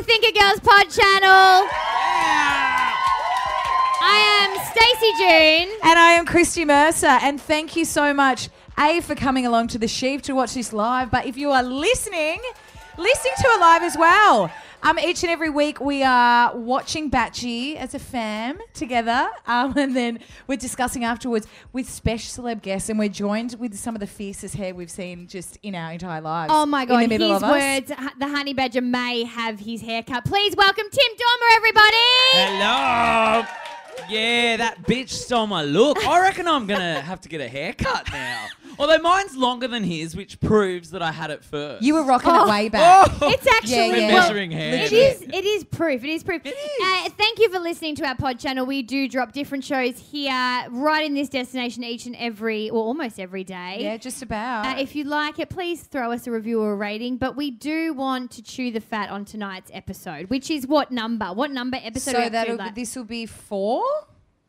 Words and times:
The 0.00 0.06
Thinker 0.06 0.38
Girls 0.38 0.60
Pod 0.60 0.88
channel. 0.88 1.68
I 4.02 4.16
am 4.40 4.50
Stacey 4.72 5.12
June. 5.18 5.78
And 5.82 5.98
I 5.98 6.12
am 6.12 6.24
Christy 6.24 6.64
Mercer, 6.64 7.06
and 7.06 7.38
thank 7.40 7.76
you 7.76 7.84
so 7.84 8.14
much, 8.14 8.48
A, 8.78 9.02
for 9.02 9.14
coming 9.14 9.44
along 9.44 9.68
to 9.68 9.78
the 9.78 9.88
Sheep 9.88 10.22
to 10.22 10.34
watch 10.34 10.54
this 10.54 10.72
live. 10.72 11.10
But 11.10 11.26
if 11.26 11.36
you 11.36 11.50
are 11.50 11.62
listening, 11.62 12.40
listening 12.96 13.34
to 13.40 13.48
it 13.48 13.60
live 13.60 13.82
as 13.82 13.98
well. 13.98 14.50
Um, 14.82 14.98
each 14.98 15.22
and 15.22 15.30
every 15.30 15.50
week 15.50 15.78
we 15.78 16.02
are 16.02 16.56
watching 16.56 17.10
Batchy 17.10 17.76
as 17.76 17.94
a 17.94 17.98
fam 17.98 18.58
together, 18.72 19.28
um, 19.46 19.74
and 19.76 19.94
then 19.94 20.20
we're 20.46 20.56
discussing 20.56 21.04
afterwards 21.04 21.46
with 21.74 21.88
special 21.88 22.44
celeb 22.44 22.62
guests, 22.62 22.88
and 22.88 22.98
we're 22.98 23.10
joined 23.10 23.56
with 23.58 23.76
some 23.76 23.94
of 23.94 24.00
the 24.00 24.06
fiercest 24.06 24.54
hair 24.54 24.74
we've 24.74 24.90
seen 24.90 25.26
just 25.26 25.58
in 25.62 25.74
our 25.74 25.92
entire 25.92 26.22
lives. 26.22 26.50
Oh 26.54 26.64
my 26.64 26.86
god! 26.86 26.94
in 26.94 27.00
God, 27.00 27.04
the 27.04 27.08
middle 27.18 27.34
his 27.34 27.42
of 27.42 27.48
us. 27.50 27.60
words. 27.60 27.90
h- 27.90 28.12
The 28.18 28.28
honey 28.28 28.54
badger 28.54 28.80
may 28.80 29.24
have 29.24 29.60
his 29.60 29.82
haircut. 29.82 30.24
Please 30.24 30.56
welcome 30.56 30.86
Tim 30.90 31.12
Dormer, 31.18 31.56
everybody. 31.56 31.96
Hello. 32.32 33.44
Yeah, 34.08 34.56
that 34.58 34.82
bitch 34.82 35.10
stole 35.10 35.46
my 35.46 35.62
look. 35.62 36.04
I 36.06 36.20
reckon 36.20 36.46
I'm 36.48 36.66
gonna 36.66 37.00
have 37.00 37.20
to 37.22 37.28
get 37.28 37.40
a 37.40 37.48
haircut 37.48 38.10
now. 38.12 38.46
Although 38.78 38.98
mine's 38.98 39.36
longer 39.36 39.68
than 39.68 39.84
his, 39.84 40.16
which 40.16 40.40
proves 40.40 40.90
that 40.92 41.02
I 41.02 41.12
had 41.12 41.30
it 41.30 41.44
first. 41.44 41.82
You 41.82 41.94
were 41.94 42.04
rocking 42.04 42.30
Oh. 42.32 42.44
it 42.46 42.48
way 42.50 42.68
back. 42.70 43.10
It's 43.22 43.46
actually 43.46 43.76
Yeah, 43.76 43.96
yeah. 43.96 44.12
well, 44.14 44.22
Measuring 44.22 44.50
hair. 44.52 44.74
It 44.74 44.80
Legit. 44.84 44.92
is. 44.92 45.22
It 45.22 45.44
is 45.44 45.64
proof. 45.64 46.02
It 46.02 46.08
is 46.10 46.22
proof. 46.22 46.40
Uh, 46.46 47.08
thank 47.18 47.38
you 47.38 47.50
for 47.50 47.58
listening 47.58 47.94
to 47.96 48.06
our 48.06 48.14
pod 48.14 48.38
channel. 48.38 48.64
We 48.64 48.82
do 48.82 49.06
drop 49.08 49.32
different 49.32 49.64
shows 49.64 49.98
here, 49.98 50.64
right 50.70 51.04
in 51.04 51.14
this 51.14 51.28
destination, 51.28 51.84
each 51.84 52.06
and 52.06 52.16
every, 52.16 52.70
or 52.70 52.82
almost 52.82 53.20
every 53.20 53.44
day. 53.44 53.78
Yeah, 53.80 53.96
just 53.98 54.22
about. 54.22 54.64
Uh, 54.66 54.78
if 54.80 54.96
you 54.96 55.04
like 55.04 55.38
it, 55.38 55.50
please 55.50 55.82
throw 55.82 56.12
us 56.12 56.26
a 56.26 56.30
review 56.30 56.60
or 56.62 56.72
a 56.72 56.76
rating. 56.76 57.16
But 57.18 57.36
we 57.36 57.50
do 57.50 57.92
want 57.92 58.30
to 58.32 58.42
chew 58.42 58.70
the 58.70 58.80
fat 58.80 59.10
on 59.10 59.24
tonight's 59.26 59.70
episode, 59.74 60.30
which 60.30 60.50
is 60.50 60.66
what 60.66 60.90
number? 60.90 61.26
What 61.26 61.50
number 61.50 61.78
episode? 61.82 62.14
are 62.14 62.18
we 62.18 62.22
so 62.22 62.26
up 62.26 62.26
to, 62.26 62.32
that'll 62.32 62.56
like, 62.56 62.74
this 62.74 62.96
will 62.96 63.04
be 63.04 63.26
four. 63.26 63.82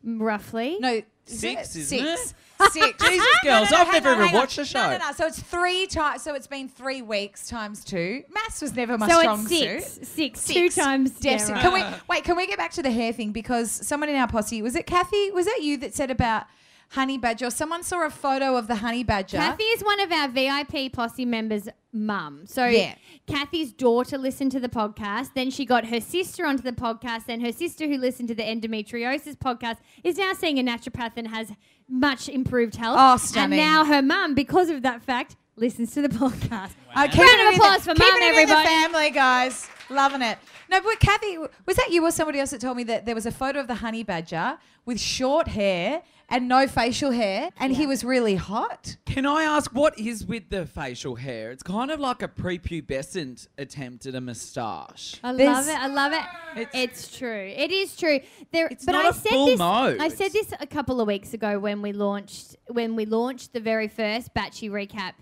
Roughly. 0.04 0.78
No, 0.80 0.94
is 1.26 1.40
Six, 1.40 1.76
it? 1.76 1.80
isn't 1.80 1.98
Six. 1.98 2.34
it? 2.60 2.72
Six. 2.72 3.04
Jesus, 3.08 3.26
girls, 3.42 3.72
I've 3.72 3.92
never 3.92 4.08
on, 4.10 4.14
even 4.14 4.26
hang 4.26 4.34
on. 4.36 4.40
watched 4.42 4.56
the 4.56 4.64
show. 4.64 4.78
No, 4.90 4.98
no, 4.98 5.06
no. 5.06 5.12
So 5.12 5.26
it's 5.26 5.40
three 5.40 5.86
times. 5.86 6.22
So 6.22 6.34
it's 6.34 6.46
been 6.46 6.68
three 6.68 7.02
weeks 7.02 7.48
times 7.48 7.84
two. 7.84 8.22
Maths 8.32 8.60
was 8.62 8.74
never 8.74 8.98
my 8.98 9.08
so 9.08 9.20
strong 9.20 9.40
it's 9.40 9.48
six. 9.48 9.84
suit. 9.94 10.06
Six. 10.06 10.40
Six. 10.40 10.74
Two 10.74 10.80
times. 10.80 11.12
yeah, 11.20 11.50
right. 11.50 11.60
Can 11.62 11.72
we 11.72 11.84
wait? 12.08 12.24
Can 12.24 12.36
we 12.36 12.46
get 12.46 12.58
back 12.58 12.72
to 12.72 12.82
the 12.82 12.90
hair 12.90 13.12
thing? 13.12 13.32
Because 13.32 13.70
someone 13.70 14.08
in 14.08 14.16
our 14.16 14.28
posse 14.28 14.62
was 14.62 14.74
it 14.76 14.86
Kathy? 14.86 15.30
Was 15.32 15.46
that 15.46 15.60
you 15.62 15.76
that 15.78 15.94
said 15.94 16.10
about 16.10 16.44
honey 16.92 17.18
badger? 17.18 17.50
Someone 17.50 17.82
saw 17.82 18.04
a 18.06 18.10
photo 18.10 18.56
of 18.56 18.66
the 18.68 18.76
honey 18.76 19.04
badger. 19.04 19.36
Kathy 19.38 19.64
is 19.64 19.82
one 19.82 20.00
of 20.00 20.10
our 20.12 20.28
VIP 20.28 20.92
posse 20.92 21.24
members' 21.24 21.68
mum. 21.92 22.44
So 22.46 22.66
Yeah. 22.66 22.94
Kathy's 23.26 23.72
daughter 23.72 24.18
listened 24.18 24.52
to 24.52 24.60
the 24.60 24.68
podcast. 24.68 25.30
Then 25.34 25.50
she 25.50 25.64
got 25.64 25.86
her 25.86 26.00
sister 26.00 26.46
onto 26.46 26.62
the 26.62 26.72
podcast. 26.72 27.26
Then 27.26 27.40
her 27.40 27.52
sister, 27.52 27.86
who 27.86 27.98
listened 27.98 28.28
to 28.28 28.34
the 28.34 28.42
endometriosis 28.42 29.36
podcast, 29.36 29.76
is 30.02 30.16
now 30.18 30.32
seeing 30.32 30.58
a 30.58 30.62
naturopath 30.62 31.12
and 31.16 31.28
has 31.28 31.52
much 31.88 32.28
improved 32.28 32.76
health. 32.76 32.96
Oh, 32.98 33.16
stunning. 33.16 33.58
And 33.58 33.68
now 33.68 33.84
her 33.84 34.02
mum, 34.02 34.34
because 34.34 34.70
of 34.70 34.82
that 34.82 35.02
fact, 35.02 35.36
listens 35.56 35.92
to 35.92 36.02
the 36.02 36.08
podcast. 36.08 36.70
Uh, 36.94 37.06
keeping 37.08 37.20
Round 37.26 37.40
of 37.48 37.54
it 37.54 37.56
applause 37.56 37.84
the, 37.84 37.94
for 37.94 37.98
Mum, 37.98 38.08
keeping 38.10 38.22
it 38.22 38.28
in 38.28 38.34
the 38.48 38.54
everybody. 38.54 38.68
family, 38.68 39.10
guys. 39.10 39.68
Loving 39.90 40.22
it. 40.22 40.38
No, 40.70 40.80
but 40.80 40.98
Kathy, 41.00 41.36
was 41.38 41.76
that 41.76 41.88
you 41.90 42.02
or 42.04 42.10
somebody 42.10 42.40
else 42.40 42.50
that 42.50 42.60
told 42.62 42.76
me 42.78 42.84
that 42.84 43.04
there 43.04 43.14
was 43.14 43.26
a 43.26 43.30
photo 43.30 43.60
of 43.60 43.66
the 43.66 43.74
honey 43.76 44.02
badger 44.02 44.58
with 44.86 44.98
short 44.98 45.48
hair 45.48 46.02
and 46.32 46.48
no 46.48 46.66
facial 46.66 47.12
hair, 47.12 47.50
and 47.58 47.76
he 47.76 47.86
was 47.86 48.02
really 48.02 48.34
hot? 48.34 48.96
Can 49.06 49.24
I 49.26 49.44
ask 49.44 49.70
what 49.72 49.96
is 49.98 50.26
with 50.26 50.50
the 50.50 50.66
facial 50.66 51.14
hair? 51.14 51.50
It's 51.52 51.62
kind 51.62 51.90
of 51.92 52.00
like 52.00 52.22
a 52.22 52.28
prepubescent 52.28 53.46
attempt 53.58 54.06
at 54.06 54.14
a 54.14 54.20
moustache. 54.20 55.16
I 55.22 55.32
There's- 55.34 55.66
love 55.66 55.68
it. 55.68 55.80
I 55.80 55.86
love 55.86 56.12
it. 56.12 56.60
It's, 56.60 56.74
It's- 56.74 57.16
true. 57.18 57.52
It 57.56 57.70
is 57.70 57.96
true. 57.96 58.20
There, 58.50 58.66
It's 58.68 58.84
but 58.84 58.92
not 58.92 59.04
I 59.04 59.08
a 59.10 59.12
said 59.12 59.30
full 59.30 59.46
this. 59.46 59.58
mode. 59.58 59.98
I 60.00 60.08
said 60.08 60.32
this 60.32 60.52
a 60.58 60.66
couple 60.66 61.00
of 61.00 61.06
weeks 61.06 61.34
ago 61.34 61.58
when 61.58 61.82
we 61.82 61.92
launched 61.92 62.56
when 62.68 62.96
we 62.96 63.04
launched 63.06 63.52
the 63.52 63.60
very 63.60 63.88
first 63.88 64.34
Batchy 64.34 64.70
recap. 64.70 65.12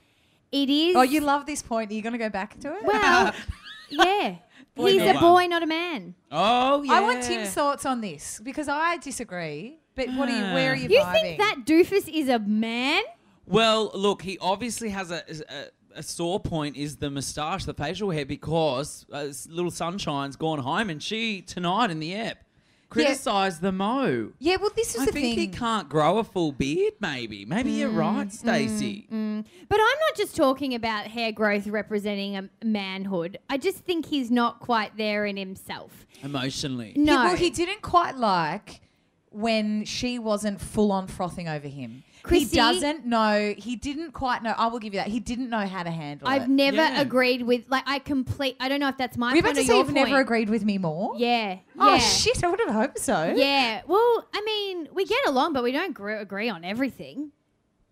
It 0.53 0.69
is. 0.71 0.97
Oh, 0.97 1.03
you 1.03 1.21
love 1.21 1.47
this 1.47 1.63
point. 1.63 1.91
Are 1.91 1.95
you 1.95 2.03
going 2.03 2.13
to 2.13 2.19
go 2.19 2.29
back 2.31 2.59
to 2.61 2.75
it? 2.75 2.85
well, 2.85 3.33
yeah. 3.91 4.37
Boy, 4.77 4.93
He's 4.93 5.01
no 5.03 5.11
a 5.11 5.15
one. 5.15 5.23
boy, 5.23 5.47
not 5.49 5.63
a 5.65 5.67
man. 5.67 6.15
Oh 6.31 6.83
yeah. 6.85 6.93
I 6.93 7.01
want 7.01 7.23
Tim's 7.25 7.51
thoughts 7.51 7.85
on 7.85 8.01
this 8.01 8.41
because 8.43 8.69
I 8.69 8.97
disagree. 8.99 9.79
But 10.07 10.17
what 10.17 10.29
are 10.29 10.37
you? 10.37 10.55
Where 10.55 10.73
are 10.73 10.77
you? 10.77 10.89
You 10.89 11.01
vibing? 11.01 11.13
think 11.13 11.39
that 11.39 11.57
doofus 11.65 12.09
is 12.09 12.29
a 12.29 12.39
man? 12.39 13.03
Well, 13.47 13.91
look, 13.95 14.23
he 14.23 14.39
obviously 14.41 14.91
has 14.91 15.11
a, 15.11 15.23
a, 15.29 15.99
a 15.99 16.03
sore 16.03 16.41
point 16.41 16.77
is 16.77 16.97
the 16.97 17.11
moustache, 17.11 17.65
the 17.65 17.75
facial 17.75 18.11
hair, 18.11 18.25
because 18.25 19.05
uh, 19.13 19.29
little 19.49 19.71
Sunshine's 19.71 20.37
gone 20.37 20.61
home 20.61 20.89
and 20.89 21.03
she, 21.03 21.43
tonight 21.43 21.91
in 21.91 21.99
the 21.99 22.15
app, 22.15 22.45
criticised 22.91 23.61
the 23.61 23.73
mo. 23.73 24.33
Yeah, 24.39 24.57
well, 24.61 24.71
this 24.75 24.95
is 24.95 25.07
the 25.07 25.13
thing. 25.13 25.25
I 25.25 25.29
the 25.29 25.35
think 25.35 25.39
thing. 25.39 25.53
he 25.53 25.59
can't 25.59 25.89
grow 25.89 26.19
a 26.19 26.25
full 26.25 26.53
beard, 26.53 26.95
maybe. 27.01 27.45
Maybe 27.45 27.73
you're 27.73 27.91
mm, 27.91 27.99
right, 27.99 28.29
mm, 28.29 28.33
Stacey. 28.33 29.09
Mm. 29.13 29.45
But 29.69 29.77
I'm 29.77 29.99
not 30.09 30.17
just 30.17 30.37
talking 30.37 30.75
about 30.75 31.07
hair 31.07 31.33
growth 31.33 31.67
representing 31.67 32.37
a 32.37 32.49
manhood. 32.65 33.39
I 33.49 33.59
just 33.59 33.79
think 33.79 34.07
he's 34.07 34.31
not 34.31 34.61
quite 34.61 34.97
there 34.97 35.27
in 35.27 35.37
himself. 35.37 36.07
Emotionally. 36.23 36.93
No. 36.97 37.13
Yeah, 37.13 37.25
well, 37.25 37.37
he 37.37 37.51
didn't 37.51 37.83
quite 37.83 38.17
like 38.17 38.81
when 39.31 39.85
she 39.85 40.19
wasn't 40.19 40.61
full 40.61 40.91
on 40.93 41.07
frothing 41.07 41.49
over 41.49 41.69
him. 41.69 42.03
Chrissy- 42.23 42.51
he 42.51 42.57
doesn't 42.57 43.07
know. 43.07 43.55
He 43.57 43.77
didn't 43.77 44.13
quite 44.13 44.43
know. 44.43 44.53
I 44.59 44.67
will 44.67 44.79
give 44.81 44.93
you 44.93 44.99
that. 45.01 45.07
He 45.09 45.21
didn't 45.21 45.49
know 45.49 45.67
how 45.67 45.83
to 45.85 45.91
handle 45.91 46.29
it. 46.29 46.31
I've 46.31 46.49
never 46.49 46.77
Yeah. 46.77 47.01
agreed 47.01 47.43
with 47.43 47.65
like 47.69 47.85
I 47.87 48.01
complete. 48.01 48.57
I 48.61 48.69
don't 48.69 48.81
know 48.81 48.89
if 48.89 48.97
that's 48.99 49.17
my 49.17 49.31
Were 49.31 49.37
you 49.37 49.41
about 49.41 49.55
point 49.55 49.57
to 49.57 49.63
or 49.63 49.65
say 49.67 49.73
your 49.75 49.85
you've 49.87 49.95
point. 49.95 50.09
never 50.09 50.21
agreed 50.21 50.51
with 50.51 50.65
me 50.65 50.79
more? 50.79 51.15
Yeah. 51.17 51.59
Oh 51.79 51.93
yeah. 51.95 51.99
shit! 51.99 52.43
I 52.45 52.49
would 52.49 52.61
have 52.61 52.75
hoped 52.75 52.99
so. 52.99 53.33
Yeah. 53.37 53.83
Well, 53.87 54.27
I 54.35 54.43
mean, 54.45 54.89
we 54.93 55.07
get 55.07 55.27
along, 55.27 55.53
but 55.55 55.63
we 55.63 55.73
don't 55.73 55.95
gr- 55.95 56.11
agree 56.11 56.49
on 56.51 56.65
everything. 56.65 57.31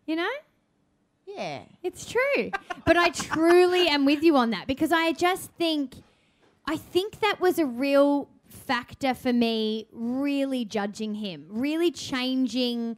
You 0.06 0.16
know, 0.16 0.28
Yeah. 1.26 1.60
it's 1.82 2.04
true. 2.04 2.50
but 2.84 2.96
I 2.96 3.10
truly 3.10 3.88
am 3.88 4.04
with 4.04 4.22
you 4.22 4.36
on 4.36 4.50
that 4.50 4.66
because 4.66 4.90
I 4.92 5.12
just 5.12 5.50
think, 5.52 5.94
I 6.66 6.76
think 6.76 7.20
that 7.20 7.40
was 7.40 7.58
a 7.58 7.64
real 7.66 8.28
factor 8.68 9.14
for 9.14 9.32
me. 9.32 9.88
Really 9.90 10.64
judging 10.64 11.14
him, 11.16 11.46
really 11.48 11.90
changing. 11.90 12.96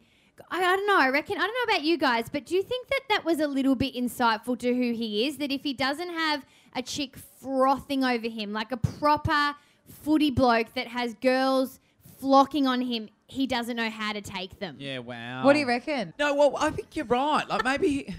I, 0.51 0.59
I 0.59 0.77
don't 0.77 0.87
know. 0.87 0.99
I 0.99 1.09
reckon. 1.09 1.37
I 1.39 1.47
don't 1.47 1.55
know 1.55 1.75
about 1.75 1.85
you 1.85 1.97
guys, 1.97 2.29
but 2.29 2.45
do 2.45 2.55
you 2.55 2.63
think 2.63 2.89
that 2.89 3.01
that 3.09 3.25
was 3.25 3.41
a 3.41 3.47
little 3.47 3.77
bit 3.77 3.95
insightful 3.95 4.59
to 4.59 4.75
who 4.75 4.93
he 4.93 5.27
is? 5.27 5.39
That 5.39 5.51
if 5.51 5.63
he 5.63 5.73
doesn't 5.73 6.11
have 6.11 6.45
a 6.75 6.83
chick 6.83 7.17
frothing 7.17 8.05
over 8.05 8.29
him, 8.29 8.53
like 8.53 8.73
a 8.73 8.77
proper 8.77 9.55
footy 9.89 10.31
bloke 10.31 10.75
that 10.75 10.89
has 10.89 11.15
girls 11.15 11.81
flocking 12.19 12.67
on 12.67 12.81
him, 12.81 13.09
he 13.27 13.47
doesn't 13.47 13.77
know 13.77 13.91
how 13.91 14.13
to 14.13 14.21
take 14.21 14.59
them. 14.59 14.77
Yeah, 14.79 14.99
wow. 14.99 15.45
What 15.45 15.55
do 15.55 15.61
you 15.61 15.69
reckon? 15.69 16.13
No, 16.19 16.35
well, 16.35 16.55
I 16.59 16.71
think 16.71 16.97
you're 16.97 17.07
right. 17.07 17.49
Like 17.49 17.65
maybe 17.65 17.89
he, 17.89 18.15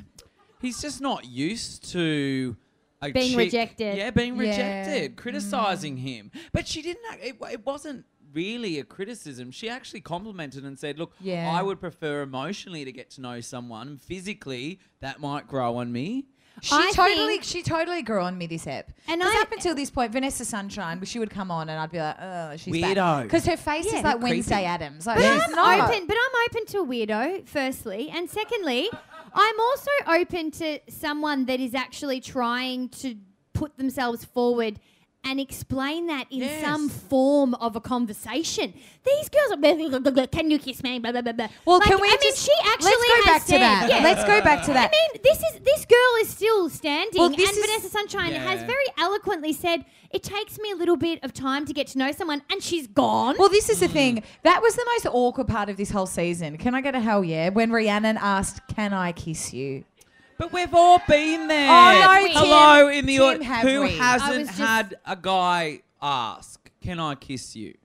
he's 0.62 0.82
just 0.82 1.02
not 1.02 1.26
used 1.26 1.92
to 1.92 2.56
a 3.02 3.12
Being 3.12 3.30
chick- 3.32 3.38
rejected. 3.38 3.98
Yeah, 3.98 4.12
being 4.12 4.36
Yeah. 4.36 4.42
rejected, 4.50 5.12
mm. 5.14 5.18
criticizing 5.18 5.98
him. 5.98 6.32
But 6.54 6.68
she 6.68 6.82
didn't. 6.82 7.04
It, 7.22 7.36
it 7.52 7.66
wasn't 7.66 8.06
really 8.34 8.80
a 8.80 8.84
criticism. 8.84 9.52
She 9.52 9.68
actually 9.70 10.02
complimented 10.02 10.64
and 10.64 10.78
said, 10.80 10.98
"Look, 11.00 11.14
Yeah. 11.20 11.52
I 11.54 11.62
would 11.62 11.80
prefer 11.80 12.22
emotionally 12.22 12.86
to 12.86 12.92
get 12.92 13.10
to 13.12 13.22
know 13.22 13.42
someone. 13.42 13.98
Physically, 13.98 14.80
that 15.00 15.20
might 15.20 15.48
grow 15.48 15.78
on 15.78 15.92
me." 15.92 16.26
She 16.62 16.76
I 16.76 16.92
totally, 16.94 17.42
she 17.42 17.64
totally 17.64 18.04
grew 18.04 18.22
on 18.22 18.38
me 18.38 18.46
this 18.46 18.68
ep. 18.68 18.92
And 19.08 19.24
I- 19.24 19.42
up 19.42 19.52
until 19.54 19.74
this 19.74 19.90
point, 19.90 20.12
Vanessa 20.12 20.44
Sunshine, 20.46 21.04
she 21.06 21.18
would 21.18 21.30
come 21.32 21.50
on 21.50 21.70
and 21.70 21.80
I'd 21.80 21.90
be 21.92 21.98
like, 21.98 22.18
oh, 22.22 22.56
she's 22.58 22.74
Weirdo. 22.76 23.24
Because 23.24 23.46
her 23.46 23.56
face 23.58 23.86
Yeah. 23.92 24.00
is 24.00 24.04
like 24.04 24.20
Creepy. 24.20 24.36
Wednesday 24.36 24.66
Addams. 24.66 25.08
Like, 25.08 25.18
But 25.18 25.34
she's 25.34 25.44
I'm 25.48 25.52
not. 25.54 25.90
open. 25.90 26.08
But 26.08 26.18
I'm 26.20 26.42
open 26.50 26.66
to 26.68 26.78
a 26.80 26.86
weirdo. 26.86 27.48
Firstly, 27.48 28.10
and 28.14 28.30
secondly, 28.30 28.90
I'm 29.34 29.60
also 29.60 29.92
open 30.08 30.52
to 30.52 30.80
someone 30.90 31.46
that 31.46 31.60
is 31.60 31.74
actually 31.74 32.20
trying 32.20 32.90
to 32.90 33.16
put 33.54 33.78
themselves 33.78 34.26
forward 34.26 34.80
and 35.24 35.40
explain 35.40 36.08
that 36.08 36.26
in 36.32 36.40
Yes. 36.40 36.64
some 36.64 36.90
form 36.90 37.54
of 37.56 37.76
a 37.76 37.82
conversation. 37.82 38.74
These 39.06 39.30
girls 39.30 39.52
are 39.52 40.28
can 40.28 40.52
you 40.52 40.60
kiss 40.60 40.84
me? 40.84 41.00
Blah, 41.00 41.12
blah, 41.12 41.22
blah. 41.22 41.48
Well, 41.66 41.80
Like, 41.80 41.88
can 41.88 42.02
we 42.02 42.08
I 42.08 42.18
mean, 42.22 42.34
she 42.36 42.52
actually 42.66 42.92
let's 42.92 43.08
go 43.08 43.26
back 43.26 43.46
to 43.46 43.52
that. 43.60 43.90
yeah. 43.90 44.04
Let's 44.04 44.24
go 44.26 44.42
back 44.42 44.66
to 44.66 44.74
that. 44.74 44.92
I 44.94 45.14
mean, 45.14 45.22
this 45.24 45.38
is 45.38 45.60
this 45.64 45.86
girl 45.86 46.22
is 46.22 46.30
still 46.30 46.70
standing, 46.70 47.20
Well, 47.20 47.28
and 47.28 47.36
Vanessa 47.38 47.90
Sunshine 47.90 48.34
has 48.34 48.62
very 48.64 48.86
eloquently 48.98 49.54
said, 49.54 49.86
"It 50.12 50.24
takes 50.24 50.58
me 50.60 50.72
a 50.72 50.76
little 50.76 50.98
bit 50.98 51.24
of 51.24 51.34
time 51.34 51.66
to 51.66 51.74
get 51.74 51.88
to 51.88 51.98
know 51.98 52.12
someone," 52.12 52.42
and 52.52 52.62
she's 52.62 52.88
gone. 52.88 53.36
Well, 53.38 53.50
this 53.50 53.70
is 53.70 53.80
the 53.80 53.88
thing. 53.88 54.24
That 54.44 54.62
was 54.62 54.76
the 54.76 54.86
most 54.94 55.08
awkward 55.12 55.48
part 55.48 55.70
of 55.70 55.78
this 55.78 55.92
whole 55.92 56.06
season. 56.08 56.58
Can 56.58 56.74
I 56.76 56.82
get 56.82 56.96
a 56.96 57.00
hell 57.00 57.24
yeah? 57.24 57.50
When 57.50 57.72
Rhiannon 57.72 58.18
asked, 58.18 58.62
"Can 58.76 58.94
I 58.94 59.12
kiss 59.12 59.54
you?" 59.54 59.84
But 60.42 60.52
we've 60.54 60.74
all 60.74 61.00
been 61.08 61.48
there. 61.48 61.70
Oh, 61.70 62.00
no, 62.00 62.28
Tim. 62.28 62.36
Hello, 62.36 62.88
in 62.88 63.06
the 63.06 63.18
Tim, 63.18 63.42
au- 63.42 63.44
have 63.44 63.62
who 63.62 63.82
we? 63.84 63.92
Hasn't 63.92 64.50
had 64.50 64.98
a 65.06 65.16
guy 65.16 65.82
ask, 66.02 66.68
"Can 66.82 67.00
I 67.00 67.14
kiss 67.14 67.56
you?" 67.56 67.76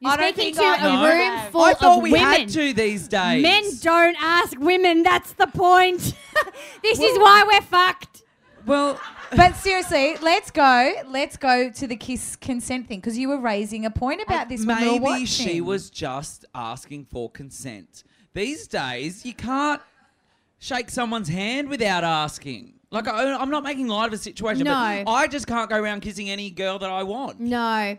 You're 0.00 0.10
I 0.10 0.16
don't 0.16 0.34
speaking 0.34 0.54
think 0.56 0.76
to 0.76 0.82
I 0.82 0.88
a 0.88 0.92
know. 0.94 1.08
room 1.44 1.52
full 1.52 1.62
I 1.62 1.74
thought 1.74 1.98
of 1.98 2.02
we 2.02 2.10
women. 2.10 2.26
had 2.26 2.48
to 2.48 2.72
these 2.72 3.06
days. 3.06 3.40
Men 3.44 3.62
don't 3.82 4.16
ask 4.20 4.58
women. 4.58 5.04
That's 5.04 5.34
the 5.34 5.46
point. 5.46 6.00
this 6.82 6.98
is 6.98 7.18
why 7.20 7.44
we're 7.46 7.60
fucked. 7.60 8.24
Well, 8.66 9.00
But 9.36 9.54
seriously, 9.54 10.16
let's 10.20 10.50
go. 10.50 10.94
Let's 11.06 11.36
go 11.36 11.70
to 11.70 11.86
the 11.86 11.94
kiss 11.94 12.34
consent 12.34 12.88
thing 12.88 12.98
because 12.98 13.16
you 13.16 13.28
were 13.28 13.38
raising 13.40 13.86
a 13.86 13.90
point 13.92 14.22
about 14.22 14.48
this. 14.48 14.66
when 14.66 14.80
we 14.80 14.98
were 14.98 15.10
maybe 15.12 15.26
she 15.26 15.60
was 15.60 15.88
just 15.88 16.46
asking 16.52 17.04
for 17.04 17.30
consent. 17.30 18.02
These 18.34 18.66
days, 18.66 19.24
you 19.24 19.34
can't 19.34 19.80
shake 20.62 20.90
someone's 20.90 21.28
hand 21.28 21.68
without 21.68 22.04
asking. 22.04 22.74
Like 22.92 23.08
I, 23.08 23.34
I'm 23.34 23.50
not 23.50 23.64
making 23.64 23.88
light 23.88 24.06
of 24.06 24.12
a 24.12 24.18
situation, 24.18 24.64
No. 24.64 25.02
but 25.04 25.10
I 25.10 25.26
just 25.26 25.46
can't 25.48 25.68
go 25.68 25.76
around 25.80 26.02
kissing 26.02 26.30
any 26.30 26.50
girl 26.50 26.78
that 26.78 26.90
I 26.90 27.02
want. 27.02 27.40
No, 27.40 27.96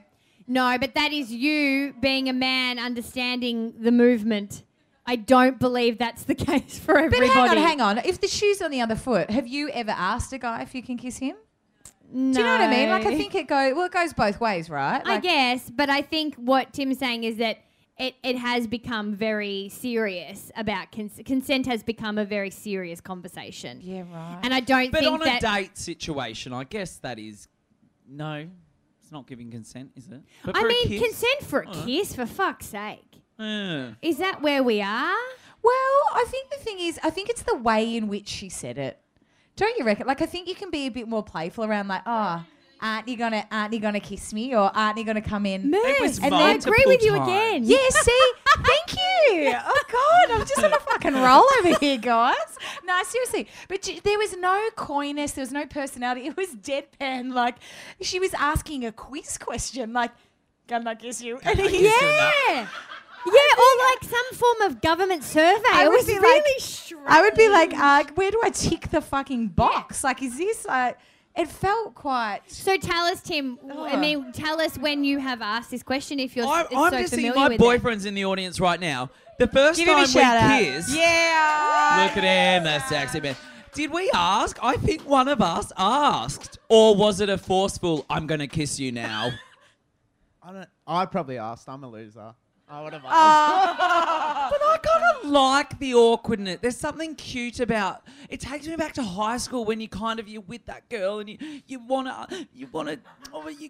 no, 0.48 0.78
but 0.80 0.96
that 0.96 1.12
is 1.12 1.30
you 1.32 1.94
being 2.00 2.30
a 2.30 2.34
man 2.34 2.80
understanding 2.80 3.74
the 3.80 3.92
movement. 3.92 4.64
I 5.06 5.18
don't 5.18 5.60
believe 5.60 5.98
that's 5.98 6.24
the 6.24 6.36
case 6.48 6.80
for 6.80 6.98
everybody. 6.98 7.28
But 7.28 7.36
everybody. 7.38 7.60
hang 7.62 7.82
on, 7.82 7.98
hang 7.98 8.00
on. 8.06 8.06
If 8.10 8.22
the 8.22 8.28
shoe's 8.30 8.62
on 8.62 8.72
the 8.72 8.80
other 8.80 8.96
foot, 8.96 9.30
have 9.30 9.48
you 9.48 9.70
ever 9.70 9.92
asked 9.92 10.32
a 10.32 10.38
guy 10.38 10.62
if 10.62 10.74
you 10.74 10.82
can 10.82 10.98
kiss 10.98 11.18
him? 11.18 11.36
No. 12.10 12.32
Do 12.34 12.40
you 12.40 12.46
know 12.46 12.52
what 12.54 12.62
I 12.62 12.70
mean? 12.70 12.90
Like 12.90 13.06
I 13.06 13.18
think 13.18 13.36
it 13.36 13.48
goes 13.48 13.74
well, 13.76 13.88
it 13.88 13.92
goes 13.92 14.14
both 14.14 14.40
ways, 14.40 14.70
right? 14.70 15.02
I 15.06 15.20
guess, 15.20 15.70
but 15.70 15.90
I 15.90 16.02
think 16.02 16.36
what 16.36 16.72
Tim's 16.72 17.00
saying 17.00 17.26
is 17.26 17.38
that 17.38 17.58
it, 17.98 18.16
it 18.24 18.38
has 18.38 18.66
become 18.68 19.14
very 19.14 19.70
serious 19.70 20.52
about 20.56 20.92
cons- 20.92 21.22
consent 21.26 21.66
has 21.68 21.84
become 21.84 22.18
a 22.18 22.26
very 22.26 22.50
serious 22.50 23.00
conversation. 23.02 23.80
Yeah, 23.84 24.04
right. 24.12 24.40
And 24.44 24.54
I 24.54 24.60
don't 24.62 24.92
But 24.92 25.02
think 25.02 25.14
on 25.14 25.22
a 25.22 25.26
that 25.26 25.42
date 25.42 25.78
situation, 25.78 26.54
I 26.54 26.64
guess 26.64 26.98
that 26.98 27.20
is 27.20 27.48
no. 28.08 28.48
It's 29.02 29.12
not 29.12 29.28
giving 29.28 29.52
consent, 29.52 29.92
is 29.96 30.08
it? 30.08 30.22
But 30.46 30.56
I 30.58 30.62
for 30.62 30.66
a 30.66 30.70
mean 30.70 30.88
kiss? 30.88 31.02
consent 31.02 31.44
for 31.44 31.60
a 31.62 31.70
Oh. 31.70 31.84
kiss 31.86 32.16
for 32.16 32.26
fuck's 32.26 32.68
sake. 32.68 33.22
Is 34.02 34.18
that 34.20 34.42
where 34.42 34.64
we 34.64 34.82
are? 34.82 35.16
Well, 35.62 36.02
I 36.14 36.26
think 36.30 36.50
the 36.50 36.58
thing 36.58 36.80
is, 36.80 37.00
I 37.04 37.10
think 37.10 37.30
it's 37.30 37.44
the 37.44 37.56
way 37.56 37.96
in 37.98 38.08
which 38.08 38.28
she 38.30 38.50
said 38.50 38.78
it. 38.78 39.00
Don't 39.56 39.78
you 39.78 39.86
reckon? 39.86 40.08
Like, 40.08 40.22
I 40.22 40.26
think 40.26 40.48
you 40.48 40.56
can 40.56 40.70
be 40.72 40.88
a 40.88 40.90
bit 40.92 41.08
more 41.08 41.24
playful 41.24 41.64
around, 41.66 41.88
like, 41.90 42.02
oh, 42.06 42.44
aren't 42.84 43.08
you 43.08 43.18
gonna, 43.18 43.48
aren't 43.50 43.74
you 43.74 43.80
gonna 43.80 44.00
kiss 44.00 44.34
me, 44.34 44.54
or 44.54 44.70
aren't 44.76 44.98
you 45.00 45.06
gonna 45.06 45.22
come 45.22 45.46
in? 45.48 45.72
Merce, 45.72 46.00
was 46.02 46.20
and 46.20 46.36
I 46.36 46.52
agree 46.52 46.84
with 46.86 47.02
you 47.02 47.14
multiple 47.14 47.34
again. 47.34 47.52
times. 47.54 47.70
Yeah, 47.70 47.90
see, 47.90 48.32
thank 48.58 48.92
you. 48.94 49.54
Oh 49.56 49.84
God, 49.92 50.32
I'm 50.40 50.46
just 50.46 50.62
on 50.64 50.74
a 50.74 50.80
fucking 50.80 51.14
roll 51.16 51.46
over 51.60 51.80
here, 51.80 51.98
guys. 51.98 52.36
No, 52.84 53.02
seriously, 53.04 53.48
but 53.70 53.82
j- 53.82 54.00
there 54.04 54.18
was 54.20 54.36
no 54.38 54.70
coyness, 54.76 55.32
there 55.32 55.42
was 55.42 55.52
no 55.54 55.66
personality. 55.66 56.28
It 56.28 56.36
was 56.38 56.50
deadpan. 56.50 57.34
Like 57.34 57.56
she 58.02 58.20
was 58.20 58.34
asking 58.36 58.86
a 58.86 58.92
quiz 58.92 59.38
question, 59.38 59.94
like, 59.94 60.12
"Can 60.68 60.86
I 60.86 60.96
kiss 60.96 61.22
you?" 61.22 61.40
And 61.44 61.58
he- 61.60 61.70
kiss? 61.70 62.02
Yeah. 62.02 62.68
Yeah, 63.26 63.32
or 63.58 63.72
like 63.90 64.04
some 64.04 64.38
form 64.38 64.62
of 64.64 64.82
government 64.82 65.24
survey. 65.24 65.64
I 65.72 65.86
it 65.86 65.88
would 65.88 65.96
was 65.96 66.06
be 66.08 66.20
really 66.20 66.36
like- 66.58 66.60
strange. 66.60 67.04
I 67.08 67.22
would 67.22 67.36
be 67.36 67.48
like, 67.48 67.74
uh, 67.74 68.04
"Where 68.16 68.30
do 68.32 68.42
I 68.44 68.50
tick 68.50 68.90
the 68.92 69.00
fucking 69.00 69.48
box? 69.50 70.04
Like, 70.04 70.22
is 70.22 70.38
this 70.38 70.66
like?" 70.66 70.98
It 71.36 71.48
felt 71.48 71.96
quite. 71.96 72.42
So 72.48 72.78
tell 72.78 73.06
us, 73.06 73.22
Tim. 73.22 73.56
w- 73.68 73.86
I 73.86 73.94
Oh. 73.94 73.98
mean, 74.00 74.32
tell 74.34 74.62
us 74.62 74.78
when 74.78 75.04
you 75.04 75.18
have 75.20 75.42
asked 75.42 75.72
this 75.72 75.82
question. 75.82 76.20
If 76.20 76.36
you're 76.36 76.46
I'm, 76.46 76.66
s- 76.68 76.72
I'm 76.76 76.92
so 76.92 77.00
just 77.02 77.14
seeing 77.16 77.34
my 77.34 77.44
with 77.46 77.54
it. 77.54 77.60
boyfriend's 77.60 78.06
in 78.06 78.14
the 78.14 78.26
audience 78.26 78.60
right 78.60 78.80
now. 78.80 79.10
The 79.40 79.48
first 79.48 79.80
Give 79.80 79.88
him 79.88 79.96
time 79.96 80.04
a 80.04 80.08
shout 80.08 80.38
out. 80.38 80.60
we 80.60 80.66
kissed, 80.66 80.96
Yeah. 80.96 82.04
look 82.08 82.18
at 82.18 82.24
him, 82.24 82.64
that 82.66 82.88
sexy 82.88 83.20
man. 83.20 83.36
Did 83.74 83.92
we 83.92 84.12
ask? 84.14 84.60
I 84.62 84.76
think 84.78 85.02
one 85.10 85.28
of 85.28 85.42
us 85.42 85.72
asked, 85.76 86.60
or 86.70 86.96
was 86.96 87.20
it 87.20 87.30
a 87.30 87.40
forceful? 87.40 88.06
I'm 88.12 88.28
going 88.28 88.40
to 88.40 88.48
kiss 88.48 88.80
you 88.80 88.92
now. 88.92 89.32
I 90.44 90.54
don't. 90.54 90.70
I 90.86 91.06
probably 91.08 91.40
asked. 91.40 91.68
I'm 91.68 91.84
a 91.84 91.90
loser. 91.90 92.36
I 92.74 92.82
would 92.84 92.94
have 92.94 93.04
Oh. 93.06 93.08
asked. 93.12 93.80
Ah. 93.80 94.50
But 94.52 94.62
I 94.62 94.78
kind 94.78 95.04
of 95.26 95.32
like 95.32 95.80
the 95.80 95.94
awkwardness. 95.94 96.58
There's 96.62 96.78
something 96.78 97.16
cute 97.16 97.60
about. 97.60 98.02
It 98.30 98.40
takes 98.40 98.68
me 98.68 98.76
back 98.76 98.94
to 98.94 99.04
high 99.04 99.38
school 99.38 99.64
when 99.66 99.80
you 99.80 99.88
kind 99.88 100.20
of 100.20 100.28
you're 100.28 100.42
with 100.42 100.66
that 100.66 100.90
girl 100.90 101.20
and 101.20 101.30
you 101.30 101.38
you 101.68 101.80
wanna 101.88 102.28
you 102.54 102.68
wanna 102.72 102.98
oh 103.34 103.48
you 103.48 103.70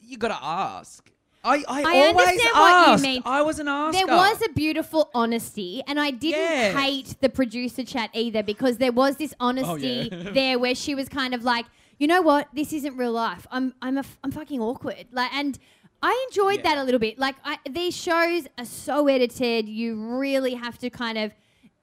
you 0.00 0.16
gotta 0.18 0.38
ask. 0.40 1.10
I 1.46 1.56
I, 1.68 1.82
I 1.82 2.06
always 2.06 2.26
understand 2.28 2.54
what 2.54 2.86
you 2.86 2.92
asked. 2.94 3.02
mean. 3.02 3.22
I 3.26 3.42
was 3.42 3.58
an 3.58 3.68
asker. 3.68 4.06
There 4.06 4.16
was 4.16 4.40
a 4.42 4.52
beautiful 4.52 5.10
honesty, 5.14 5.82
and 5.86 6.00
I 6.00 6.10
didn't 6.10 6.40
Yes. 6.40 6.76
hate 6.76 7.16
the 7.20 7.28
producer 7.28 7.84
chat 7.84 8.10
either 8.14 8.42
because 8.42 8.78
there 8.78 8.92
was 8.92 9.16
this 9.16 9.34
oh, 9.40 9.48
honesty 9.48 10.08
yeah. 10.10 10.30
there 10.32 10.58
where 10.58 10.74
she 10.74 10.94
was 10.94 11.08
kind 11.10 11.34
of 11.34 11.44
like, 11.44 11.66
you 11.98 12.06
know 12.06 12.22
what, 12.22 12.48
this 12.54 12.72
isn't 12.72 12.96
real 12.96 13.12
life. 13.12 13.46
I'm 13.50 13.74
I'm 13.82 13.96
a 13.98 14.00
f- 14.00 14.18
I'm 14.24 14.30
fucking 14.30 14.60
awkward. 14.60 15.06
Like, 15.12 15.34
and 15.34 15.58
I 16.04 16.26
enjoyed 16.28 16.56
Yeah. 16.58 16.74
that 16.74 16.78
a 16.78 16.84
little 16.84 17.00
bit. 17.00 17.18
Like, 17.18 17.36
I, 17.44 17.58
these 17.68 17.96
shows 17.96 18.46
are 18.58 18.66
so 18.66 19.08
edited. 19.08 19.66
You 19.68 19.96
really 20.18 20.52
have 20.54 20.76
to 20.78 20.90
kind 20.90 21.16
of, 21.16 21.32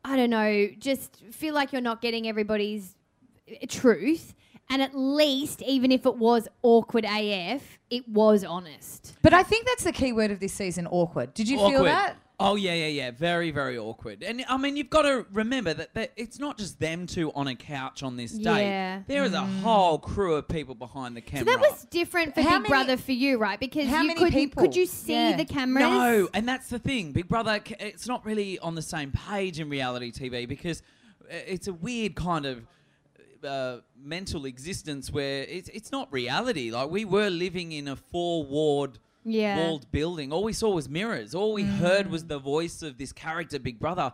I 0.06 0.16
don't 0.16 0.30
know, 0.30 0.70
just 0.78 1.24
feel 1.32 1.56
like 1.56 1.72
you're 1.74 1.82
not 1.82 2.02
getting 2.02 2.28
everybody's 2.28 2.96
uh, 3.50 3.66
truth. 3.68 4.36
And 4.70 4.82
at 4.82 4.96
least, 4.96 5.64
even 5.64 5.92
if 5.92 6.06
it 6.06 6.16
was 6.18 6.48
awkward 6.62 7.04
AF, 7.04 7.80
it 7.90 8.08
was 8.08 8.44
honest. 8.44 9.16
But 9.24 9.34
I 9.34 9.42
think 9.44 9.66
that's 9.66 9.84
the 9.84 9.92
key 9.92 10.14
word 10.14 10.32
of 10.32 10.40
this 10.40 10.54
season: 10.54 10.88
awkward. 10.88 11.34
Did 11.34 11.50
you 11.50 11.58
feel 11.58 11.84
that? 11.84 12.16
Oh 12.44 12.56
yeah, 12.56 12.74
yeah, 12.74 12.88
yeah. 12.88 13.12
Very, 13.12 13.52
very 13.52 13.78
awkward. 13.78 14.24
And 14.24 14.44
I 14.50 14.58
mean, 14.58 14.76
you've 14.76 14.90
got 14.90 15.04
to 15.04 15.26
remember 15.32 15.74
that, 15.74 15.94
that 15.94 16.12
it's 16.16 16.40
not 16.40 16.58
just 16.58 16.80
them 16.80 17.06
two 17.08 17.32
on 17.34 17.48
a 17.48 17.56
couch 17.56 18.02
on 18.04 18.18
this 18.18 18.32
date. 18.32 18.64
Yeah. 18.64 19.02
There 19.08 19.24
is 19.24 19.34
a 19.34 19.42
whole 19.42 20.00
crew 20.00 20.36
of 20.36 20.48
people 20.48 20.76
behind 20.76 21.16
the 21.16 21.22
camera. 21.22 21.46
So 21.46 21.52
that 21.60 21.62
was 21.72 21.86
different 21.86 22.34
for 22.34 22.42
How 22.42 22.60
Big 22.60 22.62
many- 22.64 22.70
Brother 22.70 22.98
for 22.98 23.12
you, 23.12 23.38
right? 23.38 23.60
Because 23.60 23.88
how 23.88 24.02
you 24.02 24.08
many 24.08 24.20
could 24.20 24.34
people? 24.34 24.64
could 24.64 24.76
you 24.76 24.86
see 24.86 25.14
Yeah. 25.14 25.38
the 25.38 25.46
cameras? 25.46 25.84
No, 25.84 26.30
and 26.34 26.48
that's 26.48 26.70
the 26.70 26.80
thing. 26.80 27.12
Big 27.12 27.28
Brother, 27.28 27.62
c- 27.66 27.76
it's 27.80 28.08
not 28.08 28.26
really 28.26 28.58
on 28.60 28.76
the 28.76 28.82
same 28.82 29.12
page 29.12 29.60
in 29.60 29.70
reality 29.70 30.12
TV 30.12 30.48
because 30.48 30.82
uh, 31.32 31.36
it's 31.48 31.68
a 31.68 31.74
weird 31.74 32.16
kind 32.16 32.46
of 32.46 32.68
uh, 33.44 33.78
mental 34.00 34.46
existence 34.46 35.12
where 35.12 35.44
it's 35.44 35.70
it's 35.70 35.92
not 35.92 36.12
reality. 36.14 36.70
Like 36.72 36.90
we 36.90 37.06
were 37.06 37.30
living 37.30 37.72
in 37.72 37.88
a 37.88 37.96
four 37.96 38.44
ward. 38.46 39.00
Yeah. 39.24 39.58
Walled 39.58 39.92
building. 39.92 40.32
All 40.32 40.44
we 40.44 40.54
saw 40.54 40.70
was 40.72 40.90
mirrors. 40.90 41.36
All 41.36 41.54
we 41.54 41.64
heard 41.64 42.08
was 42.08 42.26
the 42.26 42.40
voice 42.40 42.82
of 42.82 42.98
this 42.98 43.12
character, 43.14 43.60
Big 43.60 43.80
Brother. 43.80 44.14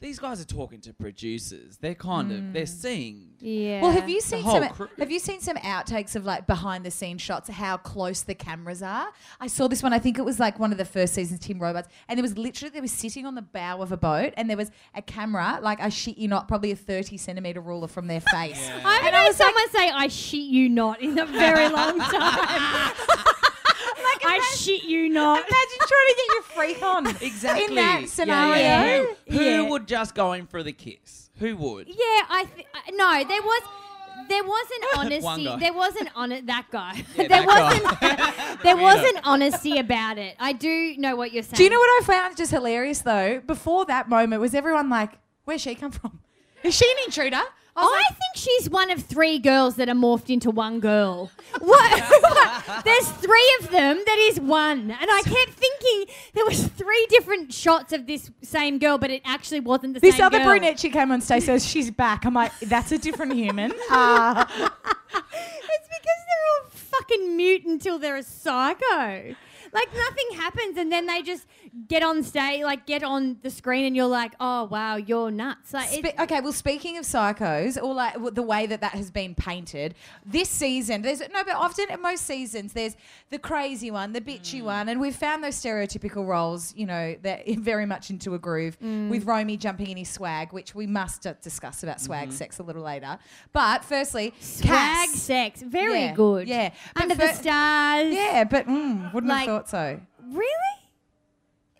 These 0.00 0.18
guys 0.18 0.38
are 0.38 0.44
talking 0.44 0.82
to 0.82 0.92
producers. 0.92 1.78
They're 1.80 1.94
kind 1.94 2.30
of 2.30 2.52
they're 2.52 2.64
mm. 2.64 2.68
seeing. 2.68 3.28
Yeah. 3.40 3.80
Well, 3.80 3.92
have 3.92 4.06
you 4.08 4.20
seen 4.20 4.42
some? 4.42 4.68
crew. 4.68 4.88
Have 4.98 5.10
you 5.10 5.18
seen 5.18 5.40
some 5.40 5.56
outtakes 5.58 6.14
of 6.14 6.26
like 6.26 6.46
behind 6.46 6.84
the 6.84 6.90
scenes 6.90 7.22
shots? 7.22 7.48
How 7.48 7.78
close 7.78 8.22
the 8.22 8.34
cameras 8.34 8.82
are. 8.82 9.08
I 9.40 9.46
saw 9.46 9.66
this 9.66 9.82
one. 9.82 9.94
I 9.94 9.98
think 9.98 10.18
it 10.18 10.24
was 10.24 10.38
like 10.38 10.58
one 10.58 10.72
of 10.72 10.78
the 10.78 10.84
first 10.84 11.14
seasons, 11.14 11.40
Tim 11.40 11.58
Robards, 11.58 11.88
and 12.06 12.18
there 12.18 12.22
was 12.22 12.36
literally 12.36 12.70
they 12.70 12.82
were 12.82 12.86
sitting 12.86 13.24
on 13.24 13.34
the 13.34 13.40
bow 13.42 13.80
of 13.80 13.92
a 13.92 13.96
boat, 13.96 14.34
and 14.36 14.50
there 14.50 14.58
was 14.58 14.70
a 14.94 15.00
camera, 15.00 15.58
like 15.62 15.80
I 15.80 15.88
shit 15.88 16.18
you 16.18 16.28
not, 16.28 16.48
probably 16.48 16.70
a 16.72 16.76
thirty 16.76 17.16
centimeter 17.16 17.62
ruler 17.62 17.88
from 17.88 18.06
their 18.06 18.20
face. 18.20 18.68
I 18.68 18.72
And 18.74 18.82
haven't 18.82 19.14
I 19.14 19.18
heard 19.22 19.28
was 19.28 19.40
like- 19.40 19.48
someone 19.48 19.70
say 19.70 19.90
"I 19.90 20.08
shit 20.08 20.40
you 20.40 20.68
not" 20.68 21.00
in 21.00 21.18
a 21.18 21.24
very 21.24 21.68
long 21.70 21.98
time. 22.00 22.92
I 24.26 24.54
shit 24.56 24.84
you 24.84 25.08
not. 25.08 25.38
Imagine 25.38 25.78
trying 25.78 26.08
to 26.08 26.14
get 26.16 26.34
your 26.34 26.42
freak 26.42 26.82
on 26.82 27.06
Exactly. 27.26 27.64
in 27.66 27.74
that 27.76 28.08
scenario. 28.08 28.56
yeah. 28.62 29.04
Who, 29.28 29.38
who 29.38 29.44
Yeah. 29.44 29.60
would 29.70 29.86
just 29.86 30.14
go 30.14 30.32
in 30.32 30.46
for 30.46 30.62
the 30.62 30.72
kiss? 30.72 31.30
Who 31.38 31.56
would? 31.56 31.88
Yeah, 31.88 31.94
I 31.96 32.46
th- 32.54 32.66
uh, 32.74 32.78
no, 32.92 33.24
there 33.28 33.42
was. 33.42 33.62
There 34.26 34.42
wasn't 34.42 34.84
honesty. 34.96 35.56
There 35.60 35.72
wasn't 35.74 36.08
on 36.16 36.30
that 36.46 36.66
guy. 36.70 36.94
Yeah, 36.94 37.04
there 37.16 37.28
that 37.28 37.46
wasn't. 37.46 38.62
there 38.62 38.76
wasn't 38.76 39.18
honesty 39.24 39.78
about 39.78 40.16
it. 40.16 40.34
I 40.38 40.52
do 40.54 40.96
know 40.96 41.14
what 41.14 41.32
you're 41.32 41.42
saying. 41.42 41.56
Do 41.56 41.64
you 41.64 41.68
know 41.68 41.78
what 41.78 42.02
I 42.02 42.06
found 42.06 42.36
just 42.36 42.50
hilarious 42.50 43.00
though? 43.02 43.40
Before 43.46 43.84
that 43.86 44.08
moment, 44.08 44.40
was 44.40 44.54
everyone 44.54 44.88
like, 44.88 45.18
"Where's 45.44 45.60
she 45.60 45.74
come 45.74 45.90
from? 45.90 46.20
Is 46.62 46.74
she 46.74 46.86
an 46.90 47.04
intruder? 47.04 47.42
I 47.76 48.02
think 48.10 48.36
she's 48.36 48.70
one 48.70 48.90
of 48.90 49.02
three 49.02 49.38
girls 49.38 49.76
that 49.76 49.88
are 49.88 49.94
morphed 49.94 50.30
into 50.30 50.50
one 50.50 50.80
girl. 50.80 51.30
What? 51.60 52.82
There's 52.84 53.08
three 53.08 53.56
of 53.60 53.70
them 53.70 53.96
that 54.04 54.18
is 54.30 54.40
one, 54.40 54.90
and 54.90 55.10
I 55.10 55.22
kept 55.24 55.52
thinking 55.52 56.14
there 56.34 56.44
was 56.44 56.66
three 56.66 57.06
different 57.08 57.52
shots 57.54 57.92
of 57.92 58.06
this 58.06 58.30
same 58.42 58.78
girl, 58.78 58.98
but 58.98 59.10
it 59.10 59.22
actually 59.24 59.60
wasn't 59.60 59.94
the 59.94 60.00
This 60.00 60.16
same 60.16 60.18
This 60.18 60.26
other 60.26 60.38
girl. 60.38 60.46
brunette 60.48 60.80
she 60.80 60.90
came 60.90 61.10
on 61.12 61.20
stage 61.20 61.44
says 61.44 61.64
she's 61.64 61.90
back. 61.90 62.24
I'm 62.24 62.34
like, 62.34 62.52
that's 62.60 62.90
a 62.92 62.98
different 62.98 63.34
human. 63.34 63.72
Uh, 63.90 64.44
It's 65.14 65.88
because 65.88 66.20
they're 66.26 66.46
all 66.50 66.70
fucking 66.70 67.36
mute 67.36 67.64
until 67.64 67.98
they're 67.98 68.16
a 68.16 68.22
psycho. 68.22 69.34
Like 69.74 69.88
nothing 69.94 70.36
happens, 70.36 70.76
and 70.78 70.90
then 70.92 71.06
they 71.06 71.20
just 71.22 71.46
get 71.88 72.02
on 72.04 72.22
stage, 72.22 72.62
like 72.62 72.86
get 72.86 73.02
on 73.02 73.38
the 73.42 73.50
screen, 73.50 73.84
and 73.84 73.96
you're 73.96 74.06
like, 74.06 74.32
"Oh 74.38 74.64
wow, 74.64 74.94
you're 74.96 75.30
nuts!" 75.32 75.74
Like, 75.74 75.88
Spe- 75.88 76.18
okay, 76.20 76.40
well, 76.40 76.52
speaking 76.52 76.96
of 76.96 77.04
psychos, 77.04 77.76
or 77.82 77.92
like 77.92 78.12
w- 78.14 78.30
the 78.30 78.42
way 78.42 78.66
that 78.66 78.80
that 78.82 78.92
has 78.92 79.10
been 79.10 79.34
painted 79.34 79.94
this 80.24 80.48
season, 80.48 81.02
there's 81.02 81.18
no, 81.20 81.42
but 81.44 81.54
often 81.56 81.86
in 81.90 82.00
most 82.00 82.24
seasons, 82.24 82.72
there's 82.72 82.96
the 83.30 83.38
crazy 83.38 83.90
one, 83.90 84.12
the 84.12 84.20
bitchy 84.20 84.62
one, 84.62 84.88
and 84.88 85.00
we've 85.00 85.16
found 85.16 85.42
those 85.42 85.56
stereotypical 85.60 86.26
roles, 86.26 86.72
you 86.76 86.86
know, 86.86 87.16
that 87.22 87.42
very 87.58 87.84
much 87.86 88.10
into 88.10 88.34
a 88.34 88.38
groove 88.38 88.76
with 88.80 89.24
Romy 89.24 89.56
jumping 89.56 89.88
in 89.90 89.96
his 89.96 90.08
swag, 90.08 90.52
which 90.52 90.74
we 90.74 90.86
must 90.86 91.26
uh, 91.26 91.34
discuss 91.42 91.82
about 91.82 92.00
swag 92.00 92.30
sex 92.32 92.58
a 92.60 92.62
little 92.62 92.82
later. 92.82 93.18
But 93.52 93.84
firstly, 93.84 94.32
swag 94.38 94.68
Cass. 94.70 95.10
sex, 95.14 95.62
very 95.62 96.00
Yeah, 96.00 96.14
good. 96.14 96.46
yeah. 96.46 96.70
But 96.94 97.02
under 97.02 97.14
the 97.16 97.32
stars. 97.32 98.14
Yeah, 98.14 98.44
but 98.44 98.66
mm, 98.68 99.12
wouldn't 99.12 99.28
Like- 99.30 99.48
have 99.48 99.56
thought 99.56 99.63
so. 99.68 100.00
really. 100.22 100.48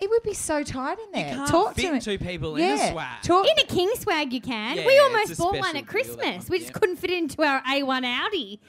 It 0.01 0.11
would 0.11 0.23
be 0.23 0.35
so 0.35 0.63
tight 0.63 0.99
in 0.99 1.13
there. 1.13 1.31
You 1.31 1.37
can't 1.37 1.49
Talk 1.49 1.75
fit 1.77 1.87
to 1.87 1.93
me. 1.93 2.01
two 2.01 2.19
people 2.19 2.59
yeah. 2.59 2.75
in 2.75 2.81
a 2.81 2.91
swag. 2.91 3.23
Talk- 3.23 3.47
In 3.47 3.59
a 3.59 3.67
king 3.67 3.91
swag, 3.97 4.33
you 4.33 4.41
can. 4.41 4.77
Yeah, 4.77 4.87
we 4.87 4.99
almost 4.99 5.39
bought 5.39 5.57
one 5.59 5.77
at 5.77 5.87
Christmas. 5.87 6.19
one, 6.19 6.47
we 6.51 6.59
just 6.59 6.73
yeah. 6.73 6.79
couldn't 6.79 6.97
fit 6.97 7.11
into 7.11 7.43
our 7.43 7.63
A1 7.63 8.05
Audi. 8.05 8.61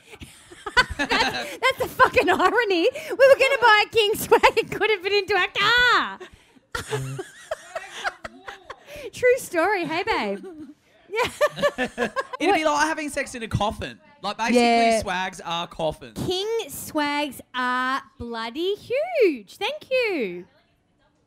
that's, 0.97 1.57
that's 1.57 1.77
the 1.79 1.87
fucking 1.87 2.29
irony. 2.29 2.89
We 3.09 3.11
were 3.11 3.39
going 3.39 3.51
to 3.51 3.59
buy 3.61 3.83
a 3.85 3.89
king 3.89 4.15
swag 4.15 4.57
and 4.57 4.71
couldn't 4.71 5.01
fit 5.03 5.13
into 5.13 5.35
our 5.35 5.47
car. 5.57 6.19
True 9.13 9.37
story. 9.37 9.85
Hey, 9.85 10.03
babe. 10.03 10.45
Yeah. 11.09 11.29
It'd 12.39 12.55
be 12.55 12.63
like 12.65 12.87
having 12.87 13.09
sex 13.09 13.35
in 13.35 13.43
a 13.43 13.47
coffin. 13.47 13.99
Like 14.25 14.37
basically, 14.37 14.61
Yeah. 14.61 15.01
swags 15.01 15.41
are 15.41 15.67
coffins. 15.67 16.25
king 16.25 16.47
swags 16.69 17.41
are 17.53 18.01
bloody 18.17 18.75
huge. 18.75 19.57
Thank 19.57 19.89
you. 19.91 20.45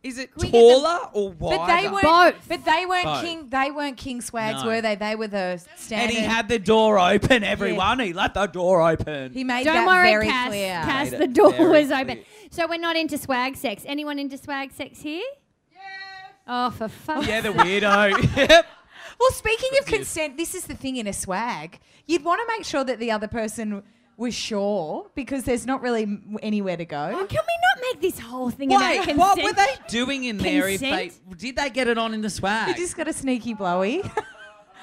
Is 0.03 0.17
it 0.17 0.31
we 0.37 0.45
get 0.45 0.53
the- 0.53 0.59
taller 0.59 1.09
or 1.13 1.31
wider? 1.33 1.57
But 1.59 1.67
they 1.67 1.89
weren't. 1.89 2.03
Both. 2.03 2.49
But 2.49 2.65
they 2.65 2.87
weren't 2.87 3.05
Both. 3.05 3.25
king. 3.25 3.49
They 3.49 3.71
weren't 3.73 3.97
king 3.97 4.21
swags, 4.21 4.63
No. 4.63 4.69
were 4.69 4.81
they? 4.81 4.95
They 4.95 5.17
were 5.17 5.27
the 5.27 5.61
standard. 5.77 6.05
and 6.05 6.13
he 6.13 6.25
had 6.25 6.49
the 6.49 6.59
door 6.61 6.99
open. 7.01 7.43
Everyone, 7.43 7.99
he 7.99 8.13
let 8.13 8.33
the 8.35 8.47
door 8.47 8.89
open. 8.89 9.33
He 9.33 9.43
made 9.43 9.65
Don't 9.65 9.75
that 9.75 9.87
worry, 9.87 10.11
very 10.11 10.27
Cass. 10.29 10.49
clear. 10.49 10.73
Cass, 10.85 11.11
the 11.11 11.27
door 11.27 11.51
very 11.53 11.83
was 11.83 11.91
open. 11.91 12.21
So 12.51 12.67
we're 12.69 12.79
not 12.79 12.97
into 12.97 13.19
swag 13.19 13.57
sex. 13.57 13.83
Anyone 13.87 14.19
into 14.21 14.39
swag 14.39 14.73
sex 14.73 15.01
here? 15.01 15.23
Yes. 15.73 15.81
Oh, 16.47 16.71
for 16.71 16.89
fuck's 16.89 17.27
yeah, 17.27 17.41
the 17.41 17.51
weirdo. 17.51 18.37
yep. 18.49 18.67
Well, 19.19 19.31
speaking 19.33 19.71
of 19.81 19.87
consent, 19.87 20.37
this 20.37 20.55
is 20.55 20.65
the 20.65 20.75
thing 20.75 20.97
in 20.97 21.07
a 21.07 21.13
swag. 21.13 21.81
You'd 22.07 22.25
want 22.25 22.41
to 22.41 22.47
make 22.57 22.65
sure 22.65 22.85
that 22.85 22.99
the 22.99 23.11
other 23.11 23.27
person 23.29 23.83
was 24.17 24.35
sure 24.35 25.11
because 25.15 25.45
there's 25.45 25.67
not 25.67 25.81
really 25.83 26.03
m- 26.03 26.39
anywhere 26.43 26.77
to 26.77 26.85
go. 26.85 27.11
Oh, 27.15 27.27
can 27.27 27.41
we 27.47 27.57
not 27.77 27.83
make 27.93 28.01
this 28.01 28.19
whole 28.19 28.51
thing 28.51 28.73
about 28.73 28.81
Wait, 28.91 28.97
consent? 28.99 29.19
what 29.19 29.43
were 29.43 29.53
they 29.53 29.75
doing 29.89 30.25
in 30.25 30.39
there? 30.39 30.69
If 30.69 30.81
they 30.81 31.09
Consent? 31.09 31.39
did 31.39 31.57
they 31.57 31.71
get 31.71 31.89
it 31.89 31.99
on 31.99 32.15
in 32.15 32.21
the 32.21 32.27
You 32.27 32.31
swag? 32.31 32.77
just 32.77 32.97
got 32.97 33.07
a 33.09 33.13
sneaky 33.13 33.55
blowy. 33.55 34.03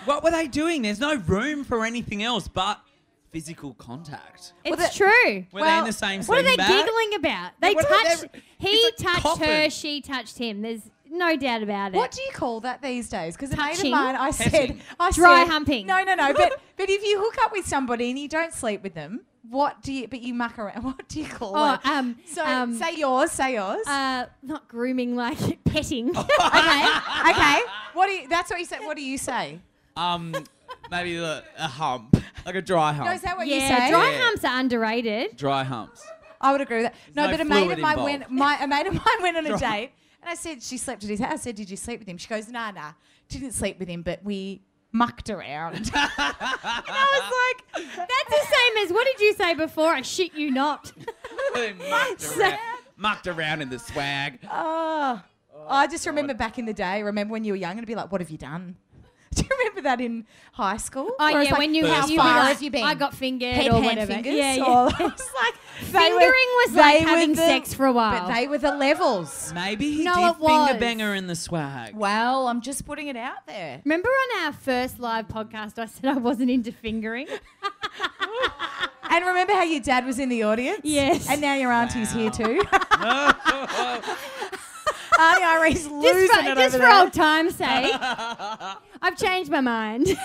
What 0.04 0.24
were 0.24 0.30
they 0.30 0.48
doing? 0.48 0.84
There's 0.84 1.00
no 1.00 1.15
room 1.15 1.63
for 1.63 1.84
anything 1.84 2.22
else 2.22 2.48
but 2.48 2.80
physical 3.32 3.74
contact. 3.74 4.54
It's 4.63 4.77
Well, 4.77 4.88
the- 4.88 4.94
true. 4.96 5.46
Were 5.51 5.65
they 5.65 5.77
in 5.80 5.86
the 5.86 5.92
same 5.94 6.22
What 6.25 6.38
are 6.39 6.44
they 6.44 6.50
sleeping 6.50 6.65
bag? 6.68 6.86
giggling 6.86 7.13
about? 7.15 7.51
They 7.60 7.74
what 7.74 7.86
are 7.86 8.04
they- 8.04 8.10
touched. 8.10 8.32
they're- 8.34 8.42
He 8.60 8.88
a 8.88 8.92
touched 9.01 9.22
coffin. 9.24 9.48
her. 9.48 9.70
She 9.72 10.01
touched 10.01 10.38
him. 10.38 10.62
There's 10.62 10.82
no 11.17 11.36
doubt 11.38 11.63
about 11.63 11.93
it. 11.93 11.98
what 11.98 12.12
do 12.12 12.22
you 12.22 12.31
call 12.34 12.60
that 12.62 12.81
these 12.81 13.10
days? 13.10 13.36
Because 13.36 13.51
a 13.53 13.57
mate 13.57 13.72
of 13.72 13.77
Touching? 13.77 13.91
mine, 13.91 14.15
I 14.15 14.31
said, 14.31 14.51
Petting. 14.51 14.81
I 15.00 15.12
Dry 15.12 15.43
said, 15.43 15.51
humping. 15.51 15.88
No, 15.88 16.03
no, 16.03 16.15
no. 16.15 16.34
But 16.34 16.62
but 16.77 16.89
if 16.89 17.03
you 17.03 17.19
hook 17.19 17.36
up 17.43 17.51
with 17.51 17.65
somebody 17.67 18.10
and 18.10 18.19
you 18.19 18.27
don't 18.27 18.53
sleep 18.53 18.84
with 18.84 18.93
them, 18.93 19.22
what 19.50 19.81
do 19.81 19.93
you? 19.93 20.07
But 20.07 20.22
you 20.22 20.34
muck 20.34 20.57
around. 20.60 20.84
What 20.84 21.07
do 21.07 21.19
you 21.19 21.27
call 21.27 21.53
Oh, 21.55 21.74
it? 21.74 21.86
um, 21.86 22.17
so 22.25 22.43
um, 22.45 22.74
say 22.75 22.95
yours. 22.98 23.31
Say 23.31 23.53
yours. 23.53 23.86
uh, 23.88 24.25
not 24.43 24.67
grooming, 24.67 25.15
like 25.15 25.38
petting. 25.65 26.10
okay. 26.15 26.88
Okay. 27.29 27.62
What 27.93 28.07
do 28.07 28.12
you? 28.13 28.27
That's 28.27 28.50
what 28.50 28.60
you 28.60 28.65
say. 28.65 28.79
What 28.79 28.98
do 28.98 29.03
you 29.03 29.17
say? 29.17 29.60
Um, 29.98 30.36
maybe 30.91 31.15
a, 31.17 31.43
a 31.57 31.67
hump, 31.67 32.17
like 32.45 32.55
a 32.55 32.62
dry 32.62 32.91
hump. 32.91 33.07
No, 33.07 33.13
is 33.13 33.22
that 33.22 33.38
what 33.38 33.48
you 33.48 33.55
yeah, 33.55 33.86
say? 33.86 33.91
dry 33.91 34.12
Yeah. 34.12 34.17
humps 34.22 34.43
are 34.43 34.60
underrated. 34.60 35.38
dry 35.38 35.63
humps. 35.63 36.05
I 36.41 36.51
would 36.51 36.62
agree 36.62 36.84
with 36.84 36.91
that. 36.91 36.95
No, 37.15 37.25
no 37.25 37.31
but 37.31 37.39
a 37.41 37.45
mate 37.45 37.60
of 37.60 37.63
fluid 37.63 37.79
mine 37.79 37.91
involved. 37.93 38.12
went. 38.19 38.29
My, 38.31 38.57
a 38.63 38.67
mate 38.67 38.88
of 38.88 38.93
mine 38.93 39.22
went 39.22 39.38
on 39.38 39.45
a 39.45 39.50
Dry- 39.57 39.57
date, 39.79 39.91
and 40.25 40.32
I 40.32 40.36
said 40.36 40.63
she 40.63 40.77
slept 40.77 41.03
at 41.03 41.10
his 41.10 41.20
house. 41.20 41.34
I 41.34 41.36
said, 41.36 41.55
"Did 41.55 41.70
you 41.70 41.77
sleep 41.77 42.00
with 42.00 42.08
him?" 42.08 42.17
She 42.17 42.27
goes, 42.27 42.50
"Nah, 42.50 42.72
nah, 42.72 42.94
didn't 43.29 43.51
sleep 43.51 43.77
with 43.77 43.88
him, 43.88 44.01
but 44.01 44.24
we 44.24 44.63
mucked 44.91 45.29
around." 45.29 45.75
and 45.75 45.86
I 45.94 47.62
was 47.75 47.86
like, 47.86 47.96
That's 47.96 48.29
the 48.29 48.55
same 48.55 48.86
as 48.86 48.91
what 48.91 49.05
did 49.05 49.20
you 49.20 49.34
say 49.34 49.53
before? 49.53 49.94
I 49.94 50.01
shit 50.01 50.34
you 50.34 50.50
not. 50.50 50.91
Mucked, 51.55 52.38
around, 52.38 52.60
mucked 52.98 53.27
around 53.27 53.62
in 53.62 53.70
the 53.70 53.77
swag. 53.79 54.39
"Oh." 54.51 55.22
I 55.67 55.88
just 55.88 56.05
remember 56.05 56.34
back 56.34 56.60
in 56.60 56.65
the 56.65 56.74
day. 56.74 57.01
Remember 57.01 57.32
when 57.32 57.44
you 57.44 57.53
were 57.53 57.58
young, 57.58 57.77
and 57.77 57.86
be 57.86 57.96
like, 57.96 58.12
"What 58.12 58.22
have 58.22 58.32
you 58.32 58.38
done?" 58.38 58.77
Do 59.42 59.44
you 59.44 59.58
remember 59.60 59.82
that 59.82 60.00
in 60.01 60.25
high 60.54 60.77
school? 60.77 61.12
Oh 61.20 61.27
yeah, 61.27 61.38
like, 61.39 61.58
when 61.58 61.75
you 61.75 61.86
how 61.86 62.08
you 62.08 62.18
far 62.18 62.39
like, 62.39 62.48
have 62.54 62.62
you 62.63 62.72
been? 62.72 62.84
I 62.84 62.96
got 62.96 63.13
fingered 63.13 63.54
Head, 63.54 63.72
or 63.72 63.82
whatever. 63.82 64.13
fingers. 64.13 64.34
Yeah, 64.36 64.56
yeah. 64.56 64.63
Or 64.65 64.88
it's 64.88 65.34
like 65.34 65.56
Fingering 65.82 66.20
were- 66.22 66.65
was 66.68 66.74
like 66.74 67.00
having 67.01 67.32
the- 67.32 67.36
sex 67.38 67.74
for 67.74 67.86
a 67.86 67.92
while. 67.92 68.27
But 68.27 68.34
they 68.34 68.48
were 68.48 68.58
the 68.58 68.72
levels. 68.75 69.51
Maybe 69.54 69.92
he 69.92 70.04
No, 70.04 70.15
did 70.15 70.46
finger 70.48 70.80
banger 70.80 71.13
in 71.15 71.27
the 71.27 71.36
swag. 71.36 71.96
Well, 71.96 72.48
I'm 72.48 72.62
just 72.62 72.86
putting 72.86 73.08
it 73.08 73.18
out 73.18 73.46
there. 73.46 73.82
Remember 73.84 74.08
on 74.10 74.46
our 74.46 74.54
first 74.54 75.00
live 75.00 75.27
podcast, 75.27 75.77
I 75.77 75.86
said 75.88 76.06
I 76.06 76.13
wasn't 76.18 76.50
into 76.50 76.72
fingering. 76.72 77.27
And 79.08 79.24
remember 79.25 79.54
how 79.54 79.63
your 79.63 79.80
dad 79.80 80.06
was 80.06 80.20
in 80.20 80.27
the 80.27 80.44
audience? 80.44 80.82
Yes. 80.84 81.30
And 81.30 81.39
now 81.39 81.54
your 81.56 81.72
auntie's 81.72 82.13
Wow. 82.13 82.20
here 82.20 82.32
too. 82.32 82.62
Auntie 85.19 85.43
Irene's 85.43 85.88
losing 85.88 86.27
just 86.27 86.34
for, 86.34 86.39
it 86.51 86.55
just 86.55 86.75
over 86.75 86.84
for 86.84 86.89
there. 86.89 87.00
old 87.01 87.13
time's 87.13 87.55
sake, 87.55 87.93
I've 89.01 89.17
changed 89.17 89.50
my 89.51 89.62
mind. 89.62 90.07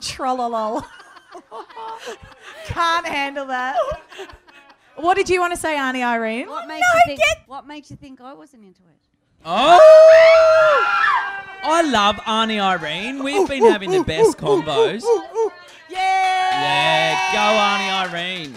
Trollolol. 0.00 0.84
Can't 2.66 3.06
handle 3.06 3.46
that. 3.46 3.76
What 4.96 5.14
did 5.16 5.28
you 5.28 5.40
want 5.40 5.52
to 5.52 5.58
say, 5.58 5.76
Auntie 5.76 6.02
Irene? 6.02 6.48
What 6.48 6.66
makes 6.68 6.80
No, 6.80 6.86
you 6.98 7.02
think? 7.06 7.18
get- 7.20 7.42
What 7.46 7.66
makes 7.66 7.90
you 7.90 7.96
think 7.96 8.20
I 8.20 8.32
wasn't 8.32 8.64
into 8.64 8.80
it? 8.82 8.98
Oh! 9.44 9.80
I 11.66 11.82
love 11.82 12.16
Arnie 12.16 12.60
Irene. 12.60 13.22
We've 13.22 13.48
been 13.48 13.64
having 13.70 13.90
the 13.90 14.02
best 14.04 14.36
combos. 14.38 15.02
Yeah. 15.90 16.00
Yeah, 16.00 17.32
go 17.32 17.38
Arnie 17.60 18.10
Irene. 18.10 18.54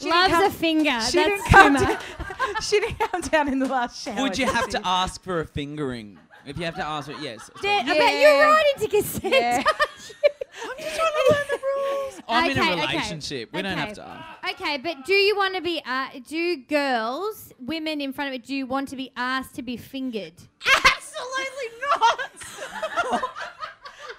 She 0.00 0.08
Loves 0.10 0.32
didn't 0.32 0.46
a 0.46 0.50
finger. 0.50 1.00
She 1.00 1.16
That's 1.16 1.28
didn't 1.28 1.44
come 1.46 1.72
much. 1.74 1.82
down. 1.82 1.98
she 2.62 2.80
didn't 2.80 2.98
come 2.98 3.20
down 3.22 3.48
in 3.48 3.58
the 3.58 3.66
last 3.66 4.02
shower. 4.04 4.22
Would 4.22 4.38
you 4.38 4.46
have 4.46 4.68
to 4.68 4.80
ask 4.84 5.22
for 5.22 5.40
a 5.40 5.44
fingering? 5.46 6.18
If 6.46 6.56
you 6.56 6.64
have 6.64 6.76
to 6.76 6.84
ask 6.86 7.10
for 7.10 7.18
yes. 7.20 7.50
Yeah, 7.62 7.78
Yeah. 7.84 7.86
But 7.86 8.12
you're 8.20 8.40
right 8.40 8.72
into 8.76 8.88
consent. 8.88 9.34
Yeah. 9.34 9.62
I'm 9.66 10.76
just 10.78 10.96
trying 10.96 11.12
to 11.12 11.34
learn 11.34 11.46
the 11.50 11.58
rules. 11.62 12.20
I'm 12.28 12.50
in 12.50 12.58
a 12.58 12.70
relationship. 12.70 13.52
We 13.52 13.62
don't 13.62 13.78
have 13.78 13.92
to 13.94 14.06
ask. 14.06 14.60
Okay, 14.60 14.76
but 14.78 15.04
do 15.04 15.12
you 15.14 15.36
want 15.36 15.54
to 15.56 15.60
be? 15.60 15.82
Uh, 15.84 16.08
do 16.26 16.56
girls, 16.56 17.52
women 17.60 18.00
in 18.00 18.12
front 18.12 18.28
of 18.28 18.34
it, 18.34 18.46
do 18.46 18.54
you 18.54 18.66
want 18.66 18.88
to 18.88 18.96
be 18.96 19.10
asked 19.16 19.54
to 19.56 19.62
be 19.62 19.76
fingered? 19.76 20.32
Absolutely 20.66 21.68
not. 21.90 23.22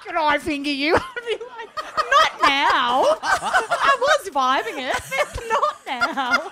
Can 0.05 0.17
I 0.17 0.37
finger 0.39 0.71
you? 0.71 0.95
I'd 0.95 1.25
be 1.25 1.43
like, 1.45 1.69
not 2.11 2.49
now. 2.49 3.17
Was 4.39 4.63
vibing 4.63 4.89
it, 4.89 4.95
but 5.35 5.43
not 5.49 5.77
now. 5.85 6.51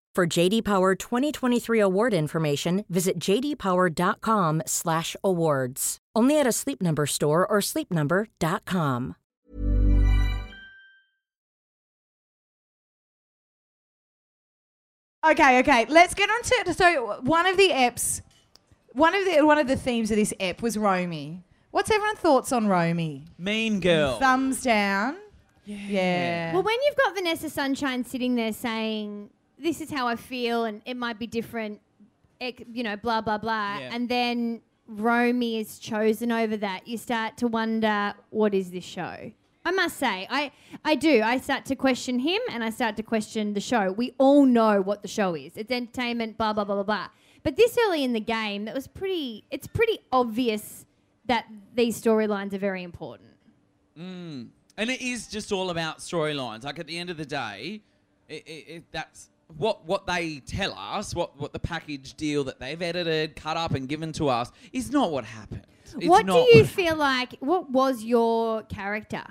For 0.13 0.27
JD 0.27 0.65
Power 0.65 0.93
2023 0.93 1.79
award 1.79 2.13
information, 2.13 2.83
visit 2.89 3.17
jdpower.com/awards. 3.17 5.97
Only 6.13 6.37
at 6.37 6.45
a 6.45 6.51
Sleep 6.51 6.81
Number 6.81 7.05
store 7.05 7.49
or 7.49 7.61
sleepnumber.com. 7.61 9.15
Okay, 15.25 15.59
okay. 15.59 15.85
Let's 15.87 16.13
get 16.13 16.29
on 16.29 16.41
to 16.43 16.73
so 16.73 17.21
one 17.21 17.45
of 17.45 17.55
the 17.55 17.69
apps, 17.69 18.19
one 18.91 19.15
of 19.15 19.23
the 19.23 19.45
one 19.45 19.59
of 19.59 19.69
the 19.69 19.77
themes 19.77 20.11
of 20.11 20.17
this 20.17 20.33
app 20.41 20.61
was 20.61 20.77
Romy. 20.77 21.45
What's 21.69 21.89
everyone's 21.89 22.19
thoughts 22.19 22.51
on 22.51 22.67
Romy? 22.67 23.23
Mean 23.37 23.79
girl. 23.79 24.19
Thumbs 24.19 24.61
down. 24.61 25.15
Yeah. 25.63 26.53
Well, 26.53 26.63
when 26.63 26.75
you've 26.85 26.97
got 26.97 27.15
Vanessa 27.15 27.49
Sunshine 27.49 28.03
sitting 28.03 28.35
there 28.35 28.51
saying, 28.51 29.29
"This 29.61 29.81
is 29.81 29.91
how 29.91 30.07
I 30.07 30.15
feel," 30.15 30.65
and 30.65 30.81
it 30.85 30.97
might 30.97 31.19
be 31.19 31.27
different, 31.27 31.79
you 32.39 32.83
know, 32.83 32.95
blah 32.97 33.21
blah 33.21 33.37
blah, 33.37 33.77
Yeah. 33.79 33.89
and 33.93 34.09
then 34.09 34.61
Romy 34.87 35.57
is 35.57 35.79
chosen 35.79 36.31
over 36.31 36.57
that, 36.57 36.87
you 36.87 36.97
start 36.97 37.37
to 37.37 37.47
wonder, 37.47 38.13
what 38.29 38.53
is 38.53 38.71
this 38.71 38.83
show? 38.83 39.31
I 39.63 39.71
must 39.71 39.97
say, 39.97 40.27
I 40.29 40.51
I 40.83 40.95
do. 40.95 41.21
I 41.23 41.37
start 41.37 41.65
to 41.65 41.75
question 41.75 42.19
him, 42.19 42.41
and 42.51 42.63
I 42.63 42.71
start 42.71 42.97
to 42.97 43.03
question 43.03 43.53
the 43.53 43.61
show. 43.61 43.91
We 43.91 44.13
all 44.17 44.45
know 44.45 44.81
what 44.81 45.01
the 45.03 45.07
show 45.07 45.35
is. 45.35 45.55
It's 45.55 45.71
entertainment, 45.71 46.37
blah 46.37 46.51
blah 46.53 46.65
blah 46.65 46.75
blah 46.75 46.83
blah. 46.83 47.07
But 47.43 47.55
this 47.55 47.77
early 47.85 48.03
in 48.03 48.13
the 48.13 48.19
game, 48.19 48.65
that 48.65 48.73
was 48.75 48.87
pretty. 48.87 49.45
It's 49.51 49.67
pretty 49.67 49.99
obvious 50.11 50.85
that 51.25 51.45
these 51.75 52.01
storylines 52.01 52.53
are 52.53 52.57
very 52.57 52.83
important. 52.83 53.29
Mm. 53.97 54.49
And 54.77 54.89
it 54.89 55.01
is 55.01 55.27
just 55.27 55.51
all 55.51 55.69
about 55.69 55.99
storylines. 55.99 56.63
Like 56.63 56.79
at 56.79 56.87
the 56.87 56.97
end 56.97 57.09
of 57.11 57.17
the 57.17 57.25
day, 57.25 57.81
it, 58.27 58.43
it, 58.47 58.65
it, 58.67 58.83
that's 58.91 59.29
what 59.57 59.85
what 59.85 60.05
they 60.07 60.39
tell 60.45 60.73
us. 60.77 61.13
What 61.15 61.39
what 61.39 61.53
the 61.53 61.59
package 61.59 62.13
deal 62.15 62.43
that 62.45 62.59
they've 62.59 62.81
edited, 62.81 63.35
cut 63.35 63.57
up, 63.57 63.73
and 63.73 63.87
given 63.87 64.11
to 64.13 64.29
us 64.29 64.51
is 64.73 64.91
not 64.91 65.11
what 65.11 65.25
happened. 65.25 65.65
It's 65.85 66.05
what 66.07 66.25
do 66.25 66.33
you 66.33 66.61
what- 66.61 66.67
feel 66.67 66.95
like? 66.95 67.33
What 67.39 67.69
was 67.69 68.03
your 68.03 68.63
character? 68.63 69.23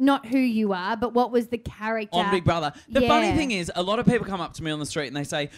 Not 0.00 0.26
who 0.26 0.38
you 0.38 0.72
are, 0.72 0.96
but 0.96 1.12
what 1.12 1.32
was 1.32 1.48
the 1.48 1.58
character 1.58 2.16
on 2.16 2.30
Big 2.30 2.44
Brother. 2.44 2.72
The 2.88 3.00
funny 3.02 3.32
thing 3.36 3.50
is, 3.50 3.70
a 3.74 3.82
lot 3.82 3.98
of 3.98 4.06
people 4.06 4.26
come 4.26 4.40
up 4.40 4.54
to 4.54 4.62
me 4.62 4.70
on 4.70 4.78
the 4.78 4.86
street 4.86 5.08
and 5.08 5.16
they 5.16 5.24
say, 5.24 5.50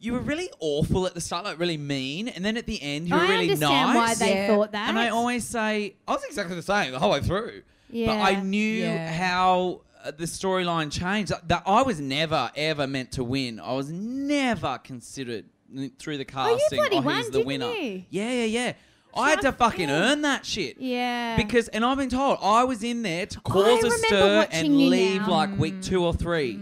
"You 0.00 0.14
were 0.14 0.18
really 0.18 0.50
awful 0.58 1.06
at 1.06 1.14
the 1.14 1.20
start, 1.20 1.44
like 1.44 1.60
really 1.60 1.76
mean, 1.76 2.26
and 2.28 2.44
then 2.44 2.56
at 2.56 2.66
the 2.66 2.82
end 2.82 3.08
you 3.08 3.14
were 3.14 3.20
I 3.20 3.28
really 3.28 3.50
understand 3.52 3.94
why 3.94 4.06
nice." 4.08 4.18
they 4.18 4.34
Yeah. 4.34 4.46
thought 4.48 4.72
that. 4.72 4.88
And 4.88 4.98
I 4.98 5.10
always 5.10 5.44
say, 5.46 5.94
I 6.08 6.12
was 6.12 6.24
exactly 6.24 6.56
the 6.56 6.62
same 6.62 6.90
the 6.90 6.98
whole 6.98 7.12
way 7.12 7.20
through. 7.20 7.62
Yeah. 7.88 8.06
But 8.08 8.12
Yeah. 8.16 8.22
I 8.24 8.40
knew 8.42 8.72
Yeah. 8.82 9.12
how 9.12 9.82
the 10.12 10.24
storyline 10.24 10.90
changed. 10.92 11.32
That 11.48 11.62
I 11.66 11.82
was 11.82 12.00
never 12.00 12.50
ever 12.56 12.86
meant 12.86 13.12
to 13.12 13.24
win. 13.24 13.60
I 13.60 13.72
was 13.74 13.90
never 13.90 14.78
considered 14.78 15.46
through 15.98 16.18
the 16.18 16.24
casting. 16.24 16.52
Oh, 16.52 16.54
you 16.54 16.60
casting. 16.60 16.78
bloody 16.78 16.96
who's 16.96 17.04
won, 17.04 17.24
the 17.24 17.30
didn't 17.30 17.46
winner? 17.46 17.72
you? 17.72 18.04
Yeah, 18.10 18.30
yeah, 18.30 18.44
yeah. 18.44 18.72
I 19.16 19.30
had 19.30 19.42
to 19.42 19.52
fucking 19.52 19.90
earn 19.90 20.22
that 20.22 20.44
shit. 20.44 20.80
Yeah. 20.80 21.36
Because, 21.36 21.68
and 21.68 21.84
I've 21.84 21.98
been 21.98 22.08
told 22.08 22.38
I 22.42 22.64
was 22.64 22.82
in 22.82 23.02
there 23.02 23.26
to 23.26 23.40
cause 23.42 23.84
a 23.84 23.90
stir 23.92 24.48
and 24.50 24.76
leave 24.76 25.22
now. 25.22 25.30
like 25.30 25.56
week 25.58 25.80
two 25.82 26.04
or 26.04 26.12
three. 26.12 26.58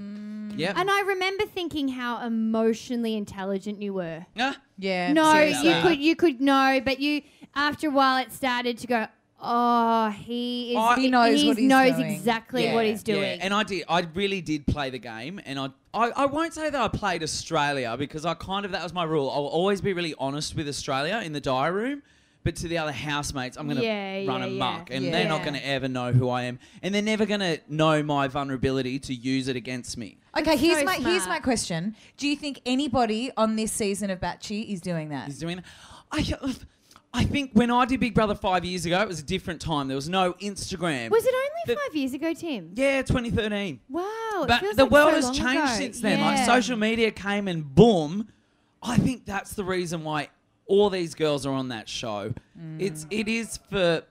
Yeah. 0.55 0.74
and 0.76 0.90
I 0.90 1.00
remember 1.00 1.46
thinking 1.46 1.88
how 1.88 2.24
emotionally 2.26 3.14
intelligent 3.16 3.81
you 3.81 3.94
were. 3.94 4.26
Ah, 4.38 4.59
Yeah. 4.76 5.11
No, 5.14 5.33
seriously. 5.33 5.68
you 5.70 5.81
could 5.83 5.98
you 5.98 6.14
could 6.16 6.40
know, 6.42 6.78
but 6.85 7.00
you 7.00 7.22
after 7.55 7.88
a 7.88 7.90
while 7.90 8.18
it 8.22 8.33
started 8.33 8.76
to 8.78 8.87
go. 8.87 9.07
Oh, 9.44 10.09
he 10.11 10.70
is. 10.72 10.76
I- 10.76 11.00
He 11.00 11.09
knows 11.09 11.40
he 11.40 11.48
what 11.48 11.59
he's 11.59 11.68
knows 11.68 11.96
doing. 11.96 12.11
exactly 12.12 12.64
Yeah, 12.64 12.74
what 12.74 12.87
he's 12.87 13.02
doing. 13.02 13.20
Yeah, 13.22 13.38
and 13.44 13.52
I 13.52 13.62
did. 13.64 13.85
I 13.88 14.00
really 14.14 14.40
did 14.40 14.66
play 14.66 14.90
the 14.90 14.98
game, 14.98 15.40
and 15.44 15.59
I, 15.59 15.70
I, 15.92 16.11
I 16.11 16.26
won't 16.26 16.55
say 16.55 16.70
that 16.70 16.81
I 16.81 16.88
played 16.88 17.22
Australia 17.24 17.96
because 17.98 18.24
I 18.24 18.35
kind 18.35 18.64
of 18.64 18.70
that 18.72 18.83
was 18.83 18.92
my 18.94 19.05
rule. 19.05 19.28
I'll 19.31 19.46
always 19.46 19.81
be 19.81 19.92
really 19.92 20.14
honest 20.18 20.55
with 20.55 20.68
Australia 20.68 21.20
in 21.24 21.33
the 21.33 21.40
diary 21.40 21.72
room, 21.83 22.02
but 22.44 22.55
to 22.57 22.68
the 22.68 22.78
other 22.78 22.92
housemates, 22.92 23.57
I'm 23.57 23.66
going 23.66 23.78
to 23.78 23.85
Yeah, 23.85 24.26
run 24.26 24.40
yeah, 24.42 24.46
amok, 24.46 24.90
yeah. 24.90 24.96
and 24.96 25.07
they're 25.12 25.28
not 25.28 25.38
Yeah. 25.40 25.44
going 25.44 25.55
to 25.61 25.66
ever 25.66 25.88
know 25.88 26.12
who 26.12 26.28
I 26.28 26.42
am, 26.44 26.61
and 26.83 26.94
they're 26.94 27.02
never 27.02 27.26
going 27.26 27.40
to 27.40 27.59
know 27.68 28.00
my 28.02 28.28
vulnerability 28.28 29.00
to 29.00 29.14
use 29.14 29.48
it 29.48 29.57
against 29.57 29.98
me. 29.98 30.18
Okay, 30.38 30.57
here's 30.57 30.78
so 30.78 30.85
my 30.85 30.94
here's 30.94 31.24
smart. 31.24 31.40
my 31.40 31.40
question. 31.40 31.96
Do 32.16 32.28
you 32.28 32.37
think 32.37 32.61
anybody 32.64 33.33
on 33.37 33.57
this 33.57 33.72
season 33.72 34.09
of 34.11 34.20
Batchy 34.20 34.72
is 34.72 34.81
doing 34.81 35.09
that? 35.09 35.26
He's 35.26 35.38
doing. 35.38 35.62
I, 36.12 36.35
I 37.14 37.25
think 37.25 37.51
when 37.53 37.70
I 37.70 37.85
did 37.85 38.01
Big 38.01 38.14
Brother 38.14 38.35
five 38.35 38.64
years 38.64 38.87
ago, 38.87 39.01
it 39.03 39.09
was 39.09 39.20
a 39.20 39.22
different 39.25 39.61
time. 39.61 39.87
There 39.88 39.94
was 39.96 40.09
no 40.09 40.33
Instagram. 40.35 41.11
was 41.11 41.25
it 41.27 41.35
only 41.35 41.48
The- 41.66 41.77
five 41.77 41.94
years 41.94 42.14
ago, 42.14 42.33
Tim? 42.33 42.72
Yeah, 42.75 43.03
2013. 43.03 43.81
Wow. 43.90 44.03
it 44.44 44.48
But 44.48 44.61
feels 44.61 44.77
the 44.77 44.85
like 44.85 44.92
world 44.92 45.11
so 45.11 45.14
has 45.16 45.25
long 45.27 45.35
changed 45.35 45.51
ago. 45.64 45.66
since 45.77 46.01
then. 46.01 46.20
Like 46.20 46.37
Yeah. 46.38 46.46
social 46.46 46.77
media 46.79 47.11
came 47.11 47.48
and 47.48 47.75
boom. 47.75 48.29
I 48.83 48.96
think 48.96 49.27
that's 49.27 49.53
the 49.53 49.62
reason 49.64 50.05
why 50.05 50.29
all 50.66 50.88
these 50.90 51.14
girls 51.14 51.44
are 51.44 51.53
on 51.53 51.68
that 51.68 51.88
show. 51.88 52.33
Mm. 52.59 52.81
It's 52.81 53.07
it 53.11 53.29
is 53.29 53.59
for 53.68 54.03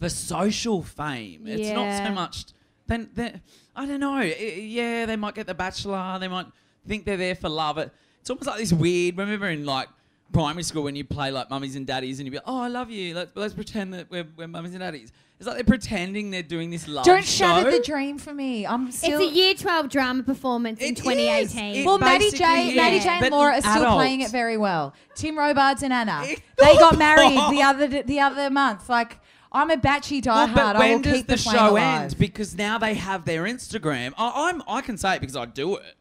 for 0.00 0.08
social 0.08 0.82
fame. 0.82 1.46
It's 1.46 1.68
not 1.70 1.84
Yeah. 1.84 2.06
so 2.08 2.14
much. 2.14 2.44
Then 2.86 3.10
then- 3.14 3.42
I 3.76 3.84
don't 3.86 4.00
know. 4.00 4.14
I- 4.14 4.34
yeah, 4.62 5.04
they 5.06 5.16
might 5.16 5.34
get 5.34 5.46
the 5.46 5.54
Bachelor. 5.54 6.16
They 6.18 6.26
might 6.28 6.46
think 6.88 7.04
they're 7.04 7.18
there 7.18 7.34
for 7.34 7.50
love. 7.50 7.76
It 7.76 7.92
it's 8.20 8.30
almost 8.30 8.46
like 8.46 8.58
this 8.58 8.72
weird. 8.72 9.18
Remember 9.18 9.48
in 9.50 9.66
like. 9.66 9.88
Primary 10.32 10.62
school, 10.62 10.82
when 10.84 10.94
you 10.96 11.04
play 11.04 11.30
like 11.30 11.50
mummies 11.50 11.74
and 11.76 11.86
daddies, 11.86 12.20
and 12.20 12.26
you 12.26 12.30
be 12.30 12.36
like, 12.36 12.44
"Oh, 12.46 12.60
I 12.62 12.68
love 12.68 12.90
you." 12.90 13.14
Let's 13.14 13.32
let's 13.34 13.54
pretend 13.54 13.94
that 13.94 14.10
we're, 14.10 14.26
we're 14.36 14.46
mummies 14.46 14.72
and 14.72 14.80
daddies. 14.80 15.10
It's 15.38 15.46
like 15.46 15.56
they're 15.56 15.64
pretending 15.64 16.30
they're 16.30 16.42
doing 16.42 16.68
this 16.70 16.86
love 16.86 17.04
Don't 17.06 17.24
show. 17.24 17.46
shatter 17.46 17.70
the 17.70 17.80
dream 17.80 18.18
for 18.18 18.32
me. 18.34 18.66
I'm 18.66 18.92
still. 18.92 19.20
It's 19.20 19.30
a 19.32 19.34
year 19.34 19.54
12 19.54 19.88
drama 19.88 20.22
performance 20.22 20.80
in 20.80 20.88
It 20.92 20.98
is. 20.98 21.04
2018. 21.04 21.74
It 21.76 21.86
well, 21.86 21.98
Matty 21.98 22.26
basically 22.26 22.38
J, 22.46 22.68
is. 22.70 22.76
Matty 22.76 22.98
J, 23.00 23.08
and 23.08 23.20
But 23.22 23.32
Laura 23.32 23.54
are 23.54 23.60
still 23.60 23.72
adults. 23.82 23.94
playing 23.96 24.20
it 24.20 24.30
very 24.30 24.56
well. 24.58 24.92
Tim 25.14 25.38
Robards 25.38 25.82
and 25.82 25.92
Anna, 25.92 26.22
It- 26.26 26.42
they 26.58 26.74
got 26.76 26.98
married 26.98 27.32
the 27.50 27.62
other 27.64 27.88
the 28.02 28.20
other 28.20 28.50
month. 28.50 28.88
Like 28.90 29.18
I'm 29.50 29.70
a 29.70 29.76
Batchy 29.78 30.24
Well, 30.24 30.46
diehard. 30.46 30.54
but 30.54 30.76
I 30.76 30.78
when 30.78 30.92
will 30.96 31.02
does 31.02 31.12
keep 31.16 31.26
the, 31.26 31.36
the, 31.36 31.42
flame 31.42 31.56
show 31.56 31.70
alive. 31.70 32.02
end? 32.02 32.18
Because 32.18 32.54
now 32.56 32.78
they 32.78 32.94
have 32.94 33.24
their 33.24 33.44
Instagram. 33.44 34.12
I, 34.18 34.50
I'm 34.50 34.62
I 34.68 34.80
can 34.82 34.96
say 34.98 35.16
it 35.16 35.20
because 35.20 35.36
I 35.36 35.46
do 35.46 35.74
it, 35.76 35.94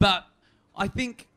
but 0.00 0.26
I 0.76 0.88
think 0.88 1.28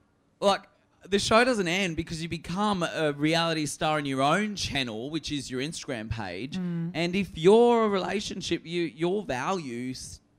like 0.42 0.62
the 1.10 1.20
show 1.20 1.44
doesn't 1.44 1.68
end 1.68 1.96
because 1.96 2.22
you 2.22 2.30
become 2.30 2.84
a 2.84 3.14
reality 3.14 3.66
star 3.66 4.00
in 4.00 4.06
your 4.06 4.22
own 4.22 4.56
channel, 4.56 5.10
which 5.10 5.32
is 5.32 5.52
your 5.52 5.62
Instagram 5.62 6.10
page. 6.10 6.58
Mm. 6.58 6.92
And 6.94 7.16
if 7.16 7.38
your 7.38 7.86
a 7.86 7.90
relationship, 7.90 8.66
you 8.66 8.84
your 8.84 9.24
value 9.24 9.94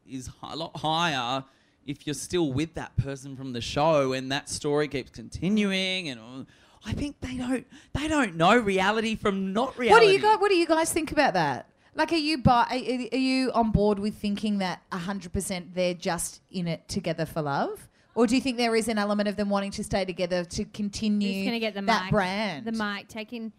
is 0.09 0.31
a 0.43 0.57
lot 0.57 0.77
higher. 0.77 1.45
If 1.87 2.07
you're 2.07 2.15
still 2.15 2.53
with 2.53 2.75
that 2.75 2.97
person 2.97 3.37
from 3.37 3.53
the 3.53 3.61
show 3.61 4.15
and 4.15 4.33
that 4.33 4.49
story 4.49 4.89
keeps 4.89 5.11
continuing, 5.11 6.09
and 6.09 6.21
all- 6.21 6.47
I 6.87 6.93
think 6.93 7.21
they 7.21 7.37
don't 7.37 7.67
they 7.93 8.09
don't 8.09 8.37
know 8.37 8.57
reality 8.57 9.17
from 9.17 9.53
not 9.53 9.79
reality. 9.79 9.93
What 9.93 10.09
do 10.09 10.13
you 10.13 10.21
guys? 10.21 10.39
What 10.39 10.49
do 10.51 10.57
you 10.57 10.67
guys 10.67 10.93
think 10.93 11.13
about 11.13 11.35
that? 11.35 11.69
Like, 11.95 12.13
are 12.13 12.17
you 12.17 12.43
are 12.47 12.77
you 12.77 13.53
on 13.53 13.71
board 13.71 13.99
with 13.99 14.17
thinking 14.17 14.59
that 14.59 14.83
hundred 14.93 15.33
percent 15.33 15.75
they're 15.75 15.95
just 15.95 16.43
in 16.51 16.67
it 16.67 16.89
together 16.89 17.25
for 17.25 17.43
love, 17.43 17.89
or 18.15 18.27
do 18.27 18.35
you 18.35 18.41
think 18.41 18.57
there 18.57 18.77
is 18.77 18.89
an 18.89 18.99
element 18.99 19.29
of 19.29 19.37
them 19.37 19.49
wanting 19.51 19.71
to 19.73 19.85
stay 19.85 20.05
together 20.05 20.45
to 20.45 20.65
continue 20.67 21.33
Who's 21.33 21.43
going 21.43 21.53
to 21.53 21.59
get 21.61 21.75
the 21.75 21.83
that 21.83 22.05
mic? 22.05 22.11
brand? 22.13 22.65
The 22.65 22.73
mic 22.73 23.09
taking. 23.09 23.53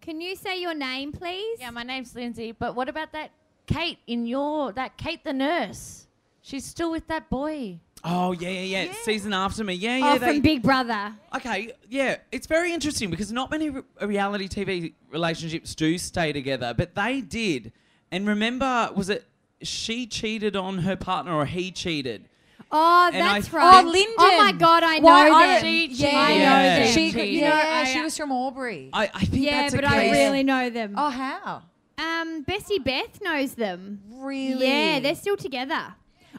Can 0.00 0.20
you 0.20 0.34
say 0.36 0.60
your 0.60 0.74
name, 0.74 1.12
please? 1.12 1.58
Yeah, 1.60 1.70
my 1.70 1.82
name's 1.84 2.14
Lindsay. 2.14 2.52
But 2.52 2.74
what 2.74 2.88
about 2.88 3.12
that 3.12 3.30
Kate 3.66 3.98
in 4.06 4.26
your 4.26 4.72
that 4.72 4.96
Kate 4.96 5.22
the 5.24 5.32
nurse? 5.32 6.06
She's 6.42 6.64
still 6.64 6.90
with 6.90 7.06
that 7.06 7.30
boy. 7.30 7.78
Oh 8.04 8.32
yeah, 8.32 8.48
yeah, 8.48 8.82
yeah. 8.84 8.92
Season 9.04 9.32
after 9.32 9.62
me. 9.62 9.74
Yeah, 9.74 9.96
yeah. 9.98 10.12
oh, 10.14 10.18
they- 10.18 10.26
from 10.26 10.40
Big 10.40 10.62
Brother. 10.62 11.12
Okay, 11.36 11.72
yeah, 11.88 12.16
it's 12.32 12.48
very 12.48 12.72
interesting 12.72 13.10
because 13.10 13.30
not 13.30 13.48
many 13.50 13.70
re- 13.70 13.82
reality 14.00 14.48
TV 14.48 14.94
relationships 15.10 15.74
do 15.76 15.96
stay 15.98 16.32
together, 16.32 16.74
but 16.76 16.96
they 16.96 17.20
did. 17.20 17.72
And 18.10 18.26
remember, 18.26 18.90
was 18.96 19.08
it 19.08 19.24
she 19.62 20.06
cheated 20.08 20.56
on 20.56 20.78
her 20.78 20.96
partner 20.96 21.32
or 21.32 21.46
he 21.46 21.70
cheated? 21.70 22.28
Oh, 22.74 23.10
And 23.12 23.22
I 23.22 23.34
that's 23.34 23.48
think- 23.48 23.62
right. 23.62 23.84
Oh, 23.84 23.88
Lyndon. 23.88 24.14
Oh 24.18 24.38
my 24.38 24.52
God, 24.52 24.82
I 24.82 24.98
know 24.98 25.04
Why, 25.04 25.28
I 25.28 25.46
them. 25.46 25.62
don't- 25.62 25.64
She 25.64 25.86
yeah. 25.88 26.08
I 26.14 26.38
know 26.38 26.44
them. 26.62 26.86
She, 26.88 26.94
Cheated. 27.12 27.28
you 27.28 27.34
You 27.34 27.40
know, 27.42 27.48
know, 27.50 27.54
I- 27.70 27.84
she 27.84 28.00
was 28.00 28.16
from 28.16 28.32
Aubrey. 28.32 28.88
I, 28.92 29.10
I 29.12 29.24
think 29.26 29.44
Yeah, 29.44 29.62
that's 29.62 29.74
a 29.74 29.76
but 29.76 29.84
I 29.84 30.00
case. 30.04 30.12
really 30.12 30.42
know 30.42 30.70
them. 30.70 30.94
oh, 30.96 31.10
how? 31.10 31.62
Um, 31.98 32.42
Bessie 32.42 32.78
Beth 32.78 33.20
knows 33.22 33.54
them. 33.54 34.00
Really? 34.10 34.66
Yeah, 34.66 35.00
they're 35.00 35.14
still 35.14 35.36
together. 35.36 35.94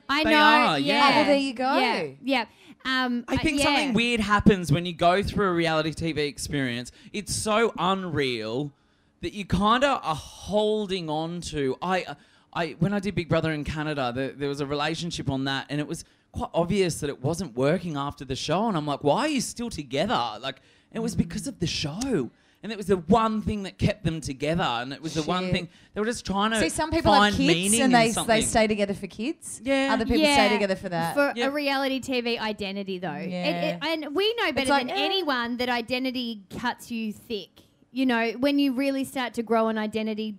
I 0.09 0.23
They 0.23 0.31
know. 0.31 0.37
are, 0.39 0.79
yeah. 0.79 0.93
yeah. 0.95 1.07
Oh, 1.11 1.15
well, 1.17 1.25
there 1.25 1.37
you 1.37 1.53
go. 1.53 1.77
Yeah, 1.77 2.05
yeah. 2.23 2.45
Um, 2.85 3.23
I 3.29 3.35
uh, 3.35 3.37
think 3.37 3.59
yeah. 3.59 3.65
something 3.65 3.93
weird 3.93 4.19
happens 4.19 4.71
when 4.71 4.85
you 4.85 4.93
go 4.93 5.23
through 5.23 5.47
a 5.49 5.53
reality 5.53 5.91
TV 5.93 6.27
experience. 6.27 6.91
It's 7.13 7.33
so 7.33 7.73
unreal 7.77 8.73
that 9.21 9.33
you 9.33 9.45
kind 9.45 9.83
of 9.85 10.01
are 10.03 10.15
holding 10.15 11.09
on 11.09 11.39
to. 11.41 11.77
I, 11.81 12.05
I 12.53 12.71
when 12.79 12.91
I 12.93 12.99
did 12.99 13.15
Big 13.15 13.29
Brother 13.29 13.53
in 13.53 13.63
Canada, 13.63 14.11
there, 14.13 14.31
there 14.31 14.49
was 14.49 14.59
a 14.59 14.65
relationship 14.65 15.29
on 15.29 15.45
that, 15.45 15.67
and 15.69 15.79
it 15.79 15.87
was 15.87 16.03
quite 16.33 16.49
obvious 16.53 16.99
that 16.99 17.09
it 17.09 17.21
wasn't 17.23 17.55
working 17.55 17.95
after 17.95 18.25
the 18.25 18.35
show. 18.35 18.67
And 18.67 18.75
I'm 18.75 18.85
like, 18.85 19.03
why 19.03 19.19
are 19.21 19.27
you 19.29 19.39
still 19.41 19.69
together? 19.69 20.19
Like, 20.41 20.61
it 20.91 20.99
was 20.99 21.15
because 21.15 21.47
of 21.47 21.59
the 21.59 21.67
show. 21.67 22.29
And 22.61 22.71
it 22.71 22.77
was 22.77 22.87
the 22.87 22.95
one 22.95 23.41
thing 23.41 23.63
that 23.63 23.77
kept 23.77 24.05
them 24.05 24.21
together, 24.21 24.63
and 24.63 24.93
it 24.93 25.01
was 25.01 25.15
the 25.15 25.23
one 25.23 25.51
thing 25.51 25.67
they 25.93 25.99
were 25.99 26.05
just 26.07 26.25
trying 26.25 26.51
to 26.51 26.59
See, 26.61 26.69
some 26.69 26.91
people 26.91 27.11
find 27.11 27.35
have 27.35 27.37
kids 27.37 27.53
meaning 27.53 27.81
and 27.81 27.93
in 27.93 27.99
they, 27.99 28.11
something. 28.11 28.33
they 28.33 28.41
stay 28.41 28.67
together 28.67 28.93
for 28.93 29.05
kids. 29.07 29.59
Yeah. 29.61 29.89
Other 29.91 30.05
people 30.05 30.21
yeah, 30.21 30.35
stay 30.35 30.49
together 30.49 30.77
for 30.77 30.87
that. 30.87 31.13
For 31.13 31.33
Yeah. 31.35 31.47
a 31.47 31.51
reality 31.51 31.99
TV 31.99 32.39
identity, 32.39 32.99
though. 32.99 33.11
It- 33.11 33.25
it- 33.25 33.29
Yeah. 33.31 33.79
and 33.85 34.15
we 34.15 34.33
know 34.35 34.53
better 34.53 34.69
like, 34.69 34.87
than 34.87 34.95
eh. 34.97 35.03
anyone 35.03 35.57
that 35.57 35.67
identity 35.67 36.43
cuts 36.57 36.89
you 36.89 37.11
thick. 37.11 37.49
You 37.91 38.05
know, 38.05 38.31
when 38.39 38.59
you 38.59 38.71
really 38.71 39.03
start 39.03 39.33
to 39.33 39.43
grow 39.43 39.67
an 39.67 39.77
identity 39.77 40.35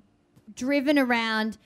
driven 0.54 0.98
around 0.98 1.58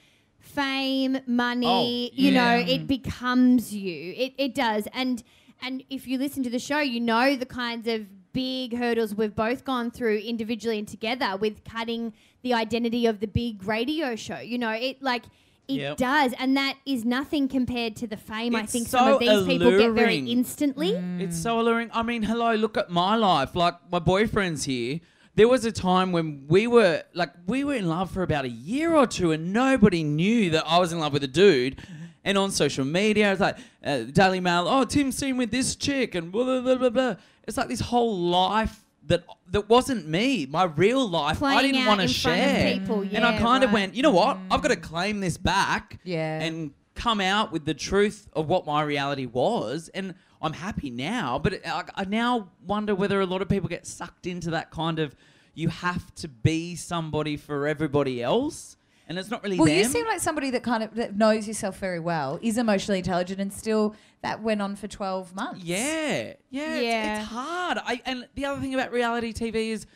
fame, 0.49 1.19
money, 1.27 2.11
Oh, 2.13 2.17
you 2.23 2.31
know, 2.33 2.57
it 2.57 2.87
becomes 2.87 3.75
you. 3.75 4.15
It, 4.17 4.33
it 4.39 4.55
does. 4.55 4.89
And 4.93 5.23
and 5.61 5.83
if 5.91 6.07
you 6.07 6.19
listen 6.19 6.43
to 6.45 6.51
the 6.51 6.59
show, 6.61 6.79
you 6.79 7.01
know 7.01 7.35
the 7.37 7.47
kinds 7.47 7.89
of 7.89 8.07
big 8.33 8.77
hurdles 8.77 9.15
we've 9.15 9.35
both 9.35 9.65
gone 9.65 9.91
through 9.91 10.19
individually 10.19 10.79
and 10.79 10.87
together 10.87 11.37
with 11.37 11.65
cutting 11.65 12.13
the 12.43 12.55
identity 12.55 13.07
of 13.07 13.19
the 13.21 13.27
big 13.27 13.65
radio 13.65 14.15
show. 14.15 14.39
You 14.39 14.59
know, 14.59 14.71
it 14.71 15.03
like 15.03 15.25
it 15.67 15.75
Yep. 15.75 15.97
does, 15.99 16.33
and 16.39 16.57
that 16.57 16.77
is 16.87 17.05
nothing 17.05 17.47
compared 17.49 17.95
to 17.97 18.07
the 18.07 18.17
fame. 18.17 18.55
I 18.57 18.61
It's 18.63 18.73
think 18.73 18.89
some 18.89 19.07
of 19.13 19.19
these 19.21 19.45
people 19.47 19.71
get 19.71 19.79
very 19.93 20.19
alluring. 20.19 20.29
instantly. 20.29 20.91
It's 21.19 21.37
so 21.37 21.61
alluring. 21.61 21.91
I 21.93 22.03
mean, 22.03 22.23
hello, 22.23 22.55
look 22.55 22.77
at 22.79 22.89
my 22.91 23.17
life. 23.17 23.55
Like 23.55 23.75
my 23.93 23.99
boyfriend's 23.99 24.65
here. 24.65 25.01
There 25.39 25.47
was 25.47 25.65
a 25.65 25.71
time 25.71 26.11
when 26.11 26.47
we 26.49 26.67
were 26.67 27.05
like 27.15 27.31
we 27.47 27.63
were 27.63 27.77
in 27.77 27.89
love 27.89 28.11
for 28.11 28.25
about 28.25 28.45
a 28.45 28.49
year 28.49 28.93
or 28.93 29.07
two, 29.07 29.31
and 29.31 29.53
nobody 29.53 30.03
knew 30.03 30.51
that 30.51 30.65
I 30.67 30.81
was 30.81 30.93
in 30.93 30.99
love 30.99 31.13
with 31.13 31.23
a 31.23 31.29
dude. 31.29 31.81
And 32.25 32.37
on 32.37 32.51
social 32.51 32.85
media, 32.85 33.31
it's 33.31 33.41
like 33.41 33.57
uh, 33.85 34.01
Daily 34.01 34.41
Mail. 34.41 34.67
Oh, 34.67 34.85
Tim's 34.85 35.17
seen 35.17 35.37
with 35.37 35.53
this 35.53 35.77
chick, 35.77 36.17
and 36.17 36.33
blah 36.33 36.43
blah 36.43 36.61
blah 36.61 36.75
blah. 36.75 36.91
blah. 36.91 37.15
It's 37.47 37.57
like 37.57 37.69
this 37.69 37.79
whole 37.79 38.19
life 38.19 38.85
that 39.07 39.23
that 39.53 39.69
wasn't 39.69 40.09
me. 40.09 40.45
My 40.47 40.65
real 40.65 41.09
life, 41.09 41.41
I 41.41 41.63
didn't 41.63 41.87
want 41.87 42.01
to 42.01 42.07
of 42.07 42.11
share. 42.11 42.77
people, 42.77 43.03
and 43.03 43.25
I 43.25 43.35
yeah, 43.35 43.39
kind 43.39 43.63
of 43.63 43.71
right. 43.71 43.75
went, 43.75 43.95
you 43.95 44.03
know 44.03 44.11
what? 44.11 44.39
I've 44.51 44.61
got 44.61 44.69
to 44.71 44.77
claim 44.77 45.21
this 45.21 45.39
back. 45.39 46.01
Yeah. 46.03 46.41
And 46.41 46.73
come 46.97 47.21
out 47.21 47.53
with 47.53 47.65
the 47.65 47.75
truth 47.75 48.29
of 48.33 48.49
what 48.49 48.67
my 48.67 48.83
reality 48.83 49.27
was, 49.27 49.89
and 49.95 50.17
I'm 50.41 50.53
happy 50.53 50.91
now. 50.91 51.39
But 51.39 51.67
uh, 51.67 51.83
I, 51.97 52.03
I 52.03 52.05
now 52.05 52.49
wonder 52.67 52.95
whether 52.95 53.21
a 53.21 53.27
lot 53.27 53.43
of 53.43 53.49
people 53.49 53.69
get 53.69 53.87
sucked 53.87 54.27
into 54.27 54.51
that 54.51 54.71
kind 54.71 54.99
of 54.99 55.15
you 55.55 55.69
have 55.69 56.15
to 56.15 56.29
be 56.29 56.77
somebody 56.77 57.37
for 57.37 57.67
everybody 57.67 58.23
else, 58.23 58.77
and 59.09 59.19
it's 59.19 59.29
not 59.31 59.43
really 59.43 59.57
well, 59.59 59.67
them. 59.67 59.77
you 59.77 59.85
seem 59.85 60.07
like 60.07 60.21
somebody 60.21 60.51
that 60.51 60.63
kind 60.63 60.85
of 60.85 60.95
that 60.95 61.17
knows 61.17 61.49
yourself 61.49 61.79
very 61.79 61.99
well, 61.99 62.39
is 62.43 62.57
emotionally 62.59 62.99
intelligent, 63.01 63.41
and 63.41 63.53
still 63.53 63.97
that 64.23 64.41
went 64.41 64.63
on 64.63 64.77
for 64.77 64.87
12 64.87 65.35
months. 65.35 65.65
yeah, 65.65 66.35
yeah, 66.51 66.63
it's- 66.75 67.21
It's, 67.23 67.29
hard. 67.29 67.79
I, 67.85 68.01
and 68.07 68.29
the 68.37 68.45
other 68.45 68.61
thing 68.61 68.73
about 68.75 68.93
reality 68.93 69.33
TV 69.33 69.71
is, 69.71 69.87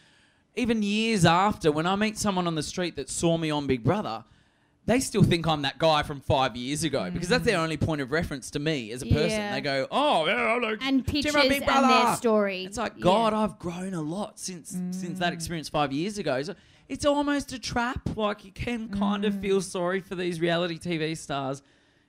even 0.57 0.83
years 0.83 1.25
after, 1.25 1.71
when 1.71 1.87
I 1.87 1.95
meet 1.95 2.19
someone 2.19 2.47
on 2.49 2.57
the 2.57 2.63
street 2.63 2.97
that 2.97 3.09
saw 3.09 3.37
me 3.39 3.51
on 3.51 3.67
Big 3.69 3.85
Brother. 3.85 4.25
They 4.85 4.99
still 4.99 5.23
think 5.23 5.47
I'm 5.47 5.63
that 5.63 5.79
guy 5.79 6.03
from 6.03 6.21
five 6.21 6.57
years 6.57 6.83
ago 6.83 7.09
because 7.09 7.29
that's 7.29 7.45
their 7.45 7.59
mm. 7.59 7.63
only 7.63 7.77
point 7.77 8.01
of 8.01 8.11
reference 8.11 8.51
to 8.53 8.59
me 8.59 8.91
as 8.91 9.03
a 9.03 9.07
person. 9.07 9.31
Yeah. 9.31 9.55
They 9.55 9.61
go, 9.61 9.87
"Oh, 9.93 10.27
yeah, 10.27 10.35
I 10.35 10.59
know 10.59 10.77
And 10.81 10.81
Tim 10.81 11.03
pictures 11.05 11.37
on 11.37 11.49
Big 11.49 11.63
and 11.63 11.91
their 11.91 12.17
story. 12.17 12.65
It's 12.65 12.79
like, 12.79 12.95
Yeah. 12.97 13.05
God, 13.05 13.33
I've 13.33 13.61
grown 13.61 13.95
a 13.95 14.03
lot 14.03 14.41
since 14.41 14.71
since 14.71 15.21
that 15.21 15.33
mm. 15.33 15.37
experience 15.37 15.69
five 15.69 15.93
years 15.93 16.19
ago. 16.19 16.43
So 16.43 16.57
it's 16.89 17.05
almost 17.05 17.53
a 17.53 17.61
trap. 17.61 18.17
Like 18.17 18.45
you 18.45 18.51
can 18.51 18.89
kind 18.89 19.25
of 19.25 19.41
feel 19.41 19.61
mm. 19.61 19.63
sorry 19.63 20.01
for 20.01 20.17
these 20.17 20.41
reality 20.41 20.79
TV 20.79 21.17
stars. 21.17 21.63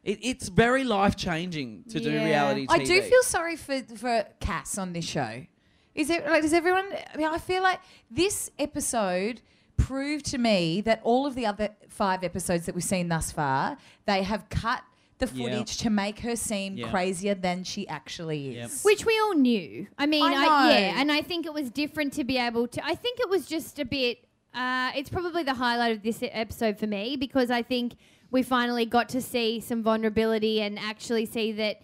It, 0.04 0.20
it's 0.24 0.50
very 0.50 0.84
life 0.84 1.16
changing 1.16 1.86
to 1.90 2.00
do 2.00 2.10
reality 2.10 2.66
TV. 2.66 2.82
I 2.82 2.84
do 2.84 3.02
feel 3.04 3.24
sorry 3.24 3.56
for 3.56 3.82
for 3.96 4.26
Cass 4.40 4.80
on 4.80 4.94
this 4.94 5.06
show. 5.06 5.46
Is 5.94 6.10
it 6.10 6.26
like 6.26 6.42
does 6.42 6.54
everyone? 6.54 6.88
I 7.14 7.18
mean, 7.18 7.28
I 7.28 7.38
feel 7.38 7.62
like 7.62 7.82
this 8.10 8.50
episode 8.58 9.42
proved 9.78 10.26
to 10.28 10.38
me 10.38 10.82
that 10.82 11.02
all 11.04 11.26
of 11.26 11.36
the 11.36 11.46
other 11.46 11.70
five 11.90 12.24
episodes 12.24 12.66
that 12.66 12.76
we've 12.76 12.84
seen 12.84 13.08
thus 13.10 13.32
far, 13.32 13.78
they 14.06 14.24
have 14.24 14.50
cut 14.50 14.84
the 15.20 15.30
Yeah. 15.34 15.44
footage 15.50 15.78
to 15.78 15.90
make 15.90 16.20
her 16.20 16.36
seem 16.36 16.78
Yeah. 16.78 16.90
crazier 16.90 17.36
than 17.36 17.64
she 17.64 17.88
actually 17.88 18.56
Yep. 18.56 18.66
is. 18.66 18.84
Which 18.84 19.06
we 19.06 19.18
all 19.20 19.36
knew. 19.36 19.88
I 19.98 20.06
mean, 20.06 20.24
I 20.24 20.28
I 20.28 20.46
know. 20.46 20.70
yeah, 20.80 21.00
and 21.00 21.12
I 21.12 21.22
think 21.22 21.46
it 21.46 21.54
was 21.54 21.70
different 21.70 22.14
to 22.14 22.24
be 22.24 22.38
able 22.38 22.68
to. 22.70 22.86
I 22.86 22.96
think 22.96 23.20
it 23.20 23.30
was 23.30 23.46
just 23.46 23.80
a 23.80 23.86
bit. 23.86 24.20
Uh, 24.54 24.92
it's 24.96 25.10
probably 25.10 25.44
the 25.44 25.54
highlight 25.56 25.96
of 25.96 26.04
this 26.04 26.22
e- 26.22 26.28
episode 26.28 26.78
for 26.78 26.88
me 26.88 27.16
because 27.16 27.50
I 27.50 27.62
think 27.64 27.94
we 28.32 28.44
finally 28.44 28.86
got 28.86 29.10
to 29.10 29.22
see 29.22 29.60
some 29.60 29.82
vulnerability 29.84 30.62
and 30.62 30.78
actually 30.78 31.26
see 31.26 31.52
that, 31.54 31.82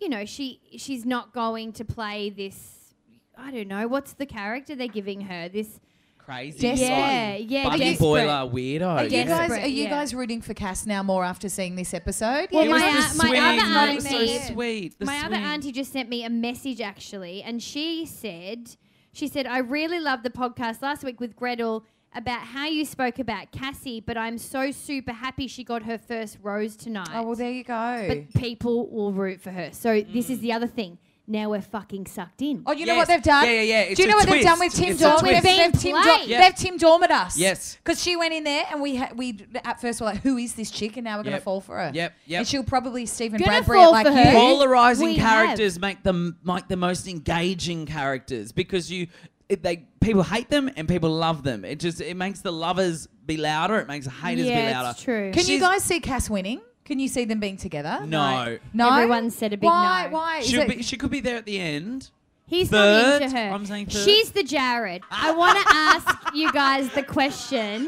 you 0.00 0.08
know, 0.08 0.24
she 0.24 0.60
she's 0.76 1.04
not 1.06 1.32
going 1.32 1.72
to 1.74 1.84
play 1.84 2.28
this. 2.30 2.94
I 3.38 3.50
don't 3.50 3.68
know 3.68 3.86
what's 3.88 4.12
the 4.14 4.26
character 4.26 4.74
they're 4.74 4.86
giving 4.88 5.22
her. 5.22 5.48
This 5.48 5.80
crazy. 6.30 6.58
Desperate. 6.58 6.88
yeah, 6.88 7.36
yeah, 7.36 7.64
Buddy 7.64 7.78
desperate. 7.78 7.98
boiler 8.00 8.50
weirdo. 8.50 8.86
Are 8.86 9.04
you 9.04 9.10
Yeah. 9.10 9.24
guys 9.24 9.50
are 9.50 9.66
you 9.66 9.84
yeah. 9.84 9.90
guys 9.90 10.14
rooting 10.14 10.40
for 10.40 10.54
Cass 10.54 10.86
now 10.86 11.02
more 11.02 11.24
after 11.24 11.48
seeing 11.48 11.76
this 11.76 11.92
episode? 11.94 12.48
Well, 12.52 12.64
It 12.64 12.70
my 12.70 12.94
was 12.94 13.14
a- 13.14 13.18
the 13.18 13.24
my 13.24 13.38
other 13.38 13.56
That 13.72 13.94
was 13.94 14.06
auntie- 14.06 14.38
so 14.38 14.52
sweet. 14.52 14.98
The 14.98 15.04
my 15.06 15.18
other 15.24 15.36
auntie 15.36 15.72
just 15.72 15.92
sent 15.92 16.08
me 16.08 16.24
a 16.24 16.30
message 16.30 16.80
actually, 16.80 17.42
and 17.42 17.62
she 17.62 18.06
said, 18.06 18.76
she 19.12 19.26
said, 19.26 19.46
I 19.46 19.58
really 19.58 20.00
loved 20.00 20.22
the 20.22 20.30
podcast 20.30 20.82
last 20.82 21.02
week 21.04 21.20
with 21.20 21.34
Gretel 21.36 21.84
about 22.14 22.40
how 22.40 22.66
you 22.66 22.84
spoke 22.84 23.18
about 23.18 23.52
Cassie, 23.52 24.00
but 24.00 24.16
I'm 24.16 24.36
so 24.38 24.70
super 24.72 25.12
happy 25.12 25.46
she 25.46 25.62
got 25.62 25.84
her 25.84 25.98
first 25.98 26.38
rose 26.42 26.76
tonight. 26.76 27.08
Oh 27.12 27.22
well, 27.22 27.36
there 27.36 27.50
you 27.50 27.64
go. 27.64 28.04
but 28.08 28.40
people 28.40 28.88
will 28.90 29.12
root 29.12 29.40
for 29.40 29.50
her. 29.50 29.70
So 29.72 30.00
this 30.00 30.30
is 30.30 30.38
mm. 30.38 30.42
the 30.42 30.52
other 30.52 30.66
thing. 30.66 30.98
Now 31.30 31.50
we're 31.50 31.60
fucking 31.62 32.06
sucked 32.06 32.42
in. 32.42 32.64
Oh, 32.66 32.72
you 32.72 32.86
know 32.86 32.94
Yes. 32.94 32.98
what 33.02 33.08
they've 33.08 33.22
done? 33.22 33.44
Yeah, 33.46 33.52
yeah, 33.52 33.62
yeah. 33.62 33.80
It's 33.82 33.96
Do 33.96 34.02
you 34.02 34.08
a 34.08 34.10
know 34.10 34.16
what 34.16 34.28
they've 34.28 34.42
done 34.42 34.58
with 34.58 34.72
twist. 34.74 34.82
Tim 34.82 34.92
It's 34.94 35.00
a 35.00 35.04
Dorm? 35.04 35.18
twist. 35.20 35.32
They've, 35.32 35.42
they've, 35.44 35.56
Being 35.56 35.72
Tim 35.72 36.02
played. 36.02 36.04
Dorm, 36.18 36.28
Yep. 36.28 36.42
they've 36.42 36.54
Tim 36.56 36.78
Dormed 36.78 37.10
us. 37.10 37.36
Yes. 37.38 37.78
Because 37.82 38.02
she 38.02 38.16
went 38.16 38.34
in 38.34 38.42
there 38.44 38.64
and 38.70 38.80
we 38.82 38.96
ha- 38.96 39.10
we 39.14 39.38
at 39.64 39.80
first 39.80 40.00
were 40.00 40.06
like, 40.06 40.22
who 40.22 40.36
is 40.38 40.54
this 40.54 40.70
chick? 40.72 40.96
And 40.96 41.04
now 41.04 41.18
we're 41.18 41.22
going 41.22 41.32
Yep. 41.34 41.40
to 41.40 41.44
fall 41.44 41.60
for 41.60 41.76
her. 41.76 41.92
Yep, 41.94 42.12
yep. 42.26 42.38
And 42.40 42.48
she'll 42.48 42.64
probably 42.64 43.06
Stephen 43.06 43.38
Gonna 43.38 43.50
Bradbury 43.52 43.78
fall 43.78 43.92
like 43.92 44.06
for 44.08 44.12
you. 44.12 44.24
polarizing 44.32 45.06
We 45.06 45.16
characters 45.16 45.78
make 45.80 46.02
them 46.02 46.36
make 46.44 46.66
the 46.66 46.76
most 46.76 47.06
engaging 47.06 47.86
characters 47.86 48.50
because 48.50 48.90
you 48.90 49.06
it, 49.48 49.62
they 49.62 49.84
people 50.00 50.22
hate 50.24 50.48
them 50.50 50.68
and 50.76 50.88
people 50.88 51.10
love 51.10 51.42
them. 51.44 51.64
It 51.64 51.78
just 51.80 52.00
it 52.00 52.16
makes 52.16 52.40
the 52.40 52.52
lovers 52.52 53.06
be 53.24 53.36
louder. 53.36 53.78
It 53.78 53.86
makes 53.88 54.06
the 54.06 54.10
haters 54.12 54.46
be 54.46 54.50
yeah, 54.50 54.72
louder. 54.80 54.90
it's 54.90 55.02
true. 55.02 55.30
Can 55.32 55.40
you 55.42 55.46
She's- 55.46 55.60
guys 55.60 55.84
see 55.84 56.00
Cass 56.00 56.28
winning? 56.28 56.60
Can 56.90 56.98
you 56.98 57.06
see 57.06 57.24
them 57.24 57.38
being 57.38 57.56
together? 57.56 58.00
No, 58.04 58.58
No. 58.74 58.92
Everyone 58.92 59.30
said 59.30 59.52
a 59.52 59.56
big 59.56 59.62
why? 59.62 60.08
no. 60.10 60.16
Why? 60.16 60.38
Is 60.38 60.48
she'll 60.48 60.62
it- 60.62 60.76
be, 60.78 60.82
she 60.82 60.96
could 60.96 61.12
be 61.12 61.20
there 61.20 61.36
at 61.36 61.46
the 61.46 61.60
end. 61.60 62.10
He's 62.48 62.68
Third? 62.68 63.20
not 63.20 63.22
into 63.22 63.36
her. 63.38 63.48
I'm 63.54 63.64
saying 63.64 63.86
third. 63.86 64.02
She's 64.02 64.32
the 64.32 64.42
Jared. 64.42 65.02
I 65.08 65.30
want 65.30 65.56
to 65.56 65.64
ask 65.72 66.34
you 66.34 66.50
guys 66.50 66.88
the 66.94 67.04
question 67.04 67.86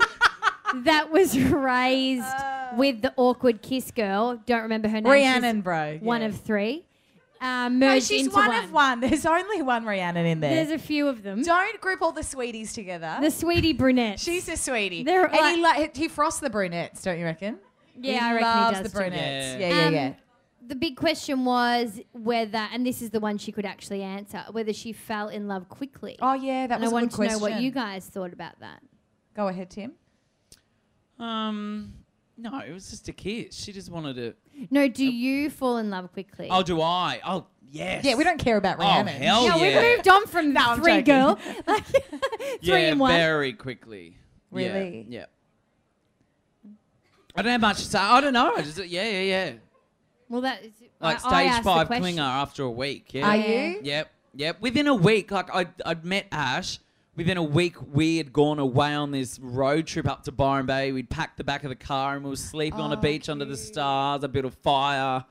that 0.85 1.11
was 1.11 1.37
raised 1.37 2.25
with 2.77 3.03
the 3.03 3.13
awkward 3.17 3.61
kiss 3.61 3.91
girl. 3.91 4.41
Don't 4.47 4.63
remember 4.63 4.87
her 4.87 5.01
name. 5.01 5.11
Rhiannon, 5.11 5.57
She's 5.57 5.65
bro. 5.65 5.99
One 6.01 6.21
yeah. 6.21 6.29
of 6.29 6.41
three. 6.41 6.85
Um, 7.41 7.81
No, 7.81 7.89
merged 7.89 8.07
she's 8.07 8.27
into 8.27 8.37
one, 8.37 8.51
one 8.51 8.65
of 8.65 8.73
one. 8.73 9.01
There's 9.01 9.27
only 9.27 9.63
one 9.63 9.85
Rhiannon 9.85 10.27
in 10.27 10.39
there. 10.39 10.55
There's 10.65 10.71
a 10.71 10.79
few 10.79 11.09
of 11.09 11.25
them. 11.25 11.43
Don't 11.43 11.81
group 11.81 12.01
all 12.01 12.13
the 12.13 12.23
sweeties 12.23 12.73
together. 12.73 13.19
The 13.21 13.33
sweetie 13.33 13.73
brunette. 13.73 14.21
She's 14.21 14.49
a 14.49 14.57
sweetie. 14.57 15.03
They're 15.03 15.27
and 15.27 15.57
he, 15.57 15.61
like, 15.61 15.97
he 15.97 16.07
frosts 16.07 16.39
the 16.39 16.51
brunettes, 16.51 17.03
don't 17.03 17.19
you 17.19 17.25
reckon? 17.25 17.59
Yeah, 18.01 18.13
he 18.13 18.19
I 18.19 18.33
reckon 18.35 18.49
loves 18.49 18.77
he 18.79 18.83
does 18.83 18.93
the 18.93 18.99
too. 18.99 19.03
brunettes. 19.05 19.61
Yeah. 19.61 19.69
Yeah, 19.69 19.89
yeah, 19.91 20.07
Um. 20.09 20.15
The 20.69 20.77
big 20.77 20.97
question 20.97 21.45
was 21.45 22.01
whether, 22.13 22.69
and 22.73 22.87
this 22.87 23.03
is 23.03 23.11
the 23.11 23.19
one 23.21 23.37
she 23.37 23.51
could 23.51 23.67
actually 23.67 24.03
answer, 24.03 24.45
whether 24.53 24.73
she 24.73 24.93
fell 24.93 25.29
in 25.29 25.49
love 25.49 25.69
quickly. 25.69 26.17
Oh 26.23 26.35
yeah, 26.35 26.69
that 26.69 26.77
and 26.77 26.85
I 26.85 26.87
was 26.87 26.93
a 26.93 26.95
wanted 26.95 27.11
good 27.11 27.17
to 27.17 27.23
know 27.23 27.39
question. 27.41 27.57
what 27.57 27.63
you 27.63 27.71
guys 27.73 28.07
thought 28.07 28.33
about 28.33 28.61
that. 28.61 28.81
Go 29.35 29.49
ahead, 29.49 29.71
Tim. 29.71 29.93
Um, 31.19 31.95
No, 32.37 32.59
it 32.61 32.73
was 32.73 32.91
just 32.91 33.09
a 33.09 33.13
kiss. 33.13 33.55
She 33.57 33.73
just 33.73 33.91
wanted 33.91 34.17
to. 34.17 34.35
No, 34.71 34.89
do 34.89 35.05
you 35.05 35.51
fall 35.51 35.77
in 35.79 35.91
love 35.91 36.13
quickly? 36.13 36.49
Oh, 36.51 36.63
do 36.63 36.81
I? 36.81 37.21
Oh, 37.25 37.47
yes. 37.71 38.05
Yeah, 38.05 38.15
we 38.17 38.25
don't 38.25 38.39
care 38.39 38.57
about 38.57 38.79
Oh, 38.79 38.83
Rihanna. 38.83 39.09
hell 39.09 39.49
no, 39.49 39.57
yeah. 39.57 39.81
we've 39.81 39.97
moved 39.97 40.09
on 40.09 40.27
from 40.27 40.53
No, 40.53 40.61
I'm 40.61 40.81
three 40.81 41.03
joking. 41.03 41.05
girl. 41.05 41.39
Like, 41.67 41.87
three 41.87 42.59
yeah, 42.63 42.77
in 42.93 42.99
one. 42.99 43.13
very 43.13 43.53
quickly. 43.53 44.17
Yeah, 44.53 44.59
Really? 44.75 45.07
Yeah. 45.09 45.25
I 47.35 47.43
don't 47.43 47.53
have 47.53 47.61
much 47.61 47.79
to 47.79 47.85
say. 47.85 47.99
I 47.99 48.21
don't 48.21 48.33
know. 48.33 48.55
I 48.57 48.63
just 48.63 48.79
yeah, 48.87 49.09
yeah, 49.09 49.21
yeah. 49.21 49.53
Well, 50.29 50.41
that 50.43 50.63
is 50.65 50.73
Like 51.01 51.25
I, 51.25 51.29
I 51.29 51.31
stage 51.43 51.51
asked 51.51 51.59
the 51.65 51.71
five 51.71 51.87
question. 51.89 52.05
clinger 52.17 52.21
after 52.21 52.63
a 52.65 52.71
week. 52.71 53.13
Yeah. 53.15 53.29
Are 53.29 53.37
you? 53.37 53.81
Yep. 53.83 54.11
Yep. 54.35 54.61
Within 54.61 54.87
a 54.87 54.95
week, 54.95 55.31
like 55.31 55.55
I, 55.55 55.67
I'd 55.85 56.05
met 56.05 56.27
Ash. 56.33 56.79
Within 57.15 57.37
a 57.37 57.43
week, 57.43 57.75
we 57.93 58.17
had 58.17 58.33
gone 58.33 58.59
away 58.59 58.95
on 58.95 59.11
this 59.11 59.39
road 59.39 59.87
trip 59.87 60.09
up 60.09 60.25
to 60.25 60.33
Byron 60.33 60.65
Bay. 60.65 60.93
We'd 60.93 61.11
packed 61.11 61.37
the 61.37 61.45
back 61.45 61.63
of 61.63 61.69
the 61.69 61.77
car 61.77 62.15
and 62.15 62.25
we 62.25 62.31
were 62.31 62.37
sleeping 62.37 62.81
on 62.81 62.91
a 62.91 62.97
Oh, 62.97 63.01
beach 63.01 63.29
under 63.29 63.45
the 63.45 63.57
stars. 63.59 64.25
I 64.25 64.29
built 64.29 64.47
a 64.47 64.51
fire. 64.51 65.23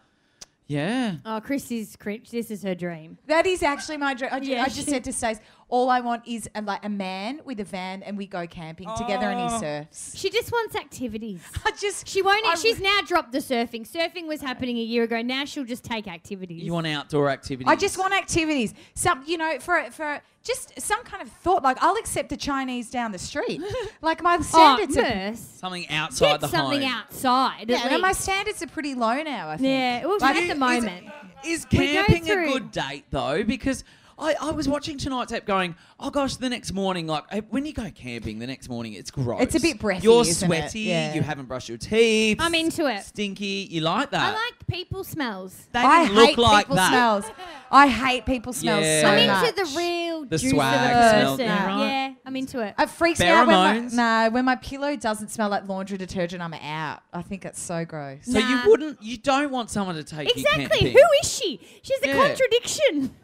Yeah. 0.67 1.15
Oh, 1.25 1.41
Chris 1.43 1.71
is 1.71 1.95
cringe. 1.95 2.29
This 2.29 2.51
is 2.51 2.61
her 2.63 2.75
dream. 2.75 3.17
That 3.25 3.47
is 3.47 3.63
actually 3.63 3.97
my 3.97 4.13
dream. 4.13 4.29
I, 4.31 4.39
ju- 4.39 4.51
Yeah, 4.51 4.61
I 4.61 4.65
just 4.65 4.85
she- 4.85 4.91
said 4.91 5.03
to 5.05 5.11
Stace, 5.11 5.39
all 5.71 5.89
I 5.89 6.01
want 6.01 6.27
is 6.27 6.47
a, 6.53 6.61
like 6.61 6.85
a 6.85 6.89
man 6.89 7.39
with 7.45 7.59
a 7.59 7.63
van, 7.63 8.03
and 8.03 8.17
we 8.17 8.27
go 8.27 8.45
camping 8.45 8.87
together, 8.97 9.25
and 9.27 9.39
he 9.49 9.55
Oh. 9.55 9.59
surfs. 9.59 10.13
She 10.15 10.29
just 10.29 10.51
wants 10.51 10.75
activities. 10.75 11.41
I 11.65 11.71
just 11.71 12.07
She 12.07 12.21
won't. 12.21 12.45
I- 12.45 12.55
she's 12.55 12.79
now 12.79 12.99
dropped 13.07 13.31
the 13.31 13.39
surfing. 13.39 13.89
Surfing 13.89 14.27
was 14.27 14.41
happening 14.41 14.77
a 14.77 14.81
year 14.83 15.03
ago. 15.03 15.21
Now 15.21 15.45
she'll 15.45 15.63
just 15.65 15.83
take 15.83 16.07
activities. 16.07 16.61
You 16.61 16.73
want 16.73 16.85
outdoor 16.87 17.29
activities? 17.29 17.67
I 17.71 17.75
just 17.75 17.97
want 17.97 18.13
activities. 18.13 18.73
Some, 18.93 19.23
you 19.25 19.37
know, 19.37 19.59
for 19.59 19.83
for 19.91 20.21
just 20.43 20.79
some 20.79 21.03
kind 21.03 21.21
of 21.23 21.29
thought. 21.29 21.63
Like 21.63 21.77
I'll 21.81 21.95
accept 21.95 22.31
a 22.33 22.37
Chinese 22.37 22.91
down 22.91 23.11
the 23.13 23.19
street. 23.19 23.61
like 24.01 24.21
my 24.21 24.37
oh, 24.39 24.41
standards. 24.43 24.97
are, 24.97 25.01
Merce, 25.03 25.39
something 25.39 25.87
outside 25.89 26.31
get 26.31 26.41
the 26.41 26.47
something 26.49 26.81
home. 26.81 26.91
outside. 26.91 27.69
yeah, 27.69 27.77
at 27.85 27.91
no, 27.91 27.99
my 27.99 28.09
least. 28.09 28.21
standards 28.21 28.61
are 28.61 28.67
pretty 28.67 28.93
low 28.93 29.21
now. 29.23 29.49
I 29.49 29.57
think. 29.57 29.67
Yeah, 29.69 30.05
well, 30.05 30.17
Like, 30.19 30.35
at 30.35 30.41
is- 30.43 30.47
the 30.49 30.53
is- 30.53 30.59
moment. 30.59 31.07
Is 31.43 31.65
We 31.71 31.77
go 31.77 31.83
camping 32.05 32.23
a 32.29 32.33
through- 32.33 32.51
good 32.53 32.71
date 32.71 33.05
though? 33.09 33.43
Because 33.43 33.83
I, 34.21 34.35
I 34.39 34.51
was 34.51 34.69
watching 34.69 34.97
tonight's 34.99 35.33
app 35.33 35.45
going, 35.45 35.75
oh 35.99 36.11
gosh, 36.11 36.35
the 36.35 36.47
next 36.47 36.73
morning, 36.73 37.07
like 37.07 37.23
eh, 37.31 37.41
when 37.49 37.65
you 37.65 37.73
go 37.73 37.89
camping 37.89 38.37
the 38.39 38.45
next 38.47 38.69
morning, 38.69 38.93
it's 38.93 39.09
gross. 39.09 39.41
It's 39.41 39.55
a 39.55 39.59
bit 39.59 39.79
breathy, 39.79 40.03
You're 40.03 40.21
isn't 40.21 40.49
it? 40.51 40.55
sweaty. 40.59 40.79
Yeah. 40.81 41.13
You 41.15 41.21
haven't 41.23 41.47
brushed 41.47 41.67
your 41.69 41.79
teeth. 41.79 42.37
I'm 42.39 42.53
into 42.53 42.85
it. 42.85 43.03
Stinky. 43.03 43.67
You 43.71 43.81
like 43.81 44.11
that? 44.11 44.21
I 44.21 44.31
like 44.33 44.67
people 44.67 45.03
smells. 45.03 45.67
They 45.73 45.79
I 45.79 46.03
didn't 46.03 46.15
look 46.15 46.29
hate 46.29 46.37
like 46.37 46.65
people 46.65 46.75
that. 46.75 46.89
smells. 46.89 47.25
I 47.71 47.87
hate 47.87 48.25
people 48.27 48.53
smells 48.53 48.85
Yeah. 48.85 49.01
so 49.01 49.07
I'm 49.07 49.27
much. 49.27 49.47
into 49.49 49.63
the 49.65 49.77
real 49.77 50.25
The 50.25 50.37
juice 50.37 50.51
swag 50.51 50.75
of 50.75 50.81
a 50.97 51.09
smell, 51.09 51.31
person. 51.37 51.45
yeah, 51.45 51.65
right. 51.65 51.85
Yeah, 51.87 52.13
I'm 52.25 52.35
into 52.35 52.59
it. 52.59 52.75
It 52.77 52.89
freaks 52.91 53.19
me 53.19 53.27
out 53.27 53.47
when 53.47 53.55
my, 53.55 53.73
Pheromones? 53.79 53.93
no, 53.93 54.29
when 54.31 54.45
my 54.45 54.55
pillow 54.57 54.95
doesn't 54.95 55.29
smell 55.29 55.49
like 55.49 55.67
laundry 55.67 55.97
detergent. 55.97 56.43
I'm 56.43 56.53
out. 56.53 56.99
I 57.11 57.21
think 57.23 57.43
it's 57.45 57.59
so 57.59 57.85
gross. 57.85 58.19
So 58.25 58.39
Nah. 58.39 58.47
you 58.65 58.69
wouldn't, 58.69 59.01
you 59.01 59.17
don't 59.17 59.49
want 59.51 59.71
someone 59.71 59.95
to 59.95 60.03
take 60.03 60.27
you 60.27 60.33
Exactly. 60.43 60.67
camping. 60.67 60.91
Who 60.91 61.03
is 61.23 61.33
she? 61.33 61.59
She's 61.81 61.99
a 62.03 62.07
Yeah. 62.07 62.27
contradiction. 62.27 63.15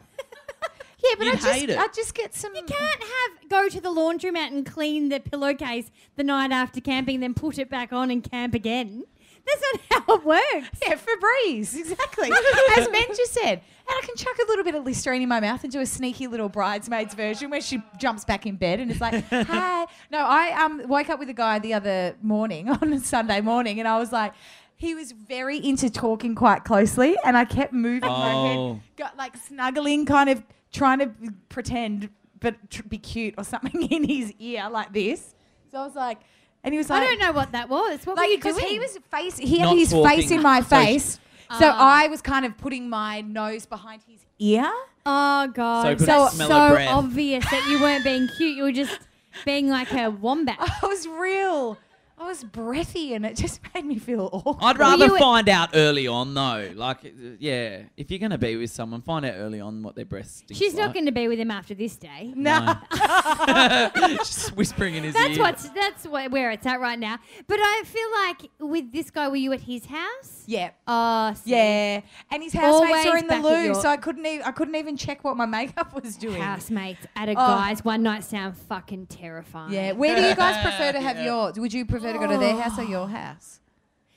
Yeah, 1.02 1.14
but 1.18 1.26
I 1.28 1.30
You'd 1.30 1.40
just 1.40 1.46
hate 1.60 1.70
it. 1.70 1.78
I 1.78 1.86
just 1.94 2.14
get 2.14 2.34
some. 2.34 2.54
You 2.54 2.62
can't 2.64 3.02
have 3.02 3.48
go 3.48 3.68
to 3.68 3.80
the 3.80 3.88
laundromat 3.90 4.48
and 4.48 4.66
clean 4.66 5.08
the 5.10 5.20
pillowcase 5.20 5.90
the 6.16 6.24
night 6.24 6.50
after 6.50 6.80
camping, 6.80 7.20
then 7.20 7.34
put 7.34 7.58
it 7.58 7.70
back 7.70 7.92
on 7.92 8.10
and 8.10 8.22
camp 8.28 8.54
again. 8.54 9.04
That's 9.46 9.62
not 9.90 10.04
how 10.08 10.14
it 10.16 10.24
works. 10.24 10.78
Yeah, 10.86 10.96
Febreze, 10.96 11.74
exactly. 11.78 12.30
As 12.76 12.88
Ben 12.88 13.04
just 13.16 13.32
said. 13.32 13.60
And 13.90 13.96
I 13.96 14.02
can 14.04 14.16
chuck 14.16 14.36
a 14.44 14.46
little 14.48 14.64
bit 14.64 14.74
of 14.74 14.84
Listerine 14.84 15.22
in 15.22 15.28
my 15.30 15.40
mouth 15.40 15.62
and 15.64 15.72
do 15.72 15.80
a 15.80 15.86
sneaky 15.86 16.26
little 16.26 16.50
bridesmaids 16.50 17.14
version 17.14 17.48
where 17.48 17.62
she 17.62 17.80
jumps 17.98 18.24
back 18.26 18.44
in 18.44 18.56
bed 18.56 18.80
and 18.80 18.90
is 18.90 19.00
like, 19.00 19.24
hi. 19.30 19.86
No, 20.10 20.18
I 20.18 20.50
um, 20.62 20.82
woke 20.86 21.08
up 21.08 21.18
with 21.18 21.30
a 21.30 21.34
guy 21.34 21.58
the 21.60 21.72
other 21.72 22.14
morning 22.20 22.68
on 22.68 22.92
a 22.92 23.00
Sunday 23.00 23.40
morning 23.40 23.78
and 23.78 23.88
I 23.88 23.98
was 23.98 24.12
like, 24.12 24.34
he 24.76 24.94
was 24.94 25.12
very 25.12 25.56
into 25.56 25.88
talking 25.88 26.34
quite 26.34 26.64
closely 26.64 27.16
and 27.24 27.34
I 27.36 27.46
kept 27.46 27.72
moving 27.72 28.10
my 28.10 28.32
Oh. 28.34 28.74
head, 28.74 28.82
got 28.96 29.16
like 29.16 29.36
snuggling, 29.38 30.04
kind 30.04 30.28
of 30.28 30.42
trying 30.72 30.98
to 31.00 31.10
pretend 31.48 32.10
but 32.40 32.54
tr- 32.70 32.82
be 32.84 32.98
cute 32.98 33.34
or 33.38 33.44
something 33.44 33.82
in 33.90 34.04
his 34.04 34.32
ear 34.38 34.68
like 34.70 34.92
this. 34.92 35.34
So 35.72 35.78
I 35.78 35.84
was 35.84 35.94
like, 35.96 36.18
and 36.64 36.72
he 36.74 36.78
was 36.78 36.88
like, 36.90 37.02
I 37.02 37.06
don't 37.06 37.18
know 37.20 37.32
what 37.32 37.52
that 37.52 37.68
was. 37.68 38.04
What 38.04 38.16
like 38.16 38.26
were 38.28 38.32
you 38.34 38.40
doing? 38.40 38.54
because 38.54 38.70
he 38.70 38.78
was 38.78 38.98
face 39.10 39.38
he 39.38 39.58
had 39.58 39.66
Not 39.66 39.76
his 39.76 39.90
talking. 39.90 40.08
face 40.08 40.30
in 40.30 40.42
my 40.42 40.60
So 40.60 40.66
sh- 40.66 40.84
face 40.84 41.20
so 41.58 41.70
ah. 41.72 42.02
I 42.02 42.08
was 42.08 42.20
kind 42.20 42.44
of 42.44 42.56
putting 42.58 42.88
my 42.90 43.22
nose 43.22 43.64
behind 43.64 44.02
his 44.06 44.20
ear 44.38 44.70
Oh 45.06 45.46
So 45.46 45.52
god, 45.52 45.88
you 45.88 45.96
could 45.96 46.04
smell 46.06 46.28
so 46.28 46.48
her 46.48 46.74
breath. 46.74 46.88
obvious 46.90 47.44
that 47.50 47.66
you 47.70 47.80
weren't 47.80 48.04
being 48.04 48.28
cute. 48.36 48.56
You 48.56 48.64
were 48.64 48.72
just 48.72 48.98
being 49.46 49.68
like 49.68 49.90
a 49.94 50.10
wombat. 50.10 50.58
I 50.82 50.86
was 50.86 51.06
real 51.08 51.78
I 52.20 52.26
was 52.26 52.42
breathy 52.44 53.14
and 53.14 53.24
it 53.24 53.36
just 53.36 53.60
made 53.74 53.84
me 53.84 53.98
feel 53.98 54.28
awful 54.32 54.58
I'd 54.60 54.78
rather 54.78 55.06
you- 55.06 55.18
find 55.18 55.48
out 55.48 55.70
early 55.74 56.06
on 56.06 56.34
though. 56.34 56.70
Like, 56.74 57.04
uh, 57.04 57.08
yeah, 57.38 57.82
if 57.96 58.10
you're 58.10 58.18
gonna 58.18 58.38
be 58.38 58.56
with 58.56 58.70
someone, 58.70 59.02
find 59.02 59.24
out 59.24 59.34
early 59.36 59.60
on 59.60 59.82
what 59.82 59.94
their 59.94 60.04
breath 60.04 60.28
stinks 60.28 60.58
She's 60.58 60.74
not 60.74 60.86
like. 60.86 60.94
going 60.94 61.06
to 61.06 61.12
be 61.12 61.28
with 61.28 61.38
him 61.38 61.50
after 61.50 61.74
this 61.74 61.96
day. 61.96 62.32
no 62.34 62.76
Just 64.18 64.56
whispering 64.56 64.94
in 64.94 65.04
his 65.04 65.14
That's 65.14 65.36
ear. 65.36 65.42
what's 65.42 65.68
that's 65.70 66.06
what, 66.06 66.30
where 66.30 66.50
it's 66.50 66.66
at 66.66 66.80
right 66.80 66.98
now. 66.98 67.18
But 67.46 67.58
I 67.60 67.82
feel 67.84 68.10
like 68.12 68.50
with 68.72 68.92
this 68.92 69.10
guy, 69.10 69.28
were 69.28 69.36
you 69.36 69.52
at 69.52 69.60
his 69.60 69.86
house? 69.86 70.44
yeah 70.46 70.70
Oh, 70.86 71.34
see. 71.34 71.50
yeah 71.50 72.00
and 72.30 72.42
his 72.42 72.54
housemates 72.54 72.90
Always 72.90 73.06
are 73.06 73.16
in 73.18 73.24
the 73.24 73.28
back 73.28 73.42
loo 73.44 73.58
your- 73.64 73.74
so 73.74 73.88
I 73.88 73.98
couldn't 73.98 74.24
even 74.24 74.46
I 74.46 74.50
couldn't 74.50 74.76
even 74.76 74.96
check 74.96 75.22
what 75.22 75.36
my 75.36 75.44
makeup 75.44 75.94
was 75.94 76.16
doing 76.16 76.40
Housemates 76.40 77.06
at 77.16 77.28
a 77.28 77.32
Oh. 77.32 77.34
guy's 77.34 77.84
one 77.84 78.02
night 78.02 78.24
sound 78.24 78.56
fucking 78.56 79.06
terrifying. 79.08 79.72
yeah 79.74 79.92
where 79.92 80.16
do 80.16 80.22
you 80.22 80.34
guys 80.34 80.56
prefer 80.62 80.92
to 80.92 81.00
have 81.00 81.20
yours 81.20 81.58
would 81.58 81.72
you 81.74 81.84
prefer 81.84 82.07
to 82.12 82.18
go 82.18 82.26
to 82.26 82.38
their 82.38 82.56
house 82.60 82.78
or 82.78 82.84
your 82.84 83.08
house 83.08 83.60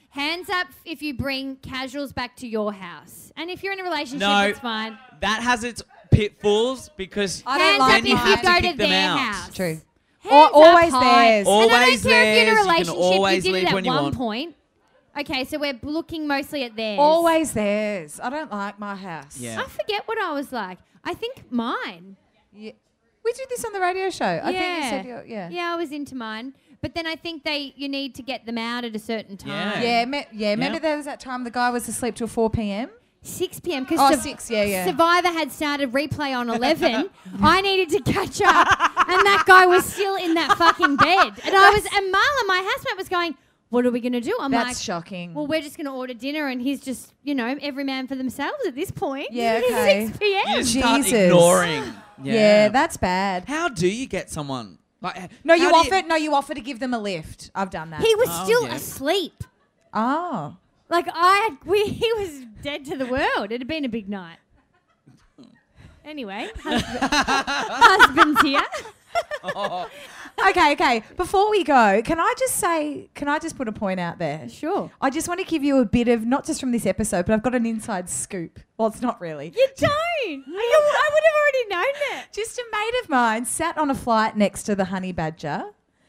Hands 0.10 0.49
up 0.49 0.67
if 0.84 1.01
you 1.01 1.13
bring 1.13 1.56
casuals 1.58 2.12
back 2.12 2.36
to 2.38 2.47
your 2.47 2.73
house. 2.73 3.32
And 3.38 3.49
if 3.49 3.63
you're 3.63 3.71
in 3.71 3.80
a 3.80 3.84
relationship, 3.84 4.19
No. 4.27 4.41
it's 4.47 4.60
fine. 4.60 4.97
that 5.21 5.41
has 5.41 5.63
its 5.63 5.82
pitfalls 6.12 6.89
because 6.97 7.41
I 7.47 7.58
don't 7.58 7.67
Hands 7.67 7.80
like 7.80 7.89
up 7.89 7.95
then 8.01 8.06
you 8.08 8.15
if 8.15 8.19
my 8.21 8.25
you 8.30 8.36
have 8.36 8.41
to 8.41 8.47
go 8.47 8.54
kick 8.60 8.71
to 8.71 8.77
them 8.77 8.89
their 8.89 9.10
out. 9.10 9.19
house. 9.19 9.56
True. 9.56 9.65
Hands 10.19 10.34
Al- 10.34 10.43
up 10.43 10.54
always 10.54 10.91
high. 10.93 10.99
theirs. 11.32 11.47
And 11.47 11.56
I 11.56 11.60
don't 11.62 11.71
Always 11.71 12.04
care 12.04 12.12
if 12.12 12.12
you're 12.12 12.21
in 12.21 12.21
a 12.21 12.36
theirs. 12.36 12.49
You 12.49 12.56
can 12.56 12.65
relationship. 12.67 12.97
always 13.01 13.36
you 13.38 13.41
did 13.43 13.54
leave 13.54 13.63
it 13.63 13.67
at 13.69 13.73
when 13.73 13.86
you 13.86 13.91
one 13.91 14.04
want. 14.04 14.15
point. 14.17 14.56
Okay, 15.19 15.43
so 15.45 15.58
we're 15.60 15.80
looking 15.82 16.27
mostly 16.27 16.63
at 16.63 16.75
theirs. 16.75 16.99
always 16.99 17.54
theirs 17.54 18.19
I 18.21 18.30
don't 18.30 18.51
like 18.51 18.80
my 18.80 18.95
house 18.95 19.38
Yeah. 19.38 19.62
I 19.62 19.67
forget 19.67 20.08
what 20.08 20.17
I 20.17 20.34
was 20.34 20.51
like. 20.51 20.77
I 21.06 21.13
think 21.13 21.49
mine. 21.51 22.17
Yeah. 22.54 22.71
We 23.23 23.32
did 23.34 23.47
this 23.49 23.63
on 23.63 23.71
the 23.73 23.80
radio 23.80 24.10
show. 24.10 24.25
I 24.25 24.49
yeah. 24.49 24.60
think 24.60 24.84
you 24.84 24.89
said 24.89 25.06
you're, 25.06 25.25
yeah. 25.25 25.49
Yeah, 25.49 25.73
I 25.73 25.75
was 25.77 25.91
into 25.93 26.15
mine. 26.15 26.54
But 26.82 26.96
then 26.96 27.06
I 27.06 27.15
think 27.15 27.44
they 27.44 27.74
you 27.76 27.88
need 27.88 28.15
to 28.15 28.24
get 28.24 28.46
them 28.46 28.58
out 28.58 28.84
at 28.84 28.96
a 28.96 29.00
certain 29.00 29.38
time. 29.38 29.82
Yeah, 29.82 30.06
me- 30.06 30.26
yeah. 30.34 30.52
Remember 30.52 30.78
Yeah. 30.78 30.80
there 30.80 30.98
was 30.98 31.06
that 31.06 31.20
time 31.20 31.44
the 31.44 31.52
guy 31.52 31.70
was 31.70 31.88
asleep 31.88 32.15
till 32.15 32.28
4 32.28 32.50
p.m.? 32.50 32.89
6 33.24 33.60
p.m. 33.60 33.84
because 33.84 34.00
Oh, 34.17 34.20
6, 34.20 34.50
yeah, 34.50 34.63
yeah. 34.63 34.86
Survivor 34.88 35.28
had 35.28 35.52
started 35.52 35.91
replay 35.91 36.36
on 36.36 36.50
11. 36.50 37.08
I 37.44 37.62
needed 37.62 37.89
to 37.89 38.12
catch 38.12 38.41
up, 38.41 38.67
and 38.67 39.26
that 39.28 39.44
guy 39.46 39.67
was 39.67 39.86
still 39.86 40.15
in 40.15 40.34
that 40.34 40.58
fucking 40.58 40.96
bed. 40.96 41.34
And 41.46 41.56
I 41.56 41.70
was, 41.70 41.86
and 41.86 42.12
Marla, 42.12 42.48
my 42.48 42.67
housemate, 42.74 42.98
was 42.98 43.10
going, 43.10 43.36
"What 43.70 43.86
are 43.86 43.91
we 43.91 44.00
gonna 44.00 44.22
do?" 44.22 44.36
I'm 44.41 44.52
like 44.52 44.65
That's 44.65 44.80
like, 44.80 44.84
shocking. 44.84 45.36
"Well, 45.36 45.46
we're 45.46 45.62
just 45.62 45.78
gonna 45.78 45.96
order 45.96 46.15
dinner, 46.15 46.48
and 46.48 46.60
he's 46.63 46.82
just, 46.82 47.13
you 47.22 47.36
know, 47.36 47.56
every 47.62 47.84
man 47.84 48.08
for 48.08 48.15
themselves 48.15 48.58
at 48.65 48.74
this 48.74 48.89
point." 48.89 49.28
Yeah, 49.32 49.60
It's 49.63 49.67
okay. 49.72 50.06
6 50.08 50.17
p.m. 50.17 50.58
You 50.58 50.63
start 50.63 51.02
Jesus. 51.04 51.20
ignoring. 51.20 51.84
yeah. 52.24 52.70
that's 52.70 52.98
bad. 52.98 53.46
How 53.46 53.70
do 53.70 53.88
you 53.88 54.08
get 54.08 54.32
someone 54.32 54.80
like? 55.01 55.17
Uh, 55.17 55.27
no, 55.43 55.53
you 55.53 55.69
do 55.69 55.75
offer 55.75 56.01
no, 56.07 56.15
you 56.15 56.33
offer 56.35 56.53
to 56.53 56.61
give 56.61 56.79
them 56.79 56.93
a 56.93 56.99
lift. 56.99 57.51
I've 57.55 57.69
done 57.69 57.89
that. 57.91 58.01
He 58.01 58.13
was 58.15 58.27
Oh, 58.31 58.43
still 58.45 58.63
yeah. 58.67 58.75
asleep. 58.75 59.43
oh. 59.93 60.57
Like 60.89 61.07
I, 61.13 61.57
we, 61.65 61.83
he 61.85 62.11
was 62.13 62.41
dead 62.61 62.83
to 62.85 62.97
the 62.97 63.05
world. 63.05 63.51
It 63.53 63.61
had 63.61 63.67
been 63.67 63.85
a 63.85 63.89
big 63.89 64.09
night. 64.09 64.37
Anyway, 66.03 66.49
husband, 66.61 67.09
husband's 67.13 68.41
here. 68.41 68.61
Okay, 70.50 70.72
okay. 70.74 71.04
Before 71.17 71.50
we 71.52 71.63
go, 71.63 72.02
can 72.04 72.20
I 72.20 72.34
just 72.38 72.56
say, 72.58 73.10
can 73.13 73.28
I 73.28 73.39
just 73.39 73.56
put 73.58 73.67
a 73.67 73.72
point 73.72 74.00
out 74.00 74.17
there? 74.20 74.50
Sure. 74.50 74.91
I 75.00 75.10
just 75.10 75.28
want 75.28 75.39
to 75.39 75.46
give 75.46 75.63
you 75.63 75.78
a 75.80 75.86
bit 75.86 76.08
of, 76.08 76.26
not 76.26 76.46
just 76.46 76.60
from 76.60 76.72
this 76.72 76.86
episode, 76.86 77.26
but 77.26 77.34
I've 77.34 77.44
got 77.44 77.56
an 77.56 77.65
inside 77.65 78.10
scoop. 78.10 78.60
Well, 78.78 78.88
it's 78.88 79.02
not 79.02 79.22
really. 79.22 79.54
You 79.56 79.67
don't. 79.78 79.91
I, 79.91 80.34
I 80.58 81.10
would 81.13 81.24
have 81.24 81.36
already 81.39 81.67
known 81.70 82.20
it. 82.20 82.26
Just 82.34 82.58
a 82.58 82.63
mate 82.72 83.04
of 83.04 83.10
mine 83.10 83.46
sat 83.46 83.78
on 83.78 83.89
a 83.89 83.96
flight 83.96 84.36
next 84.38 84.63
to 84.63 84.76
the 84.76 84.86
honey 84.86 85.12
badger. 85.12 85.65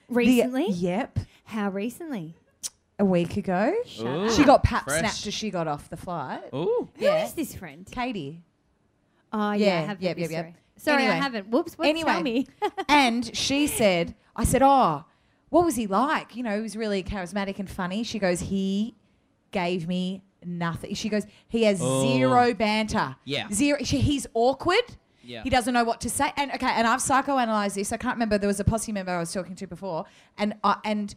The- 0.08 0.14
Recently? 0.14 0.66
yep. 0.70 1.18
How 1.44 1.70
recently? 1.70 2.34
A 2.98 3.04
week 3.04 3.36
ago. 3.36 3.74
Ooh, 4.00 4.30
She 4.30 4.44
got 4.44 4.62
pap 4.62 4.84
fresh. 4.84 5.00
snapped 5.00 5.26
as 5.26 5.34
she 5.34 5.50
got 5.50 5.66
off 5.68 5.88
the 5.90 5.96
flight. 5.96 6.42
Ooh. 6.54 6.88
Who 6.98 7.04
Yeah. 7.04 7.24
is 7.24 7.32
this 7.34 7.54
friend? 7.54 7.86
Katie. 7.90 8.42
Oh, 9.32 9.52
yeah, 9.52 9.66
Yeah, 9.66 9.78
I 9.78 9.84
have 9.86 10.02
yep, 10.02 10.18
heard 10.84 10.92
yep, 10.92 10.98
this 10.98 11.02
yep. 11.02 11.02
story. 11.02 11.02
Sorry, 11.02 11.08
I 11.08 11.22
haven't. 11.22 11.48
Whoops, 11.48 11.78
what? 11.78 11.88
Anyway. 11.88 12.12
Tell 12.12 12.22
me. 12.22 12.46
and 12.88 13.36
she 13.36 13.66
said, 13.66 14.14
I 14.36 14.44
said, 14.44 14.62
Oh, 14.62 15.04
what 15.50 15.64
was 15.64 15.76
he 15.76 15.86
like? 15.86 16.34
You 16.36 16.42
know, 16.42 16.56
he 16.56 16.62
was 16.62 16.76
really 16.76 17.02
charismatic 17.02 17.58
and 17.58 17.68
funny. 17.70 18.02
She 18.04 18.18
goes, 18.18 18.40
He 18.40 18.94
gave 19.50 19.86
me 19.88 20.22
nothing. 20.44 20.94
She 20.94 21.08
goes, 21.08 21.26
He 21.48 21.64
has 21.64 21.80
Oh. 21.82 22.02
zero 22.02 22.54
banter. 22.54 23.16
Yeah. 23.24 23.48
Zero. 23.52 23.78
She, 23.84 23.98
he's 23.98 24.26
awkward. 24.34 24.96
Yeah. 25.24 25.42
He 25.44 25.50
doesn't 25.50 25.72
know 25.72 25.84
what 25.84 26.00
to 26.00 26.10
say. 26.10 26.32
And 26.36 26.50
okay, 26.52 26.66
and 26.66 26.86
I've 26.86 27.00
psychoanalyzed 27.00 27.74
this. 27.74 27.92
I 27.92 27.96
can't 27.96 28.16
remember. 28.16 28.38
There 28.38 28.48
was 28.48 28.58
a 28.58 28.64
posse 28.64 28.90
member 28.90 29.12
I 29.12 29.18
was 29.20 29.32
talking 29.32 29.54
to 29.56 29.66
before, 29.68 30.04
and 30.36 30.54
I 30.64 30.78
and 30.84 31.14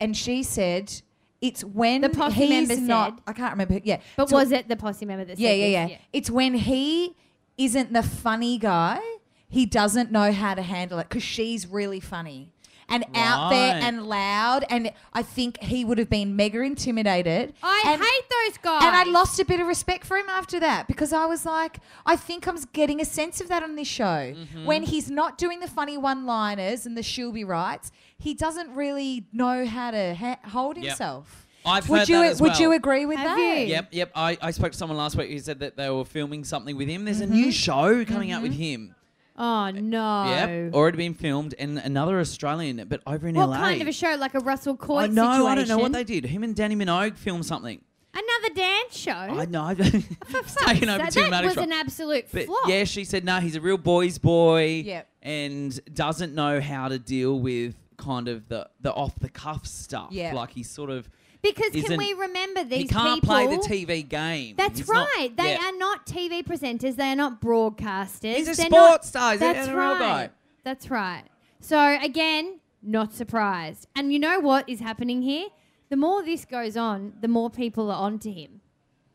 and 0.00 0.16
she 0.16 0.42
said 0.42 0.92
it's 1.40 1.62
when 1.62 2.00
The 2.00 2.08
posse 2.08 2.34
he's 2.34 2.68
member 2.68 2.84
not. 2.84 3.10
said- 3.14 3.22
I 3.28 3.32
can't 3.34 3.52
remember. 3.52 3.80
Yeah, 3.84 4.00
But 4.16 4.30
So- 4.30 4.36
was 4.36 4.50
it 4.50 4.68
the 4.68 4.74
posse 4.76 5.06
member 5.06 5.24
that 5.26 5.38
yeah, 5.38 5.50
said 5.50 5.58
yeah, 5.58 5.82
this? 5.84 5.90
yeah, 5.92 5.98
It's 6.12 6.28
when 6.30 6.54
he 6.54 7.14
isn't 7.58 7.92
the 7.92 8.02
funny 8.02 8.58
guy. 8.58 9.00
He 9.48 9.66
doesn't 9.66 10.10
know 10.10 10.32
how 10.32 10.54
to 10.54 10.62
handle 10.62 10.98
it 10.98 11.08
because 11.08 11.22
she's 11.22 11.66
really 11.66 12.00
funny 12.00 12.52
and 12.88 13.04
out 13.14 13.50
there 13.50 13.74
and 13.82 14.06
loud. 14.06 14.64
And 14.68 14.92
I 15.12 15.22
think 15.22 15.58
he 15.62 15.84
would 15.84 15.98
have 15.98 16.10
been 16.10 16.36
mega 16.36 16.60
intimidated. 16.60 17.54
I 17.62 17.82
and, 17.86 18.00
hate 18.00 18.24
those 18.30 18.58
guys. 18.58 18.84
And 18.84 18.94
I 18.94 19.04
lost 19.04 19.38
a 19.40 19.44
bit 19.44 19.60
of 19.60 19.66
respect 19.66 20.04
for 20.04 20.16
him 20.16 20.28
after 20.28 20.60
that 20.60 20.86
because 20.88 21.12
I 21.12 21.26
was 21.26 21.44
like, 21.44 21.78
I 22.04 22.16
think 22.16 22.46
I'm 22.46 22.56
getting 22.72 23.00
a 23.00 23.04
sense 23.04 23.40
of 23.40 23.48
that 23.48 23.62
on 23.62 23.76
this 23.76 23.88
show. 23.88 24.04
Mm-hmm. 24.04 24.64
When 24.64 24.82
he's 24.84 25.10
not 25.10 25.38
doing 25.38 25.60
the 25.60 25.68
funny 25.68 25.96
one 25.98 26.26
liners 26.26 26.86
and 26.86 26.96
the 26.96 27.02
Shilby 27.02 27.46
rights, 27.46 27.90
he 28.18 28.34
doesn't 28.34 28.74
really 28.74 29.26
know 29.32 29.66
how 29.66 29.90
to 29.90 30.14
ha- 30.14 30.38
hold 30.44 30.76
Yep. 30.76 30.86
himself. 30.86 31.45
I've 31.66 31.88
would 31.88 31.98
heard 32.00 32.08
you 32.08 32.18
that 32.20 32.26
as 32.32 32.40
would 32.40 32.52
well. 32.52 32.60
you 32.60 32.72
agree 32.72 33.06
with 33.06 33.18
Have 33.18 33.36
that? 33.36 33.58
you? 33.58 33.66
Yep, 33.66 33.88
yep. 33.92 34.10
I, 34.14 34.38
I 34.40 34.50
spoke 34.52 34.72
to 34.72 34.78
someone 34.78 34.96
last 34.98 35.16
week 35.16 35.30
who 35.30 35.38
said 35.38 35.58
that 35.60 35.76
they 35.76 35.90
were 35.90 36.04
filming 36.04 36.44
something 36.44 36.76
with 36.76 36.88
him. 36.88 37.04
There's 37.04 37.20
Mm-hmm. 37.20 37.32
a 37.32 37.36
new 37.36 37.52
show 37.52 38.04
coming 38.04 38.30
out 38.32 38.42
with 38.42 38.52
him. 38.54 38.94
Oh 39.38 39.70
no. 39.70 40.24
Yep, 40.28 40.74
already 40.74 40.96
been 40.96 41.12
filmed, 41.14 41.54
and 41.58 41.78
another 41.78 42.20
Australian, 42.20 42.86
but 42.88 43.02
over 43.06 43.28
in 43.28 43.34
What 43.34 43.50
LA. 43.50 43.56
kind 43.56 43.82
of 43.82 43.88
a 43.88 43.92
show? 43.92 44.14
Like 44.18 44.34
a 44.34 44.40
Russell 44.40 44.76
Coight 44.76 45.04
I 45.04 45.06
know. 45.08 45.22
situation? 45.30 45.46
I 45.48 45.54
don't 45.56 45.68
know 45.68 45.78
what 45.78 45.92
they 45.92 46.04
did. 46.04 46.24
Him 46.24 46.42
and 46.42 46.54
Dannii 46.56 46.82
Minogue 46.82 47.18
filmed 47.18 47.44
something. 47.44 47.82
Another 48.14 48.54
dance 48.54 48.96
show. 48.96 49.10
I 49.12 49.44
know. 49.44 49.74
For 49.74 50.38
it's 50.38 50.54
taken 50.64 50.88
over 50.88 51.10
sake, 51.10 51.24
too 51.24 51.30
that 51.30 51.44
was 51.44 51.58
an 51.58 51.70
absolute 51.70 52.24
But 52.32 52.46
flop. 52.46 52.66
yeah, 52.66 52.84
she 52.84 53.04
said 53.04 53.26
no. 53.26 53.38
he's 53.40 53.56
a 53.56 53.60
real 53.60 53.76
boy's 53.76 54.16
boy. 54.16 54.82
Yep. 54.86 55.06
and 55.20 55.94
doesn't 55.94 56.34
know 56.34 56.58
how 56.62 56.88
to 56.88 56.98
deal 56.98 57.38
with 57.38 57.74
kind 57.98 58.28
of 58.28 58.48
the 58.48 58.70
the 58.80 58.90
off 58.94 59.18
the 59.18 59.28
cuff 59.28 59.66
stuff. 59.66 60.08
Yeah. 60.12 60.32
like 60.32 60.50
he's 60.52 60.70
sort 60.70 60.88
of 60.88 61.10
because 61.54 61.70
can 61.72 61.84
isn't- 61.84 61.98
we 61.98 62.12
remember 62.14 62.64
these 62.64 62.78
he 62.82 62.88
can't 62.88 63.20
people? 63.22 63.34
play 63.34 63.46
the 63.46 63.62
TV 63.62 64.08
game. 64.08 64.54
That's 64.56 64.78
He's 64.80 64.88
not- 64.88 65.08
right. 65.16 65.36
they 65.36 65.52
yeah. 65.54 65.68
are 65.68 65.76
not 65.76 66.06
TV 66.06 66.42
presenters. 66.44 66.96
They 66.96 67.10
are 67.12 67.16
not 67.16 67.40
broadcasters. 67.40 68.36
He's 68.36 68.48
a 68.48 68.54
They're 68.56 68.66
sports 68.66 68.72
not, 68.72 69.04
star. 69.04 69.30
He's 69.32 69.40
That's 69.40 69.68
NRL 69.68 69.74
right. 69.76 69.98
guy. 69.98 70.30
That's 70.64 70.90
right. 70.90 71.24
So 71.60 71.98
again, 72.02 72.60
not 72.82 73.12
surprised. 73.14 73.86
And 73.96 74.12
you 74.12 74.18
know 74.18 74.40
what 74.40 74.68
is 74.68 74.80
happening 74.80 75.22
here? 75.22 75.46
The 75.88 75.96
more 75.96 76.22
this 76.22 76.44
goes 76.44 76.76
on, 76.76 77.14
the 77.20 77.28
more 77.28 77.50
people 77.50 77.90
are 77.90 78.00
onto 78.02 78.32
him. 78.32 78.60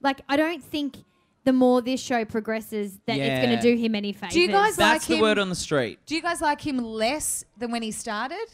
Like 0.01 0.21
I 0.29 0.37
don't 0.37 0.63
think 0.63 0.97
the 1.43 1.53
more 1.53 1.81
this 1.81 1.99
show 2.01 2.23
progresses 2.23 2.99
that 3.07 3.17
it's 3.17 3.45
going 3.45 3.57
to 3.57 3.61
do 3.61 3.75
him 3.75 3.95
any 3.95 4.13
favors. 4.13 4.33
Do 4.33 4.39
you 4.39 4.47
guys 4.47 4.75
That's 4.75 5.09
like 5.09 5.17
the 5.17 5.21
word 5.21 5.39
on 5.39 5.49
the 5.49 5.55
street. 5.55 5.99
Do 6.05 6.15
you 6.15 6.21
guys 6.21 6.39
like 6.39 6.61
him 6.61 6.77
less 6.77 7.43
than 7.57 7.71
when 7.71 7.81
he 7.81 7.91
started? 7.91 8.45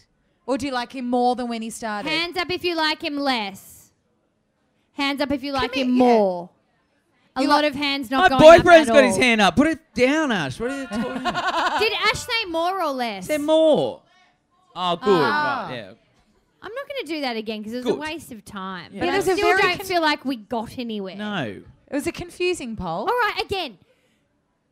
Or 0.48 0.58
do 0.58 0.66
you 0.66 0.72
like 0.72 0.94
him 0.94 1.08
more 1.10 1.36
than 1.36 1.48
when 1.50 1.62
he 1.62 1.70
started? 1.70 2.10
Hands 2.10 2.36
up 2.38 2.50
if 2.50 2.64
you 2.64 2.76
like 2.76 3.04
him 3.04 3.18
less. 3.18 3.92
Hands 4.94 5.22
up 5.22 5.32
if 5.32 5.44
you 5.44 5.52
like 5.52 5.74
here, 5.76 5.84
him 5.84 5.92
yeah. 5.96 6.04
more. 6.04 6.50
A 7.36 7.44
You 7.44 7.50
lot 7.50 7.64
like- 7.64 7.72
of 7.74 7.76
hands 7.76 8.10
My 8.10 8.18
not 8.18 8.30
going 8.32 8.42
up 8.42 8.58
boyfriend's 8.64 8.90
at 8.90 8.94
got 8.94 9.04
all. 9.04 9.10
his 9.10 9.18
hand 9.18 9.42
up. 9.42 9.56
Put 9.56 9.68
it 9.68 9.94
down, 9.94 10.32
Ash. 10.32 10.60
What 10.60 10.72
are 10.72 10.82
you 10.82 10.88
talking 10.88 11.12
about? 11.28 11.80
Did 11.80 11.94
Ash 11.94 12.18
say 12.20 12.46
more 12.50 12.82
or 12.82 12.92
less? 12.92 13.28
Say 13.28 13.38
more. 13.38 14.02
Oh, 14.76 14.96
good. 14.96 15.04
Ah. 15.08 15.68
Right, 15.70 15.76
yeah. 15.76 15.92
I'm 16.62 16.74
not 16.74 16.88
going 16.90 17.06
to 17.06 17.08
do 17.14 17.22
that 17.22 17.38
again 17.38 17.60
because 17.60 17.74
it 17.74 17.78
was 17.78 17.86
Good. 17.86 17.96
a 17.96 18.00
waste 18.00 18.32
of 18.32 18.44
time. 18.44 18.92
Yeah. 18.94 19.02
But 19.02 19.06
But 19.08 19.10
I 19.10 19.14
it 19.14 19.18
was 19.18 19.28
a 19.28 19.34
still 19.36 19.48
very 19.50 19.62
don't 19.62 19.78
con- 19.78 19.86
feel 19.86 20.02
like 20.02 20.26
we 20.26 20.36
got 20.38 20.78
anywhere. 20.80 21.16
No. 21.16 21.44
It 21.90 21.94
was 21.94 22.08
a 22.08 22.12
confusing 22.12 22.76
poll. 22.76 23.02
All 23.02 23.06
right, 23.06 23.40
again. 23.44 23.78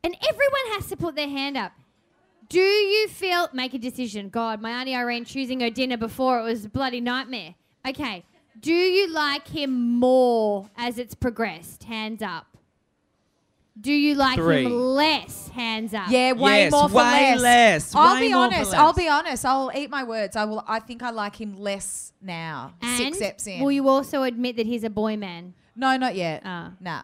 And 0.03 0.15
everyone 0.27 0.61
has 0.73 0.87
to 0.87 0.97
put 0.97 1.15
their 1.15 1.29
hand 1.29 1.57
up. 1.57 1.71
Do 2.49 2.59
you 2.59 3.07
feel 3.07 3.49
make 3.53 3.73
a 3.73 3.77
decision? 3.79 4.29
God, 4.29 4.61
my 4.61 4.69
auntie 4.71 4.93
Irene 4.95 5.25
choosing 5.25 5.59
her 5.61 5.69
dinner 5.69 5.97
before 5.97 6.39
it 6.39 6.43
was 6.43 6.65
a 6.65 6.69
bloody 6.69 7.01
nightmare. 7.01 7.55
Okay. 7.87 8.23
Do 8.59 8.73
you 8.73 9.11
like 9.11 9.47
him 9.47 9.99
more 9.99 10.69
as 10.77 10.97
it's 10.97 11.15
progressed? 11.15 11.83
Hands 11.83 12.21
up. 12.21 12.47
Do 13.79 13.91
you 13.91 14.15
like 14.15 14.35
Three. 14.35 14.63
him 14.65 14.71
less? 14.71 15.49
Hands 15.49 15.93
up. 15.93 16.09
Yeah, 16.09 16.31
way 16.31 16.59
Yes, 16.63 16.71
more 16.71 16.87
for 16.87 16.95
way 16.95 17.35
less. 17.35 17.41
less, 17.41 17.95
I'll 17.95 18.15
way 18.15 18.21
be 18.21 18.33
more 18.33 18.49
for 18.49 18.55
honest. 18.55 18.73
I'll 18.73 18.93
be 18.93 19.09
honest. 19.09 19.45
I'll 19.45 19.71
eat 19.75 19.89
my 19.89 20.03
words. 20.05 20.35
I 20.37 20.45
will. 20.45 20.63
I 20.65 20.79
think 20.79 21.03
I 21.03 21.09
like 21.09 21.35
him 21.35 21.57
less 21.57 22.13
now. 22.21 22.73
And 22.81 22.97
Six 22.97 23.17
steps 23.17 23.47
in. 23.47 23.61
will 23.61 23.71
you 23.73 23.89
also 23.89 24.23
admit 24.23 24.55
that 24.55 24.65
he's 24.65 24.83
a 24.85 24.89
boy 24.89 25.17
man? 25.17 25.53
no, 25.75 25.97
not 25.97 26.15
yet. 26.15 26.41
Ah. 26.45 26.71
Nah. 26.79 27.01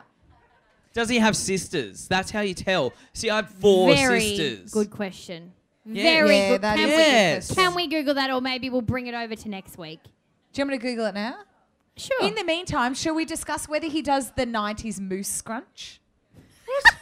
Does 0.93 1.07
he 1.09 1.17
have 1.19 1.35
sisters? 1.37 2.07
That's 2.07 2.31
how 2.31 2.41
you 2.41 2.53
tell. 2.53 2.93
See, 3.13 3.29
I 3.29 3.37
have 3.37 3.49
four 3.49 3.93
Very 3.93 4.19
sisters. 4.21 4.71
good 4.71 4.89
question. 4.91 5.53
Yeah. 5.85 6.03
Very 6.03 6.35
Yeah, 6.37 6.49
good. 6.49 6.61
that 6.61 6.75
Can, 6.77 6.89
is 6.89 6.95
we, 6.95 7.01
Yes. 7.01 7.47
question. 7.47 7.63
can 7.63 7.75
we 7.75 7.87
Google 7.87 8.13
that 8.15 8.29
or 8.29 8.41
maybe 8.41 8.69
we'll 8.69 8.81
bring 8.81 9.07
it 9.07 9.13
over 9.15 9.35
to 9.35 9.49
next 9.49 9.77
week? 9.77 9.99
Do 10.03 10.09
you 10.61 10.65
want 10.65 10.71
me 10.71 10.77
to 10.79 10.83
Google 10.83 11.05
it 11.07 11.15
now? 11.15 11.35
Sure. 11.95 12.23
In 12.27 12.35
the 12.35 12.43
meantime, 12.43 12.93
shall 12.93 13.13
we 13.15 13.25
discuss 13.25 13.67
whether 13.69 13.87
he 13.87 14.01
does 14.01 14.31
the 14.31 14.45
90s 14.45 14.99
moose 14.99 15.27
scrunch? 15.29 16.00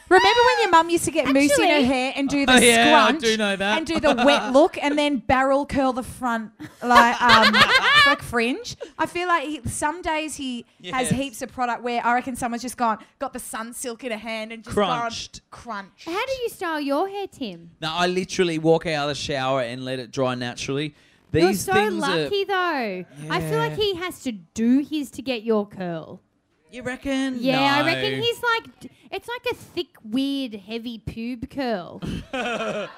Remember 0.08 0.40
when 0.46 0.60
your 0.62 0.70
mum 0.70 0.90
used 0.90 1.04
to 1.04 1.12
get 1.12 1.28
mousse 1.28 1.56
in 1.56 1.68
her 1.68 1.82
hair 1.86 2.12
and 2.16 2.28
do 2.28 2.44
the 2.44 2.52
Oh, 2.52 2.56
yeah, 2.58 3.04
I 3.04 3.06
scrunch 3.10 3.22
do 3.22 3.36
know 3.36 3.54
that. 3.54 3.78
and 3.78 3.86
do 3.86 4.00
the 4.00 4.14
wet 4.26 4.52
look 4.52 4.76
and 4.82 4.98
then 4.98 5.18
barrel 5.18 5.64
curl 5.66 5.92
the 5.92 6.02
front 6.02 6.50
like 6.82 7.22
um, 7.22 7.54
like 8.06 8.20
fringe? 8.20 8.76
I 8.98 9.06
feel 9.06 9.28
like 9.28 9.44
he, 9.44 9.60
some 9.68 10.02
days 10.02 10.34
he 10.34 10.66
has 10.90 11.10
heaps 11.10 11.42
of 11.42 11.52
product 11.52 11.82
where 11.84 12.04
I 12.04 12.14
reckon 12.14 12.34
someone's 12.34 12.62
just 12.62 12.76
gone 12.76 12.98
got 13.20 13.32
the 13.32 13.38
Sunsilk 13.38 14.02
in 14.02 14.10
a 14.10 14.16
hand 14.18 14.50
and 14.50 14.64
just 14.64 14.74
Crunched. 14.74 15.42
gone 15.52 15.62
crunch. 15.62 16.04
How 16.06 16.26
do 16.26 16.32
you 16.42 16.48
style 16.48 16.80
your 16.80 17.08
hair, 17.08 17.28
Tim? 17.28 17.70
No, 17.80 17.90
I 17.92 18.08
literally 18.08 18.58
walk 18.58 18.86
out 18.86 19.08
of 19.08 19.10
the 19.10 19.20
shower 19.20 19.60
and 19.62 19.84
let 19.84 20.00
it 20.00 20.10
dry 20.10 20.34
naturally. 20.34 20.92
These 21.32 21.68
You're 21.68 21.74
so 21.76 21.88
lucky, 21.94 22.42
are. 22.42 22.46
though. 22.46 23.04
I 23.30 23.40
feel 23.40 23.58
like 23.58 23.74
he 23.76 23.94
has 23.94 24.24
to 24.24 24.32
do 24.32 24.80
his 24.80 25.12
to 25.12 25.22
get 25.22 25.44
your 25.44 25.68
curl. 25.68 26.20
You 26.72 26.82
reckon? 26.82 27.36
Yeah, 27.40 27.60
I 27.74 27.80
No. 27.80 27.86
reckon 27.86 28.22
he's 28.22 28.42
like, 28.42 28.90
it's 29.10 29.28
like 29.28 29.52
a 29.52 29.54
thick, 29.54 29.88
weird, 30.04 30.54
heavy 30.54 31.00
pube 31.04 31.50
curl. 31.50 32.00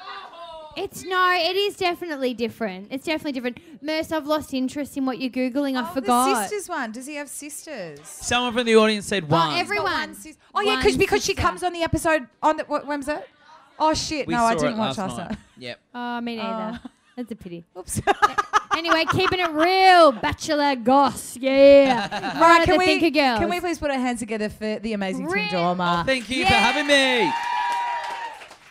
it's 0.77 1.05
no, 1.05 1.33
it 1.35 1.57
is 1.57 1.77
definitely 1.77 2.35
different. 2.35 2.89
It's 2.91 3.05
definitely 3.07 3.33
different. 3.33 3.59
Merce, 3.83 4.13
I've 4.13 4.27
lost 4.27 4.53
interest 4.53 4.97
in 4.97 5.07
what 5.07 5.19
you're 5.21 5.31
googling. 5.31 5.77
I 5.77 5.89
Oh, 5.89 5.95
forgot. 5.95 6.27
The 6.35 6.43
sisters 6.49 6.69
one. 6.69 6.93
Does 6.93 7.07
he 7.07 7.15
have 7.15 7.29
sisters? 7.29 8.01
Someone 8.05 8.53
from 8.53 8.67
the 8.67 8.77
audience 8.77 9.07
said 9.07 9.25
oh, 9.25 9.29
one. 9.33 9.55
Oh, 9.55 9.57
everyone. 9.59 9.85
One 9.93 10.15
sis- 10.15 10.37
oh 10.55 10.61
yeah, 10.61 10.73
One 10.75 10.79
because 10.81 10.97
because 10.99 11.25
she 11.25 11.33
sister. 11.33 11.43
comes 11.43 11.63
on 11.63 11.73
the 11.73 11.83
episode 11.83 12.27
on 12.43 12.59
the 12.59 12.65
what, 12.65 12.87
when 12.87 12.99
was 12.99 13.07
that? 13.07 13.27
Oh 13.79 13.95
shit! 13.95 14.27
We 14.27 14.35
no, 14.35 14.41
saw 14.41 14.47
I 14.49 14.55
didn't 14.55 14.75
it 14.75 14.79
watch 14.79 14.99
last 14.99 14.99
last 14.99 15.17
night. 15.17 15.31
night. 15.31 15.39
Yep. 15.59 15.81
Oh, 15.95 16.21
me 16.21 16.37
neither. 16.37 16.81
Oh. 16.85 16.91
That's 17.17 17.33
a 17.33 17.37
pity. 17.37 17.65
Oops. 17.77 18.01
Anyway, 18.77 19.05
keeping 19.13 19.39
it 19.41 19.51
real, 19.51 20.13
Bachelor 20.13 20.77
Goss, 20.77 21.37
yeah. 21.37 22.39
right, 22.41 22.65
can 22.65 22.73
the 22.75 22.79
we 22.79 22.87
Thinker 22.87 23.11
Girls. 23.11 23.39
can 23.39 23.51
we 23.51 23.61
please 23.61 23.79
put 23.79 23.91
our 23.91 23.99
hands 23.99 24.21
together 24.21 24.49
for 24.49 24.79
the 24.79 24.93
amazing 24.95 25.27
Real- 25.27 25.49
Tim 25.49 25.51
Dormer? 25.51 25.99
Oh, 26.01 26.03
thank 26.05 26.29
you 26.31 26.45
for 26.47 26.53
having 26.53 26.87
me. 26.87 27.31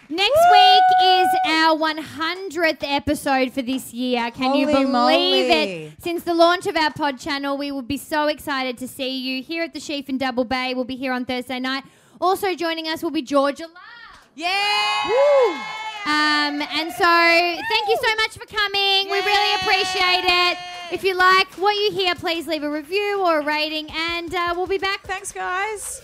Next 0.09 0.41
week 0.51 0.83
is 1.03 1.27
our 1.47 1.77
100th 1.77 2.83
episode 2.83 3.53
for 3.53 3.61
this 3.61 3.93
year. 3.93 4.29
Can 4.31 4.55
you 4.55 4.65
believe 4.67 4.89
moly. 4.89 5.39
it? 5.85 5.93
Since 6.03 6.23
the 6.23 6.33
launch 6.33 6.67
of 6.67 6.75
our 6.75 6.91
pod 6.91 7.17
channel, 7.17 7.57
we 7.57 7.71
will 7.71 7.81
be 7.81 7.95
so 7.95 8.27
excited 8.27 8.77
to 8.79 8.89
see 8.89 9.17
you 9.17 9.41
here 9.41 9.63
at 9.63 9.73
the 9.73 9.79
Sheaf 9.79 10.09
in 10.09 10.17
Double 10.17 10.43
Bay. 10.43 10.73
We'll 10.73 10.83
be 10.83 10.97
here 10.97 11.13
on 11.13 11.23
Thursday 11.23 11.59
night. 11.61 11.85
Also 12.19 12.55
joining 12.55 12.87
us 12.89 13.01
will 13.01 13.11
be 13.11 13.21
Georgia 13.21 13.63
Love. 13.63 14.27
yeah. 14.35 15.77
Um, 16.05 16.61
and 16.61 16.91
so 16.91 17.03
thank 17.03 17.87
you 17.87 17.97
so 18.01 18.15
much 18.15 18.37
for 18.37 18.45
coming. 18.45 19.09
We 19.09 19.19
really 19.19 19.53
appreciate 19.55 20.25
it. 20.25 20.57
If 20.91 21.03
you 21.03 21.15
like 21.15 21.47
what 21.53 21.75
you 21.75 21.91
hear, 21.91 22.15
please 22.15 22.47
leave 22.47 22.63
a 22.63 22.69
review 22.69 23.21
or 23.23 23.39
a 23.39 23.43
rating, 23.43 23.89
and 23.91 24.33
uh, 24.33 24.53
we'll 24.57 24.67
be 24.67 24.77
back. 24.77 25.03
Thanks, 25.03 25.31
guys. 25.31 26.01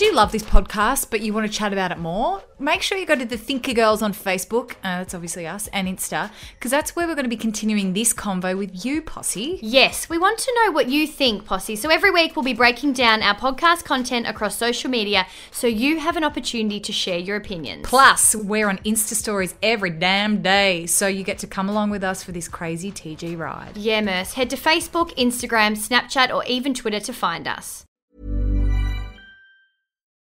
Did 0.00 0.06
you 0.06 0.14
love 0.14 0.32
this 0.32 0.42
podcast, 0.42 1.10
but 1.10 1.20
you 1.20 1.34
want 1.34 1.46
to 1.46 1.52
chat 1.52 1.74
about 1.74 1.92
it 1.92 1.98
more? 1.98 2.42
Make 2.58 2.80
sure 2.80 2.96
you 2.96 3.04
go 3.04 3.16
to 3.16 3.26
the 3.26 3.36
Thinker 3.36 3.74
Girls 3.74 4.00
on 4.00 4.14
Facebook, 4.14 4.70
uh, 4.76 4.96
that's 5.04 5.12
obviously 5.12 5.46
us, 5.46 5.68
and 5.74 5.86
Insta, 5.86 6.30
because 6.54 6.70
that's 6.70 6.96
where 6.96 7.06
we're 7.06 7.14
going 7.14 7.26
to 7.26 7.28
be 7.28 7.36
continuing 7.36 7.92
this 7.92 8.14
convo 8.14 8.56
with 8.56 8.82
you, 8.82 9.02
Posse. 9.02 9.58
Yes, 9.60 10.08
we 10.08 10.16
want 10.16 10.38
to 10.38 10.54
know 10.56 10.72
what 10.72 10.88
you 10.88 11.06
think, 11.06 11.44
Posse. 11.44 11.76
So 11.76 11.90
every 11.90 12.10
week 12.10 12.34
we'll 12.34 12.46
be 12.46 12.54
breaking 12.54 12.94
down 12.94 13.22
our 13.22 13.34
podcast 13.36 13.84
content 13.84 14.26
across 14.26 14.56
social 14.56 14.88
media 14.88 15.26
so 15.50 15.66
you 15.66 15.98
have 15.98 16.16
an 16.16 16.24
opportunity 16.24 16.80
to 16.80 16.92
share 16.94 17.18
your 17.18 17.36
opinions. 17.36 17.86
Plus, 17.86 18.34
we're 18.34 18.70
on 18.70 18.78
Insta 18.78 19.12
stories 19.12 19.54
every 19.62 19.90
damn 19.90 20.40
day, 20.40 20.86
so 20.86 21.08
you 21.08 21.24
get 21.24 21.36
to 21.40 21.46
come 21.46 21.68
along 21.68 21.90
with 21.90 22.02
us 22.02 22.24
for 22.24 22.32
this 22.32 22.48
crazy 22.48 22.90
TG 22.90 23.36
ride. 23.36 23.76
Yeah, 23.76 24.00
Merce. 24.00 24.32
Head 24.32 24.48
to 24.48 24.56
Facebook, 24.56 25.14
Instagram, 25.18 25.76
Snapchat, 25.76 26.34
or 26.34 26.42
even 26.46 26.72
Twitter 26.72 27.00
to 27.00 27.12
find 27.12 27.46
us. 27.46 27.84